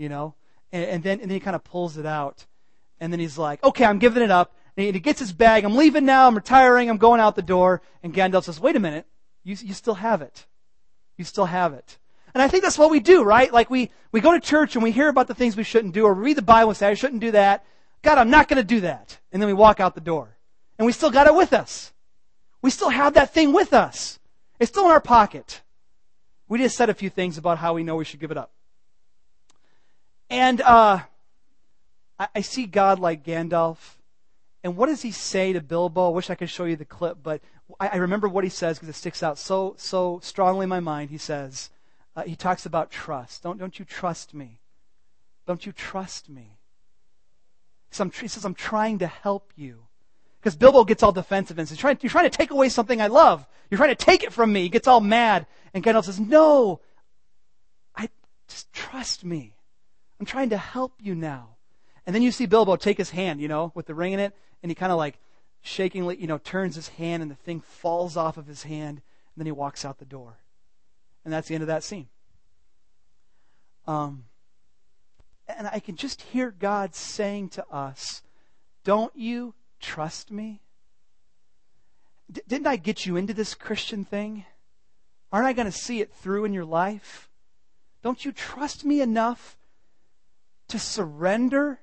You 0.01 0.09
know? 0.09 0.35
And, 0.73 0.85
and 0.85 1.03
then, 1.03 1.21
and 1.21 1.31
then 1.31 1.37
he 1.37 1.41
kind 1.41 1.55
of 1.55 1.63
pulls 1.63 1.99
it 1.99 2.07
out. 2.07 2.47
And 3.01 3.13
then 3.13 3.21
he's 3.21 3.37
like, 3.37 3.63
okay, 3.63 3.85
I'm 3.85 3.99
giving 3.99 4.23
it 4.23 4.31
up. 4.31 4.55
And 4.77 4.95
he, 4.95 5.01
gets 5.01 5.21
his 5.21 5.33
bag. 5.33 5.65
I'm 5.65 5.77
leaving 5.77 6.07
now. 6.07 6.27
I'm 6.27 6.35
retiring. 6.35 6.89
I'm 6.89 6.97
going 6.97 7.21
out 7.21 7.37
the 7.37 7.43
door. 7.43 7.83
And 8.03 8.15
Gandalf 8.15 8.45
says, 8.45 8.59
wait 8.59 8.77
a 8.77 8.81
minute. 8.81 9.07
You, 9.45 9.57
you 9.61 9.75
still 9.75 9.95
have 9.95 10.23
it. 10.23 10.47
You 11.19 11.25
still 11.25 11.45
have 11.45 11.75
it. 11.75 11.99
And 12.33 12.43
I 12.43 12.49
think 12.49 12.63
that's 12.63 12.79
what 12.79 12.91
we 12.91 13.01
do, 13.01 13.23
right? 13.23 13.53
Like 13.53 13.69
we, 13.69 13.91
we 14.11 14.21
go 14.21 14.33
to 14.33 14.41
church 14.41 14.75
and 14.75 14.83
we 14.83 14.91
hear 14.91 15.09
about 15.09 15.27
the 15.27 15.35
things 15.35 15.57
we 15.57 15.65
shouldn't 15.65 15.93
do 15.93 16.05
or 16.05 16.15
read 16.15 16.37
the 16.37 16.43
Bible 16.43 16.71
and 16.71 16.77
say, 16.77 16.89
I 16.89 16.95
shouldn't 16.95 17.21
do 17.21 17.33
that. 17.33 17.65
God, 18.03 18.17
I'm 18.17 18.31
not 18.31 18.49
going 18.49 18.57
to 18.57 18.65
do 18.65 18.81
that. 18.81 19.19
And 19.33 19.43
then 19.43 19.49
we 19.49 19.53
walk 19.53 19.81
out 19.81 19.95
the 19.95 20.01
door. 20.01 20.37
And 20.79 20.87
we 20.87 20.93
still 20.93 21.11
got 21.11 21.27
it 21.27 21.35
with 21.35 21.53
us. 21.53 21.93
We 22.63 22.71
still 22.71 22.89
have 22.89 23.15
that 23.15 23.35
thing 23.35 23.53
with 23.53 23.75
us. 23.75 24.19
It's 24.59 24.71
still 24.71 24.87
in 24.87 24.93
our 24.93 25.01
pocket. 25.01 25.61
We 26.49 26.59
just 26.59 26.77
said 26.77 26.89
a 26.89 26.95
few 26.95 27.11
things 27.11 27.37
about 27.37 27.59
how 27.59 27.75
we 27.75 27.83
know 27.83 27.97
we 27.97 28.05
should 28.05 28.21
give 28.21 28.31
it 28.31 28.39
up. 28.39 28.53
And 30.31 30.61
uh, 30.61 31.01
I, 32.19 32.29
I 32.37 32.41
see 32.41 32.67
God 32.67 32.99
like 32.99 33.25
Gandalf. 33.25 33.79
And 34.63 34.77
what 34.77 34.87
does 34.87 35.03
he 35.03 35.11
say 35.11 35.53
to 35.53 35.61
Bilbo? 35.61 36.07
I 36.07 36.15
wish 36.15 36.31
I 36.31 36.35
could 36.35 36.51
show 36.51 36.65
you 36.65 36.77
the 36.77 36.85
clip, 36.85 37.19
but 37.23 37.41
I, 37.79 37.89
I 37.89 37.97
remember 37.97 38.29
what 38.29 38.45
he 38.45 38.51
says 38.51 38.79
because 38.79 38.89
it 38.89 38.99
sticks 38.99 39.23
out 39.23 39.39
so 39.39 39.75
so 39.77 40.21
strongly 40.23 40.65
in 40.65 40.69
my 40.69 40.81
mind. 40.81 41.11
He 41.11 41.19
says, 41.19 41.71
uh, 42.15 42.23
he 42.23 42.37
talks 42.37 42.67
about 42.67 42.91
trust. 42.91 43.43
Don't 43.43 43.59
don't 43.59 43.79
you 43.79 43.85
trust 43.85 44.35
me? 44.35 44.61
Don't 45.47 45.67
you 45.67 45.73
trust 45.73 46.29
me? 46.29 46.59
So 47.91 48.09
he 48.09 48.29
says, 48.29 48.45
I'm 48.45 48.55
trying 48.55 48.99
to 48.99 49.07
help 49.07 49.53
you. 49.57 49.87
Because 50.41 50.57
Bilbo 50.57 50.85
gets 50.85 51.03
all 51.03 51.13
defensive 51.13 51.59
and 51.59 51.69
says, 51.69 51.79
you're 51.79 51.83
trying, 51.83 51.99
you're 52.01 52.11
trying 52.11 52.31
to 52.31 52.37
take 52.37 52.51
away 52.51 52.69
something 52.69 53.01
I 53.01 53.09
love. 53.09 53.47
You're 53.69 53.79
trying 53.79 53.91
to 53.91 54.05
take 54.05 54.23
it 54.23 54.33
from 54.33 54.53
me. 54.53 54.63
He 54.63 54.69
gets 54.69 54.89
all 54.89 55.01
mad. 55.01 55.47
And 55.75 55.83
Gandalf 55.85 56.05
says, 56.05 56.21
no, 56.21 56.81
I 57.95 58.09
just 58.49 58.73
trust 58.73 59.25
me. 59.25 59.55
I'm 60.21 60.27
trying 60.27 60.51
to 60.51 60.59
help 60.59 60.93
you 61.01 61.15
now. 61.15 61.57
And 62.07 62.15
then 62.15 62.23
you 62.23 62.31
see 62.31 62.45
Bilbo 62.45 62.77
take 62.77 62.99
his 62.99 63.11
hand, 63.11 63.41
you 63.41 63.49
know, 63.49 63.73
with 63.75 63.87
the 63.87 63.95
ring 63.95 64.13
in 64.13 64.21
it, 64.21 64.37
and 64.63 64.71
he 64.71 64.75
kind 64.75 64.93
of 64.93 64.99
like 64.99 65.19
shakingly, 65.63 66.21
you 66.21 66.27
know, 66.27 66.37
turns 66.37 66.77
his 66.77 66.89
hand 66.89 67.23
and 67.23 67.31
the 67.31 67.37
thing 67.37 67.61
falls 67.61 68.17
off 68.19 68.37
of 68.37 68.47
his 68.47 68.65
hand, 68.65 68.99
and 68.99 69.39
then 69.39 69.47
he 69.47 69.53
walks 69.53 69.85
out 69.85 69.99
the 69.99 70.05
door. 70.05 70.37
And 71.25 71.33
that's 71.33 71.49
the 71.49 71.55
end 71.55 71.63
of 71.63 71.69
that 71.69 71.85
scene. 71.85 72.09
Um, 73.87 74.25
and 75.49 75.67
I 75.67 75.81
can 75.81 75.97
just 75.97 76.21
hear 76.21 76.51
God 76.51 76.95
saying 76.95 77.49
to 77.51 77.67
us, 77.71 78.23
Don't 78.85 79.15
you 79.17 79.55
trust 79.81 80.31
me? 80.31 80.61
D- 82.31 82.43
didn't 82.47 82.67
I 82.67 82.77
get 82.77 83.07
you 83.07 83.17
into 83.17 83.33
this 83.33 83.55
Christian 83.55 84.05
thing? 84.05 84.45
Aren't 85.33 85.47
I 85.47 85.55
going 85.55 85.67
to 85.67 85.73
see 85.73 86.01
it 86.01 86.13
through 86.13 86.45
in 86.45 86.53
your 86.53 86.65
life? 86.65 87.31
Don't 88.03 88.25
you 88.25 88.33
trust 88.33 88.85
me 88.85 89.01
enough 89.01 89.57
to 90.71 90.79
surrender 90.79 91.81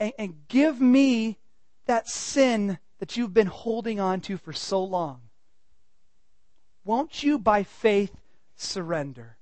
and, 0.00 0.12
and 0.18 0.48
give 0.48 0.80
me 0.80 1.38
that 1.86 2.08
sin 2.08 2.78
that 2.98 3.16
you've 3.16 3.34
been 3.34 3.46
holding 3.46 4.00
on 4.00 4.20
to 4.22 4.36
for 4.36 4.52
so 4.52 4.82
long? 4.82 5.20
Won't 6.84 7.22
you, 7.22 7.38
by 7.38 7.62
faith, 7.62 8.14
surrender 8.56 9.36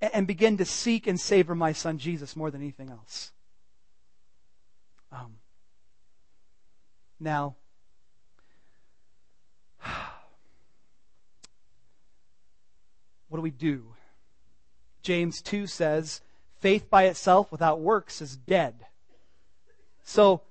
and, 0.00 0.10
and 0.14 0.26
begin 0.26 0.56
to 0.58 0.64
seek 0.64 1.06
and 1.06 1.20
savor 1.20 1.54
my 1.54 1.72
son 1.72 1.98
Jesus 1.98 2.34
more 2.36 2.50
than 2.50 2.60
anything 2.60 2.90
else? 2.90 3.32
Um, 5.10 5.36
now, 7.18 7.56
what 13.28 13.38
do 13.38 13.40
we 13.40 13.50
do? 13.50 13.94
James 15.02 15.40
2 15.40 15.66
says, 15.66 16.20
faith 16.60 16.90
by 16.90 17.04
itself 17.04 17.50
without 17.52 17.80
works 17.80 18.20
is 18.20 18.36
dead. 18.36 18.74
So, 20.04 20.42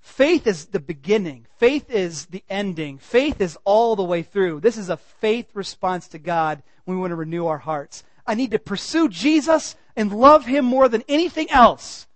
faith 0.00 0.46
is 0.46 0.66
the 0.66 0.80
beginning. 0.80 1.46
Faith 1.58 1.90
is 1.90 2.26
the 2.26 2.42
ending. 2.48 2.98
Faith 2.98 3.40
is 3.40 3.58
all 3.64 3.94
the 3.94 4.02
way 4.02 4.22
through. 4.22 4.60
This 4.60 4.76
is 4.76 4.88
a 4.88 4.96
faith 4.96 5.50
response 5.54 6.08
to 6.08 6.18
God 6.18 6.62
when 6.84 6.96
we 6.96 7.00
want 7.00 7.10
to 7.10 7.16
renew 7.16 7.46
our 7.46 7.58
hearts. 7.58 8.04
I 8.26 8.34
need 8.34 8.52
to 8.52 8.58
pursue 8.58 9.08
Jesus 9.08 9.76
and 9.96 10.12
love 10.12 10.46
Him 10.46 10.64
more 10.64 10.88
than 10.88 11.04
anything 11.08 11.50
else. 11.50 12.06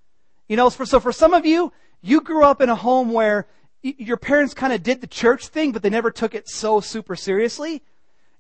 You 0.48 0.56
know, 0.56 0.68
so 0.68 1.00
for 1.00 1.12
some 1.12 1.34
of 1.34 1.44
you, 1.44 1.72
you 2.00 2.20
grew 2.20 2.44
up 2.44 2.60
in 2.60 2.70
a 2.70 2.76
home 2.76 3.12
where 3.12 3.46
your 3.82 4.16
parents 4.16 4.54
kind 4.54 4.72
of 4.72 4.82
did 4.82 5.00
the 5.00 5.06
church 5.06 5.48
thing, 5.48 5.72
but 5.72 5.82
they 5.82 5.90
never 5.90 6.10
took 6.10 6.34
it 6.34 6.48
so 6.48 6.80
super 6.80 7.16
seriously. 7.16 7.82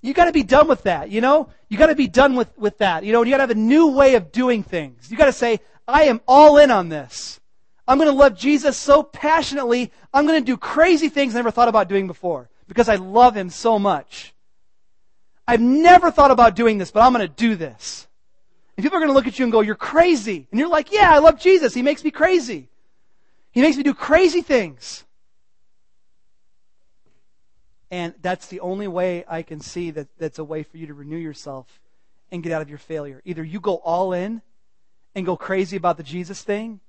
You 0.06 0.14
got 0.14 0.26
to 0.26 0.32
be 0.32 0.44
done 0.44 0.68
with 0.68 0.84
that, 0.84 1.10
you 1.10 1.20
know? 1.20 1.48
You 1.68 1.76
got 1.76 1.86
to 1.86 1.96
be 1.96 2.06
done 2.06 2.36
with, 2.36 2.56
with 2.56 2.78
that, 2.78 3.02
you 3.04 3.12
know? 3.12 3.22
You 3.22 3.32
got 3.32 3.38
to 3.38 3.42
have 3.42 3.50
a 3.50 3.56
new 3.56 3.88
way 3.88 4.14
of 4.14 4.30
doing 4.30 4.62
things. 4.62 5.10
You 5.10 5.16
got 5.16 5.26
to 5.26 5.32
say, 5.32 5.58
I 5.88 6.04
am 6.04 6.20
all 6.28 6.58
in 6.58 6.70
on 6.70 6.88
this. 6.88 7.40
I'm 7.88 7.98
going 7.98 8.10
to 8.10 8.16
love 8.16 8.36
Jesus 8.36 8.76
so 8.76 9.02
passionately. 9.02 9.92
I'm 10.14 10.26
going 10.26 10.40
to 10.40 10.44
do 10.44 10.56
crazy 10.56 11.08
things 11.08 11.34
I 11.34 11.38
never 11.38 11.50
thought 11.50 11.68
about 11.68 11.88
doing 11.88 12.06
before 12.06 12.48
because 12.68 12.88
I 12.88 12.96
love 12.96 13.36
him 13.36 13.50
so 13.50 13.78
much. 13.78 14.32
I've 15.46 15.60
never 15.60 16.10
thought 16.10 16.30
about 16.30 16.56
doing 16.56 16.78
this, 16.78 16.90
but 16.90 17.02
I'm 17.02 17.12
going 17.12 17.26
to 17.26 17.32
do 17.32 17.56
this. 17.56 18.06
And 18.76 18.84
people 18.84 18.98
are 18.98 19.00
going 19.00 19.10
to 19.10 19.14
look 19.14 19.26
at 19.26 19.38
you 19.38 19.44
and 19.44 19.52
go, 19.52 19.60
you're 19.60 19.74
crazy. 19.74 20.46
And 20.50 20.60
you're 20.60 20.68
like, 20.68 20.92
yeah, 20.92 21.12
I 21.12 21.18
love 21.18 21.40
Jesus. 21.40 21.74
He 21.74 21.82
makes 21.82 22.04
me 22.04 22.10
crazy. 22.10 22.68
He 23.50 23.62
makes 23.62 23.76
me 23.76 23.82
do 23.82 23.94
crazy 23.94 24.42
things. 24.42 25.04
And 27.90 28.14
that's 28.20 28.48
the 28.48 28.60
only 28.60 28.88
way 28.88 29.24
I 29.28 29.42
can 29.42 29.60
see 29.60 29.90
that 29.92 30.08
that's 30.18 30.38
a 30.38 30.44
way 30.44 30.62
for 30.62 30.76
you 30.76 30.86
to 30.88 30.94
renew 30.94 31.16
yourself 31.16 31.80
and 32.32 32.42
get 32.42 32.52
out 32.52 32.62
of 32.62 32.68
your 32.68 32.78
failure. 32.78 33.22
Either 33.24 33.44
you 33.44 33.60
go 33.60 33.76
all 33.76 34.12
in 34.12 34.42
and 35.14 35.24
go 35.24 35.36
crazy 35.36 35.76
about 35.76 35.96
the 35.96 36.02
Jesus 36.02 36.42
thing 36.42 36.80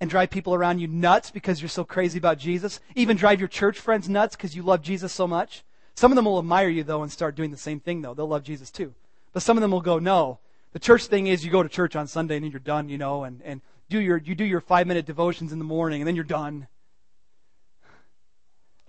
and 0.00 0.10
drive 0.10 0.30
people 0.30 0.54
around 0.54 0.80
you 0.80 0.88
nuts 0.88 1.30
because 1.30 1.60
you're 1.60 1.68
so 1.68 1.84
crazy 1.84 2.18
about 2.18 2.38
Jesus, 2.38 2.80
even 2.94 3.16
drive 3.16 3.40
your 3.40 3.48
church 3.48 3.78
friends 3.78 4.08
nuts 4.08 4.36
because 4.36 4.56
you 4.56 4.62
love 4.62 4.82
Jesus 4.82 5.12
so 5.12 5.26
much. 5.26 5.64
Some 5.94 6.12
of 6.12 6.16
them 6.16 6.24
will 6.24 6.38
admire 6.38 6.68
you 6.68 6.84
though 6.84 7.02
and 7.02 7.10
start 7.10 7.34
doing 7.34 7.50
the 7.50 7.56
same 7.56 7.80
thing 7.80 8.02
though. 8.02 8.14
They'll 8.14 8.28
love 8.28 8.44
Jesus 8.44 8.70
too. 8.70 8.94
But 9.32 9.42
some 9.42 9.56
of 9.56 9.62
them 9.62 9.70
will 9.70 9.80
go, 9.80 9.98
no. 9.98 10.38
The 10.72 10.78
church 10.78 11.06
thing 11.06 11.28
is 11.28 11.44
you 11.44 11.50
go 11.50 11.62
to 11.62 11.68
church 11.68 11.96
on 11.96 12.06
Sunday 12.06 12.36
and 12.36 12.44
then 12.44 12.50
you're 12.50 12.60
done, 12.60 12.88
you 12.88 12.98
know, 12.98 13.24
and, 13.24 13.40
and 13.42 13.60
do 13.88 14.00
your, 14.00 14.18
you 14.18 14.34
do 14.34 14.44
your 14.44 14.60
five 14.60 14.86
minute 14.86 15.06
devotions 15.06 15.52
in 15.52 15.58
the 15.58 15.64
morning 15.64 16.00
and 16.00 16.08
then 16.08 16.14
you're 16.14 16.24
done 16.24 16.66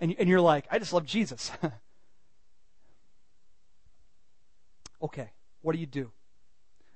and, 0.00 0.14
and 0.18 0.28
you're 0.28 0.40
like, 0.40 0.66
I 0.70 0.78
just 0.78 0.92
love 0.92 1.04
Jesus. 1.04 1.50
okay, 5.02 5.30
what 5.62 5.74
do 5.74 5.78
you 5.78 5.86
do? 5.86 6.10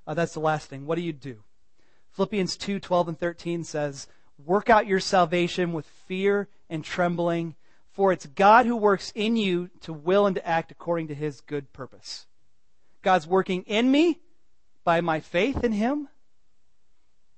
Uh, 0.07 0.14
that's 0.14 0.35
the 0.35 0.40
last 0.40 0.69
thing. 0.69 0.87
What 0.87 0.97
do 0.97 1.03
you 1.03 1.12
do? 1.12 1.43
Philippians 2.12 2.57
2 2.57 2.81
12 2.81 3.09
and 3.09 3.19
13 3.19 3.64
says, 3.64 4.07
Work 4.45 4.71
out 4.71 4.87
your 4.87 5.01
salvation 5.01 5.73
with 5.73 5.87
fear 5.87 6.49
and 6.69 6.85
trembling, 6.85 7.55
for 7.93 8.12
it's 8.12 8.27
God 8.27 8.67
who 8.67 8.77
works 8.77 9.12
in 9.14 9.37
you 9.37 9.71
to 9.83 9.93
will 9.93 10.27
and 10.27 10.37
to 10.37 10.47
act 10.47 10.73
according 10.73 11.09
to 11.09 11.14
his 11.14 11.40
good 11.40 11.73
purpose. 11.73 12.27
God's 13.02 13.27
working 13.27 13.63
in 13.63 13.90
me 13.90 14.21
by 14.83 15.00
my 15.00 15.21
faith 15.21 15.63
in 15.63 15.73
him, 15.73 16.09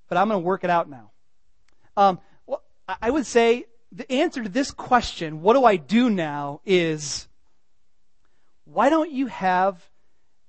but 0.07 0.17
I'm 0.17 0.29
going 0.29 0.41
to 0.41 0.45
work 0.45 0.63
it 0.63 0.69
out 0.69 0.89
now. 0.89 1.11
Um, 1.95 2.19
well, 2.45 2.63
I 3.01 3.09
would 3.09 3.25
say 3.25 3.65
the 3.91 4.11
answer 4.11 4.43
to 4.43 4.49
this 4.49 4.71
question, 4.71 5.41
what 5.41 5.53
do 5.53 5.63
I 5.63 5.77
do 5.77 6.09
now, 6.09 6.61
is 6.65 7.27
why 8.65 8.89
don't 8.89 9.11
you 9.11 9.27
have 9.27 9.89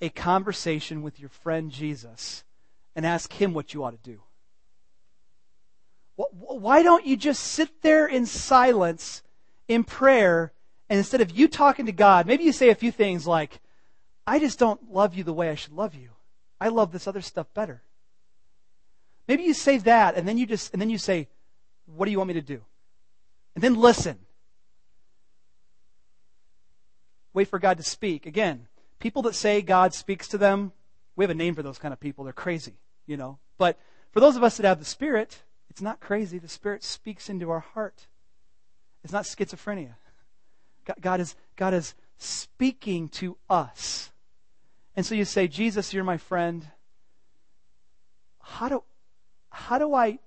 a 0.01 0.09
conversation 0.09 1.03
with 1.03 1.20
your 1.20 1.28
friend 1.28 1.70
Jesus 1.70 2.45
and 2.97 3.07
ask 3.07 3.32
him 3.32 3.55
what 3.55 3.74
you 3.74 3.84
ought 3.84 4.03
to 4.03 4.11
do? 4.11 4.20
Why 6.16 6.82
don't 6.82 7.07
you 7.07 7.16
just 7.16 7.43
sit 7.45 7.82
there 7.82 8.07
in 8.07 8.26
silence 8.26 9.22
in 9.68 9.84
prayer 9.84 10.53
and 10.89 10.99
instead 10.99 11.20
of 11.20 11.30
you 11.30 11.49
talking 11.49 11.86
to 11.86 11.93
God, 11.93 12.26
maybe 12.26 12.45
you 12.45 12.53
say 12.53 12.70
a 12.70 12.74
few 12.74 12.91
things 12.91 13.26
like, 13.26 13.61
I 14.26 14.39
just 14.39 14.59
don't 14.59 14.93
love 14.93 15.14
you 15.14 15.22
the 15.22 15.32
way 15.32 15.51
I 15.51 15.55
should 15.55 15.74
love 15.74 15.95
you. 15.95 16.11
I 16.61 16.68
love 16.68 16.93
this 16.93 17.07
other 17.07 17.20
stuff 17.20 17.47
better. 17.55 17.82
Maybe 19.28 19.43
you 19.43 19.55
say 19.55 19.78
that 19.78 20.16
and 20.16 20.26
then 20.26 20.39
you 20.39 20.47
just, 20.47 20.72
and 20.72 20.80
then 20.80 20.91
you 20.91 20.99
say, 20.99 21.28
what 21.86 22.07
do 22.07 22.11
you 22.11 22.18
want 22.18 22.28
me 22.28 22.34
to 22.34 22.41
do? 22.41 22.62
And 23.59 23.63
then 23.65 23.75
listen. 23.75 24.21
Wait 27.35 27.49
for 27.49 27.59
God 27.59 27.79
to 27.79 27.83
speak. 27.83 28.25
Again, 28.25 28.69
people 29.01 29.23
that 29.23 29.35
say 29.35 29.63
God 29.63 29.93
speaks 29.93 30.29
to 30.29 30.39
them, 30.39 30.71
We 31.17 31.25
have 31.25 31.31
a 31.31 31.35
name 31.35 31.57
for 31.57 31.65
those 31.65 31.77
kind 31.77 31.93
of 31.93 31.99
people. 31.99 32.23
They're 32.23 32.33
crazy, 32.33 32.75
you 33.05 33.17
know. 33.17 33.41
But 33.59 33.77
for 34.13 34.21
those 34.21 34.37
of 34.37 34.45
us 34.45 34.59
that 34.59 34.65
have 34.65 34.79
the 34.79 34.85
Spirit, 34.85 35.43
it's 35.71 35.83
not 35.83 35.99
crazy. 35.99 36.39
The 36.39 36.47
Spirit 36.47 36.85
speaks 36.85 37.29
into 37.29 37.51
our 37.51 37.59
heart. 37.59 38.07
It's 39.03 39.13
not 39.13 39.25
schizophrenia. 39.25 39.95
God 41.01 41.19
is, 41.19 41.35
God 41.57 41.75
is 41.75 41.97
speaking 42.17 43.09
to 43.09 43.39
us. 43.51 44.13
And 44.95 45.05
so 45.05 45.17
you 45.17 45.25
say, 45.25 45.49
Jesus, 45.49 45.93
you're 45.93 46.05
my 46.05 46.17
friend. 46.17 46.65
How 48.41 48.69
do, 48.69 48.85
how 49.51 49.81
do 49.81 49.97
I 49.97 50.21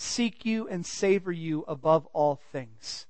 seek 0.00 0.46
you 0.46 0.66
and 0.66 0.84
savor 0.84 1.30
you 1.30 1.64
above 1.68 2.06
all 2.12 2.40
things? 2.52 3.06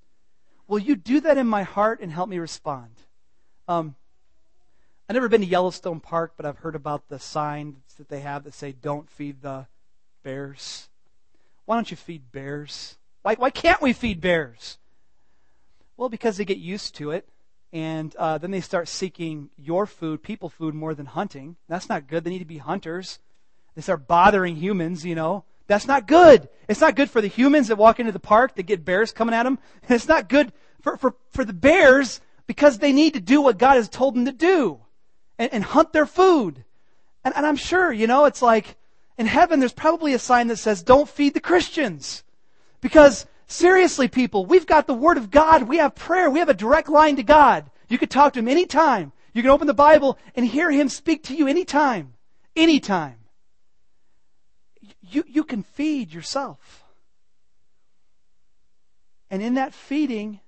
Will 0.67 0.79
you 0.79 0.97
do 0.97 1.21
that 1.21 1.39
in 1.39 1.47
my 1.47 1.63
heart 1.63 2.01
and 2.01 2.11
help 2.11 2.29
me 2.29 2.39
respond? 2.39 2.91
Um, 3.69 3.95
I've 5.09 5.15
never 5.15 5.29
been 5.29 5.41
to 5.41 5.47
Yellowstone 5.47 6.01
Park, 6.01 6.35
but 6.37 6.47
I've 6.47 6.59
heard 6.59 6.75
about 6.75 7.09
the 7.09 7.19
signs 7.19 7.77
that 7.99 8.09
they 8.09 8.21
have 8.21 8.45
that 8.45 8.55
say, 8.55 8.73
don't 8.73 9.09
feed 9.09 9.43
the 9.43 9.67
bears. 10.23 10.89
Why 11.65 11.77
don't 11.77 11.91
you 11.91 11.97
feed 11.97 12.33
bears? 12.33 12.97
Why, 13.23 13.35
why 13.35 13.51
can't 13.51 13.83
we 13.83 13.93
feed 13.93 14.21
bears? 14.21 14.79
Well, 15.97 16.09
because 16.09 16.37
they 16.37 16.45
get 16.45 16.59
used 16.59 16.95
to 16.97 17.11
it, 17.11 17.29
and 17.73 18.15
uh, 18.17 18.39
then 18.39 18.51
they 18.51 18.61
start 18.61 18.89
seeking 18.89 19.51
your 19.57 19.87
food, 19.87 20.23
people 20.23 20.49
food, 20.49 20.75
more 20.75 20.95
than 20.95 21.07
hunting. 21.07 21.57
That's 21.69 21.89
not 21.89 22.09
good. 22.09 22.25
They 22.25 22.31
need 22.31 22.39
to 22.41 22.45
be 22.45 22.59
hunters. 22.59 23.21
They 23.77 23.83
start 23.83 24.09
bothering 24.09 24.57
humans, 24.57 25.05
you 25.05 25.15
know. 25.15 25.45
That's 25.71 25.87
not 25.87 26.09
good. 26.09 26.49
It's 26.69 26.81
not 26.81 26.97
good 26.97 27.09
for 27.09 27.21
the 27.21 27.29
humans 27.29 27.69
that 27.69 27.77
walk 27.77 28.01
into 28.01 28.11
the 28.11 28.19
park 28.19 28.57
that 28.57 28.65
get 28.65 28.85
bears 28.85 29.13
coming 29.13 29.37
at 29.37 29.45
them. 29.45 29.61
It's 29.89 30.09
not 30.09 30.29
good 30.29 30.53
for, 30.83 30.97
for, 30.97 31.15
for 31.31 31.45
the 31.45 31.53
bears 31.53 32.21
because 32.49 32.79
they 32.79 32.93
need 32.93 33.15
to 33.15 33.21
do 33.21 33.41
what 33.41 33.57
God 33.57 33.77
has 33.77 33.89
told 33.89 34.17
them 34.17 34.25
to 34.25 34.33
do 34.33 34.81
and, 35.39 35.53
and 35.55 35.63
hunt 35.63 35.93
their 35.93 36.07
food. 36.07 36.65
And, 37.23 37.37
and 37.37 37.47
I'm 37.47 37.55
sure, 37.55 37.93
you 37.93 38.09
know, 38.09 38.25
it's 38.25 38.43
like 38.43 38.79
in 39.17 39.27
heaven, 39.27 39.61
there's 39.61 39.73
probably 39.73 40.13
a 40.13 40.19
sign 40.19 40.49
that 40.49 40.57
says, 40.57 40.83
don't 40.83 41.09
feed 41.09 41.35
the 41.35 41.41
Christians. 41.41 42.25
Because 42.81 43.27
seriously, 43.47 44.09
people, 44.09 44.45
we've 44.47 44.67
got 44.67 44.89
the 44.89 44.95
Word 44.95 45.19
of 45.19 45.31
God. 45.31 45.63
We 45.63 45.77
have 45.77 45.95
prayer. 45.95 46.29
We 46.29 46.41
have 46.41 46.49
a 46.49 46.55
direct 46.55 46.89
line 46.89 47.15
to 47.15 47.23
God. 47.23 47.71
You 47.89 47.97
can 47.97 48.09
talk 48.09 48.33
to 48.33 48.41
Him 48.41 48.49
anytime. 48.49 49.13
You 49.33 49.43
can 49.43 49.53
open 49.53 49.69
the 49.69 49.75
Bible 49.75 50.19
and 50.35 50.45
hear 50.45 50.69
Him 50.69 50.89
speak 50.89 51.23
to 51.25 51.37
you 51.37 51.47
anytime. 51.47 52.15
Anytime. 52.57 53.20
You, 55.11 55.25
you 55.27 55.45
can 55.45 55.63
feed 55.63 56.13
yourself. 56.13 56.85
And 59.31 59.43
in 59.43 59.55
that 59.55 59.73
feeding, 59.73 60.41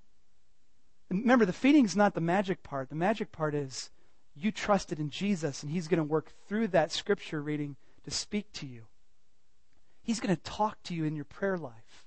remember, 1.09 1.45
the 1.45 1.53
feeding 1.53 1.85
is 1.85 1.97
not 1.97 2.15
the 2.15 2.21
magic 2.21 2.63
part. 2.63 2.89
The 2.89 2.95
magic 2.95 3.33
part 3.33 3.55
is 3.55 3.91
you 4.35 4.51
trusted 4.51 4.99
in 4.99 5.11
Jesus, 5.11 5.63
and 5.63 5.71
He's 5.71 5.89
going 5.89 5.99
to 5.99 6.05
work 6.05 6.33
through 6.49 6.69
that 6.69 6.93
scripture 6.93 7.41
reading 7.41 7.77
to 8.05 8.11
speak 8.11 8.53
to 8.55 8.67
you. 8.67 8.83
He's 10.03 10.21
going 10.21 10.35
to 10.35 10.43
talk 10.43 10.83
to 10.85 10.95
you 10.95 11.05
in 11.05 11.15
your 11.15 11.25
prayer 11.25 11.57
life. 11.57 12.07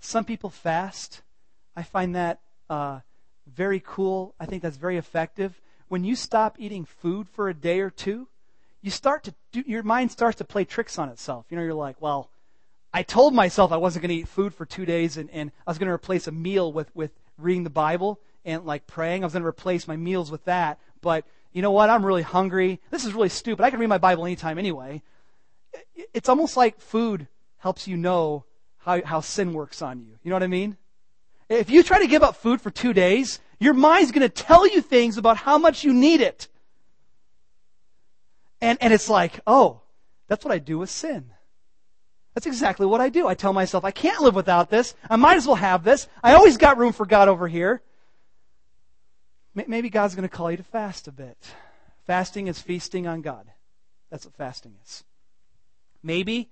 Some 0.00 0.24
people 0.24 0.50
fast. 0.50 1.22
I 1.74 1.82
find 1.82 2.14
that 2.14 2.40
uh, 2.68 3.00
very 3.46 3.82
cool. 3.84 4.34
I 4.38 4.46
think 4.46 4.62
that's 4.62 4.76
very 4.76 4.98
effective. 4.98 5.60
When 5.88 6.04
you 6.04 6.16
stop 6.16 6.56
eating 6.58 6.84
food 6.84 7.28
for 7.28 7.48
a 7.48 7.54
day 7.54 7.80
or 7.80 7.90
two, 7.90 8.28
you 8.86 8.92
start 8.92 9.24
to 9.24 9.34
do, 9.50 9.64
your 9.66 9.82
mind 9.82 10.12
starts 10.12 10.38
to 10.38 10.44
play 10.44 10.64
tricks 10.64 10.96
on 10.96 11.08
itself. 11.08 11.44
You 11.50 11.56
know, 11.56 11.64
you're 11.64 11.74
like, 11.74 12.00
well, 12.00 12.30
I 12.94 13.02
told 13.02 13.34
myself 13.34 13.72
I 13.72 13.78
wasn't 13.78 14.04
going 14.04 14.10
to 14.10 14.22
eat 14.22 14.28
food 14.28 14.54
for 14.54 14.64
two 14.64 14.86
days 14.86 15.16
and, 15.16 15.28
and 15.30 15.50
I 15.66 15.70
was 15.72 15.76
going 15.76 15.88
to 15.88 15.92
replace 15.92 16.28
a 16.28 16.32
meal 16.32 16.72
with, 16.72 16.94
with 16.94 17.10
reading 17.36 17.64
the 17.64 17.68
Bible 17.68 18.20
and 18.44 18.64
like 18.64 18.86
praying. 18.86 19.24
I 19.24 19.26
was 19.26 19.32
going 19.32 19.42
to 19.42 19.48
replace 19.48 19.88
my 19.88 19.96
meals 19.96 20.30
with 20.30 20.44
that. 20.44 20.78
But 21.00 21.24
you 21.52 21.62
know 21.62 21.72
what? 21.72 21.90
I'm 21.90 22.06
really 22.06 22.22
hungry. 22.22 22.80
This 22.92 23.04
is 23.04 23.12
really 23.12 23.28
stupid. 23.28 23.64
I 23.64 23.70
can 23.70 23.80
read 23.80 23.88
my 23.88 23.98
Bible 23.98 24.24
anytime 24.24 24.56
anyway. 24.56 25.02
It's 26.14 26.28
almost 26.28 26.56
like 26.56 26.80
food 26.80 27.26
helps 27.58 27.88
you 27.88 27.96
know 27.96 28.44
how, 28.78 29.02
how 29.02 29.20
sin 29.20 29.52
works 29.52 29.82
on 29.82 29.98
you. 29.98 30.16
You 30.22 30.30
know 30.30 30.36
what 30.36 30.44
I 30.44 30.46
mean? 30.46 30.76
If 31.48 31.70
you 31.70 31.82
try 31.82 31.98
to 31.98 32.06
give 32.06 32.22
up 32.22 32.36
food 32.36 32.60
for 32.60 32.70
two 32.70 32.92
days, 32.92 33.40
your 33.58 33.74
mind's 33.74 34.12
going 34.12 34.22
to 34.22 34.28
tell 34.28 34.64
you 34.64 34.80
things 34.80 35.18
about 35.18 35.38
how 35.38 35.58
much 35.58 35.82
you 35.82 35.92
need 35.92 36.20
it. 36.20 36.46
And, 38.60 38.78
and 38.80 38.92
it's 38.92 39.08
like, 39.08 39.40
oh, 39.46 39.80
that's 40.28 40.44
what 40.44 40.52
I 40.52 40.58
do 40.58 40.78
with 40.78 40.90
sin. 40.90 41.30
That's 42.34 42.46
exactly 42.46 42.86
what 42.86 43.00
I 43.00 43.08
do. 43.08 43.26
I 43.26 43.34
tell 43.34 43.52
myself, 43.52 43.84
I 43.84 43.90
can't 43.90 44.20
live 44.20 44.34
without 44.34 44.68
this. 44.68 44.94
I 45.08 45.16
might 45.16 45.36
as 45.36 45.46
well 45.46 45.56
have 45.56 45.84
this. 45.84 46.06
I 46.22 46.34
always 46.34 46.56
got 46.56 46.78
room 46.78 46.92
for 46.92 47.06
God 47.06 47.28
over 47.28 47.48
here. 47.48 47.82
Maybe 49.54 49.88
God's 49.88 50.14
going 50.14 50.28
to 50.28 50.34
call 50.34 50.50
you 50.50 50.58
to 50.58 50.62
fast 50.62 51.08
a 51.08 51.12
bit. 51.12 51.38
Fasting 52.06 52.46
is 52.46 52.60
feasting 52.60 53.06
on 53.06 53.22
God. 53.22 53.46
That's 54.10 54.26
what 54.26 54.34
fasting 54.34 54.74
is. 54.84 55.02
Maybe 56.02 56.50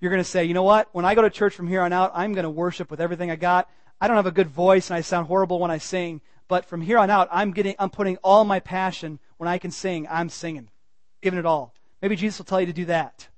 you're 0.00 0.10
going 0.10 0.22
to 0.22 0.28
say, 0.28 0.44
you 0.44 0.54
know 0.54 0.62
what? 0.62 0.88
When 0.92 1.04
I 1.04 1.14
go 1.14 1.22
to 1.22 1.30
church 1.30 1.54
from 1.54 1.68
here 1.68 1.82
on 1.82 1.92
out, 1.92 2.12
I'm 2.14 2.32
going 2.32 2.44
to 2.44 2.50
worship 2.50 2.90
with 2.90 3.00
everything 3.00 3.30
I 3.30 3.36
got. 3.36 3.68
I 4.00 4.08
don't 4.08 4.16
have 4.16 4.26
a 4.26 4.32
good 4.32 4.48
voice 4.48 4.90
and 4.90 4.96
I 4.96 5.00
sound 5.00 5.26
horrible 5.26 5.60
when 5.60 5.70
I 5.70 5.78
sing, 5.78 6.20
but 6.48 6.64
from 6.64 6.80
here 6.80 6.98
on 6.98 7.08
out, 7.10 7.28
I'm 7.30 7.52
getting, 7.52 7.76
I'm 7.78 7.90
putting 7.90 8.16
all 8.18 8.44
my 8.44 8.58
passion 8.60 9.20
when 9.36 9.48
I 9.48 9.58
can 9.58 9.70
sing. 9.70 10.08
I'm 10.10 10.28
singing, 10.28 10.70
giving 11.22 11.38
it 11.38 11.46
all. 11.46 11.72
Maybe 12.02 12.16
Jesus 12.16 12.38
will 12.38 12.44
tell 12.44 12.60
you 12.60 12.66
to 12.66 12.72
do 12.72 12.84
that. 12.86 13.28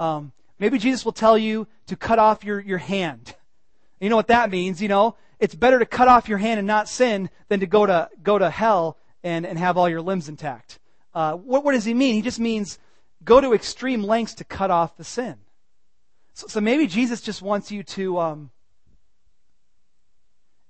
Um, 0.00 0.32
maybe 0.58 0.78
Jesus 0.78 1.04
will 1.04 1.12
tell 1.12 1.36
you 1.36 1.66
to 1.88 1.96
cut 1.96 2.18
off 2.18 2.44
your, 2.44 2.60
your 2.60 2.78
hand. 2.78 3.34
You 4.00 4.08
know 4.08 4.16
what 4.16 4.28
that 4.28 4.50
means, 4.50 4.80
you 4.80 4.88
know? 4.88 5.16
it's 5.42 5.56
better 5.56 5.80
to 5.80 5.86
cut 5.86 6.06
off 6.06 6.28
your 6.28 6.38
hand 6.38 6.60
and 6.60 6.68
not 6.68 6.88
sin 6.88 7.28
than 7.48 7.58
to 7.58 7.66
go 7.66 7.84
to, 7.84 8.08
go 8.22 8.38
to 8.38 8.48
hell 8.48 8.96
and, 9.24 9.44
and 9.44 9.58
have 9.58 9.76
all 9.76 9.88
your 9.88 10.00
limbs 10.00 10.28
intact. 10.28 10.78
Uh, 11.12 11.32
what, 11.32 11.64
what 11.64 11.72
does 11.72 11.84
he 11.84 11.94
mean? 11.94 12.14
He 12.14 12.22
just 12.22 12.38
means 12.38 12.78
go 13.24 13.40
to 13.40 13.52
extreme 13.52 14.04
lengths 14.04 14.34
to 14.34 14.44
cut 14.44 14.70
off 14.70 14.96
the 14.96 15.02
sin. 15.02 15.34
So, 16.34 16.46
so 16.46 16.60
maybe 16.60 16.86
Jesus 16.86 17.20
just 17.20 17.42
wants 17.42 17.72
you 17.72 17.82
to. 17.82 18.20
Um, 18.20 18.50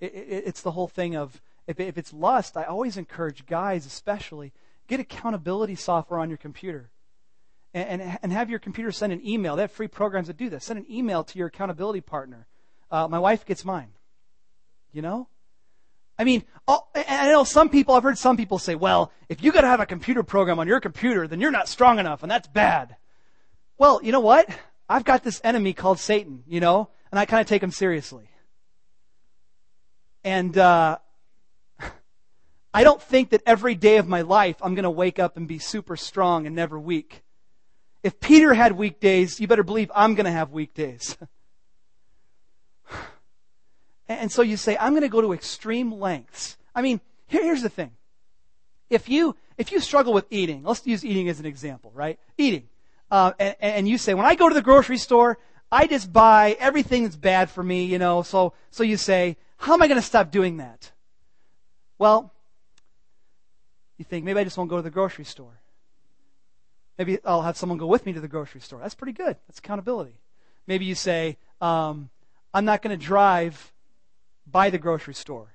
it, 0.00 0.14
it, 0.14 0.44
it's 0.46 0.62
the 0.62 0.70
whole 0.70 0.88
thing 0.88 1.16
of 1.16 1.42
if, 1.66 1.78
if 1.78 1.98
it's 1.98 2.14
lust, 2.14 2.56
I 2.56 2.62
always 2.62 2.96
encourage 2.96 3.44
guys, 3.44 3.84
especially, 3.84 4.54
get 4.92 5.00
accountability 5.00 5.74
software 5.74 6.20
on 6.20 6.28
your 6.28 6.36
computer. 6.36 6.90
And, 7.74 8.02
and, 8.02 8.18
and 8.22 8.32
have 8.32 8.50
your 8.50 8.58
computer 8.58 8.92
send 8.92 9.12
an 9.12 9.26
email. 9.26 9.56
They 9.56 9.62
have 9.62 9.72
free 9.72 9.88
programs 9.88 10.26
that 10.26 10.36
do 10.36 10.50
this. 10.50 10.66
Send 10.66 10.78
an 10.78 10.86
email 10.90 11.24
to 11.24 11.38
your 11.38 11.46
accountability 11.46 12.02
partner. 12.02 12.46
Uh, 12.90 13.08
my 13.08 13.18
wife 13.18 13.46
gets 13.46 13.64
mine. 13.64 13.88
You 14.92 15.00
know? 15.00 15.28
I 16.18 16.24
mean, 16.24 16.44
I 16.68 17.28
know 17.28 17.44
some 17.44 17.70
people, 17.70 17.94
I've 17.94 18.02
heard 18.02 18.18
some 18.18 18.36
people 18.36 18.58
say, 18.58 18.74
well, 18.74 19.10
if 19.30 19.42
you 19.42 19.50
gotta 19.50 19.66
have 19.66 19.80
a 19.80 19.86
computer 19.86 20.22
program 20.22 20.58
on 20.58 20.68
your 20.68 20.78
computer, 20.80 21.26
then 21.26 21.40
you're 21.40 21.50
not 21.50 21.68
strong 21.68 21.98
enough, 21.98 22.22
and 22.22 22.30
that's 22.30 22.46
bad. 22.46 22.96
Well, 23.78 24.00
you 24.02 24.12
know 24.12 24.20
what? 24.20 24.46
I've 24.90 25.04
got 25.04 25.24
this 25.24 25.40
enemy 25.42 25.72
called 25.72 25.98
Satan, 25.98 26.44
you 26.46 26.60
know, 26.60 26.90
and 27.10 27.18
I 27.18 27.24
kind 27.24 27.40
of 27.40 27.46
take 27.46 27.62
him 27.62 27.70
seriously. 27.70 28.28
And, 30.22 30.56
uh, 30.58 30.98
I 32.74 32.84
don't 32.84 33.02
think 33.02 33.30
that 33.30 33.42
every 33.44 33.74
day 33.74 33.98
of 33.98 34.08
my 34.08 34.22
life 34.22 34.56
I'm 34.62 34.74
going 34.74 34.84
to 34.84 34.90
wake 34.90 35.18
up 35.18 35.36
and 35.36 35.46
be 35.46 35.58
super 35.58 35.96
strong 35.96 36.46
and 36.46 36.56
never 36.56 36.78
weak. 36.78 37.22
If 38.02 38.18
Peter 38.18 38.54
had 38.54 38.72
weak 38.72 38.98
days, 38.98 39.40
you 39.40 39.46
better 39.46 39.62
believe 39.62 39.90
I'm 39.94 40.14
going 40.14 40.26
to 40.26 40.32
have 40.32 40.50
weak 40.50 40.74
days. 40.74 41.16
And 44.08 44.30
so 44.30 44.42
you 44.42 44.58
say, 44.58 44.76
I'm 44.78 44.92
going 44.92 45.02
to 45.02 45.08
go 45.08 45.22
to 45.22 45.32
extreme 45.32 45.90
lengths. 45.90 46.58
I 46.74 46.82
mean, 46.82 47.00
here, 47.28 47.42
here's 47.42 47.62
the 47.62 47.70
thing. 47.70 47.92
If 48.90 49.08
you, 49.08 49.36
if 49.56 49.72
you 49.72 49.80
struggle 49.80 50.12
with 50.12 50.26
eating, 50.28 50.64
let's 50.64 50.86
use 50.86 51.02
eating 51.02 51.30
as 51.30 51.40
an 51.40 51.46
example, 51.46 51.92
right? 51.94 52.18
Eating. 52.36 52.68
Uh, 53.10 53.32
and, 53.38 53.56
and 53.60 53.88
you 53.88 53.96
say, 53.96 54.12
when 54.12 54.26
I 54.26 54.34
go 54.34 54.50
to 54.50 54.54
the 54.54 54.60
grocery 54.60 54.98
store, 54.98 55.38
I 55.70 55.86
just 55.86 56.12
buy 56.12 56.58
everything 56.60 57.04
that's 57.04 57.16
bad 57.16 57.48
for 57.48 57.62
me, 57.62 57.84
you 57.84 57.98
know, 57.98 58.20
so, 58.22 58.52
so 58.70 58.82
you 58.82 58.98
say, 58.98 59.38
how 59.56 59.72
am 59.72 59.82
I 59.82 59.88
going 59.88 60.00
to 60.00 60.06
stop 60.06 60.30
doing 60.30 60.58
that? 60.58 60.90
Well, 61.96 62.34
you 64.02 64.08
think, 64.08 64.24
maybe 64.24 64.40
I 64.40 64.44
just 64.44 64.58
won't 64.58 64.68
go 64.68 64.76
to 64.76 64.82
the 64.82 64.90
grocery 64.90 65.24
store. 65.24 65.60
Maybe 66.98 67.18
I'll 67.24 67.42
have 67.42 67.56
someone 67.56 67.78
go 67.78 67.86
with 67.86 68.04
me 68.04 68.12
to 68.12 68.20
the 68.20 68.28
grocery 68.28 68.60
store. 68.60 68.80
That's 68.80 68.96
pretty 68.96 69.12
good. 69.12 69.36
That's 69.46 69.60
accountability. 69.60 70.14
Maybe 70.66 70.84
you 70.84 70.96
say, 70.96 71.38
um, 71.60 72.10
I'm 72.52 72.64
not 72.64 72.82
going 72.82 72.98
to 72.98 73.04
drive 73.04 73.72
by 74.44 74.70
the 74.70 74.78
grocery 74.78 75.14
store. 75.14 75.54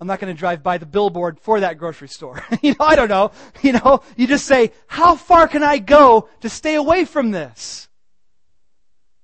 I'm 0.00 0.06
not 0.06 0.20
going 0.20 0.32
to 0.32 0.38
drive 0.38 0.62
by 0.62 0.78
the 0.78 0.86
billboard 0.86 1.40
for 1.40 1.60
that 1.60 1.78
grocery 1.78 2.08
store. 2.08 2.44
you 2.62 2.72
know, 2.78 2.84
I 2.84 2.94
don't 2.94 3.08
know. 3.08 3.32
You 3.62 3.72
know, 3.72 4.02
you 4.16 4.26
just 4.26 4.46
say, 4.46 4.72
how 4.86 5.16
far 5.16 5.48
can 5.48 5.62
I 5.62 5.78
go 5.78 6.28
to 6.42 6.48
stay 6.48 6.76
away 6.76 7.04
from 7.04 7.32
this? 7.32 7.88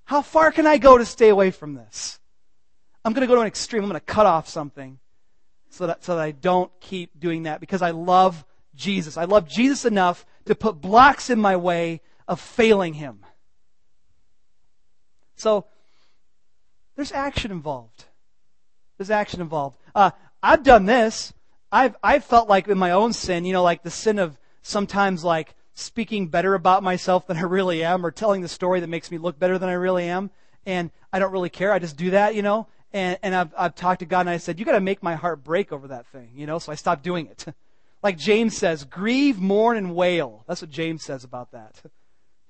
How 0.05 0.23
far 0.23 0.51
can 0.51 0.67
I 0.67 0.79
go 0.79 0.99
to 0.99 1.05
stay 1.05 1.29
away 1.29 1.53
from 1.53 1.75
this? 1.75 2.19
I'm 3.05 3.13
going 3.13 3.23
to 3.23 3.29
go 3.29 3.37
to 3.37 3.43
an 3.43 3.47
extreme. 3.47 3.85
I'm 3.85 3.89
going 3.89 4.01
to 4.01 4.05
cut 4.05 4.27
off 4.27 4.49
something 4.49 4.99
so 5.73 5.87
that, 5.87 6.05
so 6.05 6.17
that 6.17 6.23
I 6.23 6.33
don't 6.33 6.71
keep 6.81 7.19
doing 7.19 7.45
that 7.45 7.59
because 7.59 7.81
I 7.81 7.91
love 7.91 8.45
Jesus. 8.75 9.17
I 9.17 9.25
love 9.25 9.49
Jesus 9.49 9.87
enough 9.87 10.27
to 10.45 10.55
put 10.55 10.81
blocks 10.81 11.31
in 11.31 11.41
my 11.41 11.57
way 11.57 12.03
of 12.29 12.41
failing 12.41 12.95
him. 12.95 13.25
So, 15.35 15.67
there's 16.95 17.11
action 17.11 17.51
involved. 17.51 18.05
There's 18.99 19.11
action 19.11 19.41
involved. 19.41 19.79
Uh, 19.95 20.11
I've 20.43 20.63
done 20.63 20.85
this. 20.85 21.33
I've, 21.73 21.97
I've 22.03 22.25
felt 22.25 22.51
like 22.51 22.69
in 22.69 22.77
my 22.77 22.91
own 22.91 23.15
sin, 23.15 23.47
you 23.47 23.55
know, 23.55 23.63
like 23.63 23.83
the 23.83 23.91
sin 23.91 24.19
of 24.19 24.39
sometimes 24.61 25.25
like 25.25 25.55
speaking 25.73 26.29
better 26.29 26.55
about 26.55 26.83
myself 26.83 27.27
than 27.27 27.39
I 27.39 27.43
really 27.43 27.83
am 27.83 28.05
or 28.05 28.11
telling 28.11 28.43
the 28.43 28.49
story 28.49 28.81
that 28.81 28.89
makes 28.89 29.11
me 29.11 29.17
look 29.17 29.39
better 29.39 29.59
than 29.59 29.71
I 29.71 29.75
really 29.75 30.05
am. 30.05 30.31
And 30.67 30.91
I 31.13 31.19
don't 31.19 31.33
really 31.33 31.51
care. 31.51 31.73
I 31.73 31.79
just 31.79 31.97
do 31.97 32.11
that, 32.11 32.35
you 32.35 32.43
know. 32.43 32.69
And, 32.93 33.19
and 33.23 33.35
I've, 33.35 33.55
I've 33.57 33.75
talked 33.75 34.01
to 34.01 34.07
God 34.07 34.21
and 34.21 34.31
I 34.31 34.37
said, 34.37 34.59
you 34.59 34.67
got 34.67 34.73
to 34.73 34.81
make 34.81 35.03
my 35.03 35.15
heart 35.15 35.43
break 35.43 35.73
over 35.73 35.89
that 35.89 36.07
thing, 36.07 36.31
you 36.35 36.47
know. 36.47 36.59
So 36.59 36.73
I 36.73 36.75
stopped 36.75 37.03
doing 37.03 37.27
it. 37.27 37.47
like 38.03 38.19
James 38.19 38.57
says, 38.57 38.85
grieve, 38.85 39.41
mourn, 39.41 39.77
and 39.77 39.95
wail. 39.95 40.45
That's 40.47 40.61
what 40.61 40.71
James 40.71 41.03
says 41.03 41.25
about 41.25 41.53
that. 41.53 41.83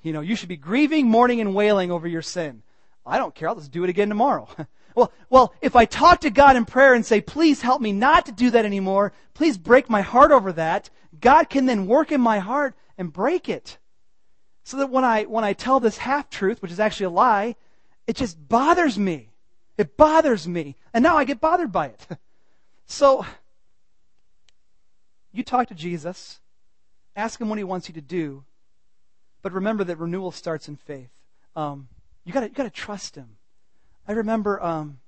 You 0.05 0.13
know, 0.13 0.21
you 0.21 0.35
should 0.35 0.49
be 0.49 0.57
grieving, 0.57 1.09
mourning, 1.09 1.41
and 1.41 1.55
wailing 1.55 1.93
over 1.93 2.09
your 2.09 2.23
sin. 2.23 2.65
I 3.07 3.19
don't 3.19 3.37
care. 3.37 3.49
I'll 3.49 3.55
just 3.55 3.71
do 3.71 3.85
it 3.85 3.91
again 3.91 4.09
tomorrow. 4.09 4.49
well, 4.97 5.13
well, 5.31 5.55
if 5.61 5.77
I 5.77 5.85
talk 5.85 6.23
to 6.23 6.31
God 6.31 6.57
in 6.57 6.65
prayer 6.65 6.95
and 6.95 7.07
say, 7.07 7.21
please 7.21 7.63
help 7.63 7.81
me 7.81 7.93
not 7.93 8.27
to 8.27 8.33
do 8.33 8.51
that 8.51 8.65
anymore, 8.65 9.13
please 9.35 9.57
break 9.57 9.89
my 9.89 10.01
heart 10.01 10.33
over 10.33 10.53
that, 10.55 10.91
God 11.21 11.49
can 11.49 11.67
then 11.67 11.87
work 11.87 12.11
in 12.11 12.21
my 12.21 12.41
heart 12.41 12.75
and 12.99 13.13
break 13.13 13.49
it. 13.49 13.79
So 14.65 14.77
that 14.79 14.91
when 14.91 15.05
I, 15.05 15.25
when 15.25 15.45
I 15.45 15.53
tell 15.53 15.81
this 15.81 15.99
half 15.99 16.31
truth, 16.31 16.63
which 16.63 16.73
is 16.73 16.81
actually 16.81 17.07
a 17.07 17.11
lie, 17.11 17.57
it 18.07 18.17
just 18.17 18.49
bothers 18.49 18.99
me. 18.99 19.32
It 19.83 19.97
bothers 19.97 20.47
me. 20.47 20.77
And 20.95 21.03
now 21.03 21.17
I 21.17 21.25
get 21.25 21.41
bothered 21.41 21.73
by 21.73 21.87
it. 21.87 22.07
so, 22.87 23.27
you 25.33 25.43
talk 25.43 25.67
to 25.71 25.75
Jesus, 25.75 26.39
ask 27.17 27.41
him 27.41 27.49
what 27.49 27.59
he 27.59 27.65
wants 27.65 27.89
you 27.89 27.95
to 27.95 28.01
do, 28.01 28.45
but 29.43 29.51
remember 29.51 29.83
that 29.83 29.99
renewal 29.99 30.31
starts 30.31 30.69
in 30.69 30.77
faith. 30.77 31.11
Um, 31.57 31.89
you 32.25 32.33
gotta, 32.33 32.47
you 32.47 32.53
gotta 32.53 32.71
trust 32.71 33.17
him. 33.17 33.39
I 34.07 34.13
remember, 34.13 34.63
um, 34.63 35.01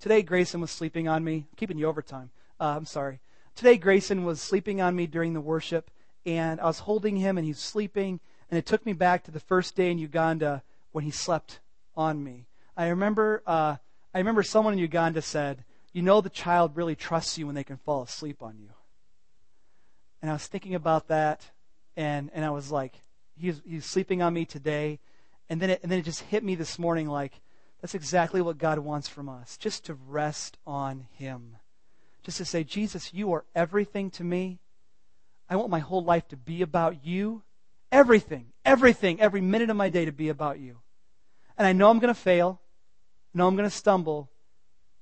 today 0.00 0.22
Grayson 0.22 0.60
was 0.60 0.72
sleeping 0.72 1.06
on 1.06 1.22
me. 1.22 1.46
Keeping 1.56 1.78
you 1.78 1.86
overtime. 1.86 2.30
Uh, 2.58 2.74
I'm 2.76 2.86
sorry. 2.86 3.20
Today 3.54 3.76
Grayson 3.76 4.24
was 4.24 4.40
sleeping 4.40 4.80
on 4.80 4.96
me 4.96 5.06
during 5.06 5.34
the 5.34 5.40
worship, 5.40 5.88
and 6.26 6.60
I 6.60 6.64
was 6.64 6.80
holding 6.80 7.14
him, 7.14 7.38
and 7.38 7.46
he's 7.46 7.60
sleeping, 7.60 8.18
and 8.50 8.58
it 8.58 8.66
took 8.66 8.84
me 8.84 8.92
back 8.92 9.22
to 9.22 9.30
the 9.30 9.38
first 9.38 9.76
day 9.76 9.92
in 9.92 9.98
Uganda 9.98 10.64
when 10.90 11.04
he 11.04 11.12
slept 11.12 11.60
on 11.96 12.24
me. 12.24 12.46
I 12.76 12.88
remember, 12.88 13.42
uh, 13.46 13.76
I 14.12 14.18
remember 14.18 14.42
someone 14.42 14.74
in 14.74 14.78
Uganda 14.78 15.22
said, 15.22 15.64
"You 15.92 16.02
know, 16.02 16.20
the 16.20 16.30
child 16.30 16.76
really 16.76 16.96
trusts 16.96 17.38
you 17.38 17.46
when 17.46 17.54
they 17.54 17.64
can 17.64 17.76
fall 17.76 18.02
asleep 18.02 18.42
on 18.42 18.58
you." 18.58 18.70
And 20.20 20.30
I 20.30 20.34
was 20.34 20.46
thinking 20.46 20.74
about 20.74 21.08
that, 21.08 21.50
and 21.96 22.30
and 22.34 22.44
I 22.44 22.50
was 22.50 22.70
like, 22.70 23.02
"He's 23.36 23.60
he's 23.64 23.86
sleeping 23.86 24.22
on 24.22 24.34
me 24.34 24.44
today," 24.44 25.00
and 25.48 25.60
then 25.60 25.70
it, 25.70 25.80
and 25.82 25.90
then 25.90 25.98
it 25.98 26.04
just 26.04 26.22
hit 26.22 26.44
me 26.44 26.54
this 26.54 26.78
morning 26.78 27.08
like. 27.08 27.40
That's 27.80 27.94
exactly 27.94 28.40
what 28.40 28.56
God 28.56 28.78
wants 28.78 29.08
from 29.08 29.28
us, 29.28 29.58
just 29.58 29.84
to 29.84 29.94
rest 29.94 30.56
on 30.66 31.06
Him. 31.18 31.58
Just 32.22 32.38
to 32.38 32.46
say, 32.46 32.64
Jesus, 32.64 33.12
you 33.12 33.30
are 33.34 33.44
everything 33.54 34.10
to 34.12 34.24
me. 34.24 34.60
I 35.50 35.56
want 35.56 35.68
my 35.68 35.80
whole 35.80 36.02
life 36.02 36.26
to 36.28 36.36
be 36.38 36.62
about 36.62 37.04
you. 37.04 37.42
Everything, 37.92 38.54
everything, 38.64 39.20
every 39.20 39.42
minute 39.42 39.68
of 39.68 39.76
my 39.76 39.90
day 39.90 40.06
to 40.06 40.12
be 40.12 40.30
about 40.30 40.60
you. 40.60 40.78
And 41.58 41.66
I 41.66 41.74
know 41.74 41.90
I'm 41.90 41.98
going 41.98 42.14
to 42.14 42.18
fail. 42.18 42.62
Know 43.34 43.48
I'm 43.48 43.56
going 43.56 43.68
to 43.68 43.76
stumble. 43.76 44.30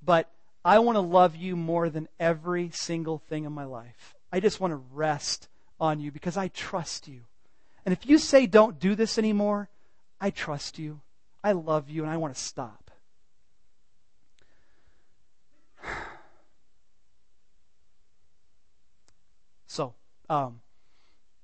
But 0.05 0.31
I 0.65 0.79
want 0.79 0.97
to 0.97 1.01
love 1.01 1.37
you 1.37 1.55
more 1.55 1.89
than 1.91 2.09
every 2.19 2.71
single 2.71 3.19
thing 3.19 3.45
in 3.45 3.53
my 3.53 3.65
life. 3.65 4.15
I 4.33 4.41
just 4.41 4.61
want 4.61 4.73
to 4.73 4.81
rest 4.93 5.49
on 5.79 6.01
you 6.01 6.11
because 6.11 6.37
I 6.37 6.49
trust 6.49 7.07
you. 7.09 7.21
And 7.85 7.93
if 7.93 8.07
you 8.07 8.19
say 8.19 8.47
don't 8.47 8.79
do 8.79 8.95
this 8.95 9.19
anymore, 9.19 9.69
I 10.21 10.31
trust 10.31 10.79
you. 10.79 11.01
I 11.45 11.53
love 11.53 11.91
you 11.91 12.03
and 12.03 12.11
I 12.11 12.17
want 12.17 12.35
to 12.35 12.41
stop. 12.41 12.91
So, 19.67 19.95
um, 20.29 20.61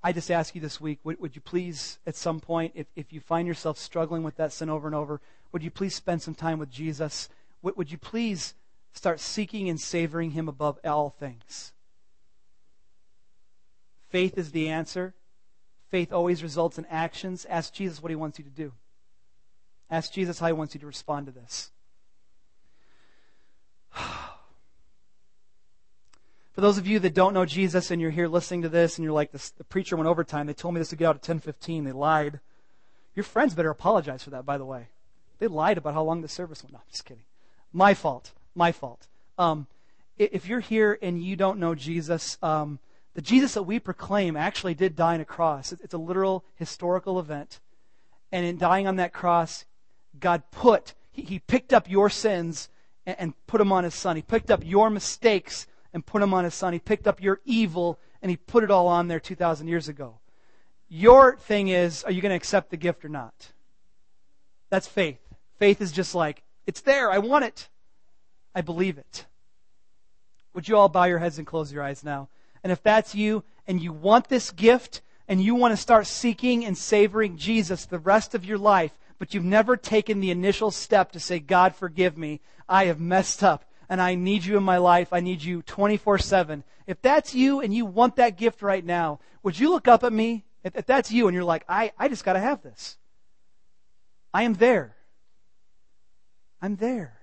I 0.03 0.13
just 0.13 0.31
ask 0.31 0.55
you 0.55 0.61
this 0.61 0.79
week, 0.79 0.99
would, 1.03 1.19
would, 1.19 1.35
you 1.35 1.41
please, 1.41 1.99
at 2.07 2.15
some 2.15 2.41
point, 2.41 2.73
if, 2.75 2.87
if 2.95 3.11
you 3.11 3.21
find 3.21 3.49
yourself 3.49 3.79
struggling 3.79 4.23
with 4.23 4.37
that 4.37 4.53
sin 4.53 4.69
over 4.69 4.87
and 4.87 4.95
over, 4.95 5.23
would 5.53 5.63
you 5.63 5.71
please 5.71 5.95
spend 5.95 6.23
some 6.23 6.35
time 6.35 6.59
with 6.59 6.71
Jesus? 6.71 7.29
Would, 7.63 7.91
you 7.91 7.99
please 7.99 8.55
start 8.93 9.21
seeking 9.21 9.69
and 9.69 9.81
savoring 9.81 10.33
Him 10.33 10.49
above 10.49 10.79
all 10.85 11.11
things? 11.11 11.73
Faith 14.09 14.39
is 14.39 14.53
the 14.53 14.69
answer. 14.69 15.15
Faith 15.91 16.13
always 16.13 16.43
results 16.43 16.79
in 16.79 16.85
actions. 16.87 17.47
Ask 17.49 17.73
Jesus 17.73 18.03
what 18.03 18.11
He 18.11 18.17
wants 18.17 18.39
you 18.39 18.45
to 18.45 18.51
do. 18.51 18.73
Ask 19.91 20.13
Jesus 20.13 20.39
how 20.39 20.47
He 20.47 20.53
wants 20.53 20.75
you 20.75 20.81
to 20.81 20.87
respond 20.87 21.27
to 21.27 21.33
this. 21.33 21.71
For 26.53 26.61
those 26.61 26.77
of 26.77 26.87
you 26.87 26.99
that 26.99 27.15
don't 27.15 27.35
know 27.35 27.45
Jesus 27.45 27.91
and 27.91 28.03
you're 28.03 28.11
here 28.11 28.27
listening 28.27 28.63
to 28.63 28.69
this 28.69 28.99
and 28.99 29.05
you're 29.05 29.13
like, 29.13 29.31
the 29.31 29.65
preacher 29.69 29.97
went 29.97 30.09
overtime. 30.09 30.47
They 30.47 30.55
told 30.55 30.75
me 30.75 30.81
this 30.81 30.91
would 30.91 30.99
get 30.99 31.07
out 31.07 31.17
at 31.17 31.23
10:15. 31.23 31.85
They 31.85 31.93
lied. 31.93 32.41
Your 33.15 33.23
friends 33.23 33.55
better 33.55 33.71
apologize 33.71 34.25
for 34.25 34.31
that, 34.31 34.45
by 34.45 34.59
the 34.59 34.65
way. 34.65 34.89
They 35.39 35.47
lied 35.47 35.79
about 35.79 35.95
how 35.95 36.03
long 36.03 36.23
the 36.23 36.29
service 36.29 36.63
went. 36.63 36.73
No, 36.73 36.79
I'm 36.79 36.91
just 36.91 37.05
kidding. 37.05 37.25
My 37.73 37.95
fault. 37.95 38.33
My 38.55 38.73
fault. 38.73 39.07
Um, 39.37 39.67
if 40.17 40.47
you're 40.49 40.61
here 40.61 40.99
and 41.01 41.23
you 41.23 41.37
don't 41.37 41.59
know 41.59 41.75
Jesus, 41.75 42.39
um, 42.43 42.81
the 43.15 43.23
Jesus 43.23 43.55
that 43.55 43.63
we 43.63 43.79
proclaim 43.79 44.37
actually 44.37 44.75
did 44.75 44.97
die 44.97 45.15
on 45.15 45.21
a 45.21 45.25
cross. 45.25 45.73
It's 45.73 45.95
a 45.95 45.99
literal 45.99 46.45
historical 46.57 47.21
event. 47.21 47.61
And 48.33 48.45
in 48.45 48.59
dying 48.59 48.87
on 48.87 48.97
that 48.97 49.13
cross, 49.13 49.65
God 50.19 50.43
put, 50.51 50.95
He, 51.13 51.23
he 51.23 51.39
picked 51.39 51.73
up 51.73 51.89
your 51.89 52.11
sins 52.11 52.69
and, 53.07 53.17
and 53.19 53.47
put 53.47 53.59
them 53.59 53.73
on 53.73 53.85
His 53.85 53.95
Son. 53.95 54.17
He 54.17 54.23
picked 54.23 54.51
up 54.51 54.63
your 54.65 54.91
mistakes 54.91 55.67
and 55.93 56.05
put 56.05 56.21
them 56.21 56.35
on 56.35 56.45
his 56.45 56.55
son. 56.55 56.73
He 56.73 56.79
picked 56.79 57.07
up 57.07 57.23
your 57.23 57.41
evil 57.45 57.99
and 58.23 58.31
he 58.31 58.37
put 58.37 58.65
it 58.65 58.71
all 58.71 58.89
on 58.89 59.09
there 59.09 59.21
2,000 59.21 59.69
years 59.69 59.89
ago. 59.89 60.19
Your 60.89 61.37
thing 61.37 61.69
is, 61.69 62.05
are 62.05 62.13
you 62.13 62.23
going 62.23 62.31
to 62.31 62.37
accept 62.37 62.71
the 62.71 62.77
gift 62.77 63.05
or 63.05 63.09
not? 63.09 63.53
That's 64.71 64.87
faith. 64.87 65.21
Faith 65.59 65.81
is 65.81 65.93
just 65.93 66.15
like, 66.15 66.43
it's 66.67 66.81
there. 66.83 67.11
I 67.11 67.19
want 67.19 67.45
it. 67.45 67.69
I 68.55 68.61
believe 68.61 68.99
it. 68.99 69.27
Would 70.55 70.69
you 70.69 70.77
all 70.77 70.89
bow 70.89 71.05
your 71.05 71.19
heads 71.19 71.39
and 71.39 71.47
close 71.47 71.73
your 71.73 71.83
eyes 71.83 72.03
now? 72.05 72.29
And 72.63 72.73
if 72.73 72.83
that's 72.83 73.15
you 73.15 73.45
and 73.67 73.81
you 73.81 73.93
want 73.93 74.29
this 74.29 74.51
gift 74.51 75.03
and 75.29 75.43
you 75.43 75.55
want 75.55 75.73
to 75.73 75.77
start 75.77 76.07
seeking 76.07 76.65
and 76.65 76.77
savoring 76.77 77.37
Jesus 77.37 77.87
the 77.87 77.99
rest 77.99 78.35
of 78.35 78.45
your 78.45 78.59
life, 78.59 78.99
but 79.19 79.35
you've 79.35 79.45
never 79.45 79.77
taken 79.77 80.21
the 80.21 80.31
initial 80.31 80.71
step 80.71 81.13
to 81.13 81.21
say, 81.21 81.39
God, 81.39 81.75
forgive 81.75 82.17
me. 82.17 82.41
I 82.69 82.87
have 82.87 83.01
messed 83.01 83.43
up 83.43 83.65
and 83.89 84.01
I 84.01 84.15
need 84.15 84.45
you 84.45 84.57
in 84.57 84.63
my 84.63 84.79
life. 84.79 85.13
I 85.13 85.21
need 85.21 85.43
you 85.43 85.63
24 85.63 86.19
7. 86.19 86.65
If 86.87 87.03
that's 87.03 87.35
you 87.35 87.61
and 87.61 87.75
you 87.75 87.85
want 87.85 88.17
that 88.17 88.37
gift 88.37 88.63
right 88.63 88.85
now, 88.85 89.21
would 89.43 89.59
you 89.59 89.71
look 89.71 89.89
up 89.89 90.05
at 90.05 90.13
me? 90.13 90.45
If, 90.65 90.77
if 90.77 90.87
that's 90.87 91.13
you 91.13 91.29
and 91.29 91.35
you're 91.35 91.45
like, 91.45 91.65
I, 91.69 91.93
I 91.99 92.09
just 92.09 92.25
got 92.25 92.33
to 92.35 92.41
have 92.41 92.63
this. 92.63 92.97
I 94.33 94.43
am 94.43 94.55
there. 94.55 94.95
I'm 96.61 96.77
there. 96.77 97.19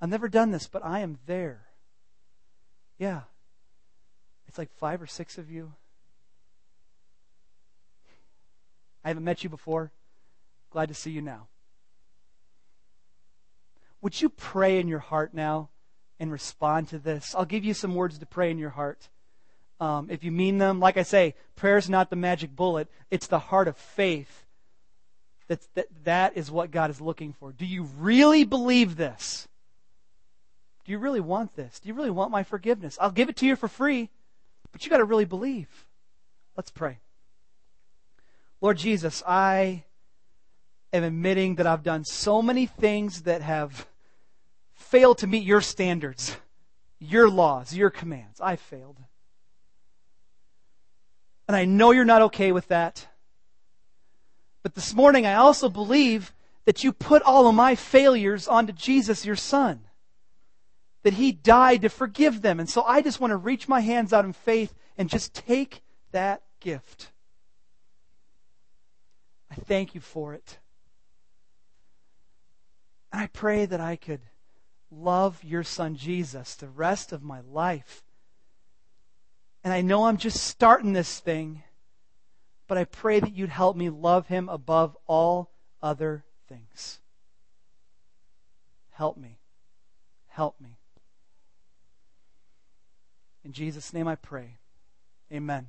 I've 0.00 0.08
never 0.08 0.28
done 0.28 0.50
this, 0.50 0.66
but 0.66 0.84
I 0.84 1.00
am 1.00 1.18
there. 1.26 1.66
Yeah. 2.98 3.22
It's 4.46 4.58
like 4.58 4.70
five 4.72 5.02
or 5.02 5.06
six 5.06 5.38
of 5.38 5.50
you. 5.50 5.72
I 9.04 9.08
haven't 9.08 9.24
met 9.24 9.44
you 9.44 9.50
before. 9.50 9.92
Glad 10.70 10.88
to 10.88 10.94
see 10.94 11.10
you 11.10 11.22
now. 11.22 11.48
Would 14.00 14.20
you 14.20 14.28
pray 14.28 14.78
in 14.78 14.88
your 14.88 14.98
heart 14.98 15.34
now 15.34 15.70
and 16.20 16.30
respond 16.30 16.88
to 16.88 16.98
this? 16.98 17.34
I'll 17.34 17.44
give 17.44 17.64
you 17.64 17.74
some 17.74 17.94
words 17.94 18.18
to 18.18 18.26
pray 18.26 18.50
in 18.50 18.58
your 18.58 18.70
heart. 18.70 19.08
Um, 19.80 20.08
if 20.10 20.22
you 20.22 20.30
mean 20.30 20.58
them, 20.58 20.78
like 20.78 20.96
I 20.96 21.02
say, 21.02 21.34
prayer 21.56 21.76
is 21.76 21.90
not 21.90 22.10
the 22.10 22.16
magic 22.16 22.54
bullet, 22.54 22.88
it's 23.10 23.26
the 23.26 23.38
heart 23.38 23.66
of 23.66 23.76
faith. 23.76 24.44
That's, 25.46 25.68
that, 25.74 25.86
that 26.04 26.36
is 26.36 26.50
what 26.50 26.70
God 26.70 26.90
is 26.90 27.00
looking 27.00 27.32
for. 27.32 27.52
Do 27.52 27.66
you 27.66 27.84
really 27.98 28.44
believe 28.44 28.96
this? 28.96 29.46
Do 30.84 30.92
you 30.92 30.98
really 30.98 31.20
want 31.20 31.56
this? 31.56 31.80
Do 31.80 31.88
you 31.88 31.94
really 31.94 32.10
want 32.10 32.30
my 32.30 32.42
forgiveness? 32.42 32.98
I'll 33.00 33.10
give 33.10 33.28
it 33.28 33.36
to 33.36 33.46
you 33.46 33.56
for 33.56 33.68
free, 33.68 34.10
but 34.72 34.84
you 34.84 34.90
got 34.90 34.98
to 34.98 35.04
really 35.04 35.24
believe. 35.24 35.68
Let's 36.56 36.70
pray. 36.70 36.98
Lord 38.60 38.78
Jesus, 38.78 39.22
I 39.26 39.84
am 40.92 41.02
admitting 41.02 41.56
that 41.56 41.66
I've 41.66 41.82
done 41.82 42.04
so 42.04 42.40
many 42.40 42.66
things 42.66 43.22
that 43.22 43.42
have 43.42 43.86
failed 44.74 45.18
to 45.18 45.26
meet 45.26 45.44
your 45.44 45.60
standards, 45.60 46.36
your 46.98 47.28
laws, 47.28 47.74
your 47.74 47.90
commands. 47.90 48.40
I 48.40 48.56
failed. 48.56 48.98
And 51.48 51.56
I 51.56 51.64
know 51.64 51.90
you're 51.90 52.04
not 52.04 52.22
okay 52.22 52.52
with 52.52 52.68
that. 52.68 53.06
But 54.64 54.74
this 54.74 54.94
morning, 54.94 55.26
I 55.26 55.34
also 55.34 55.68
believe 55.68 56.32
that 56.64 56.82
you 56.82 56.92
put 56.92 57.22
all 57.22 57.46
of 57.46 57.54
my 57.54 57.74
failures 57.74 58.48
onto 58.48 58.72
Jesus, 58.72 59.26
your 59.26 59.36
son. 59.36 59.82
That 61.02 61.12
he 61.12 61.32
died 61.32 61.82
to 61.82 61.90
forgive 61.90 62.40
them. 62.40 62.58
And 62.58 62.68
so 62.68 62.82
I 62.82 63.02
just 63.02 63.20
want 63.20 63.30
to 63.30 63.36
reach 63.36 63.68
my 63.68 63.80
hands 63.80 64.12
out 64.14 64.24
in 64.24 64.32
faith 64.32 64.74
and 64.96 65.10
just 65.10 65.34
take 65.34 65.82
that 66.12 66.42
gift. 66.60 67.12
I 69.50 69.56
thank 69.56 69.94
you 69.94 70.00
for 70.00 70.32
it. 70.32 70.58
And 73.12 73.20
I 73.20 73.26
pray 73.26 73.66
that 73.66 73.82
I 73.82 73.96
could 73.96 74.22
love 74.90 75.44
your 75.44 75.62
son 75.62 75.94
Jesus 75.94 76.54
the 76.54 76.68
rest 76.68 77.12
of 77.12 77.22
my 77.22 77.40
life. 77.40 78.02
And 79.62 79.74
I 79.74 79.82
know 79.82 80.06
I'm 80.06 80.16
just 80.16 80.42
starting 80.42 80.94
this 80.94 81.20
thing, 81.20 81.62
but 82.66 82.78
I 82.78 82.84
pray 82.84 83.20
that 83.20 83.34
you'd 83.34 83.50
help 83.50 83.76
me 83.76 83.90
love 83.90 84.28
him 84.28 84.48
above 84.48 84.96
all 85.06 85.50
other 85.82 86.24
things. 86.48 87.00
Help 88.90 89.16
me. 89.16 89.38
Help 90.28 90.60
me. 90.60 90.78
In 93.44 93.52
Jesus' 93.52 93.92
name 93.92 94.08
I 94.08 94.14
pray. 94.14 94.56
Amen. 95.32 95.68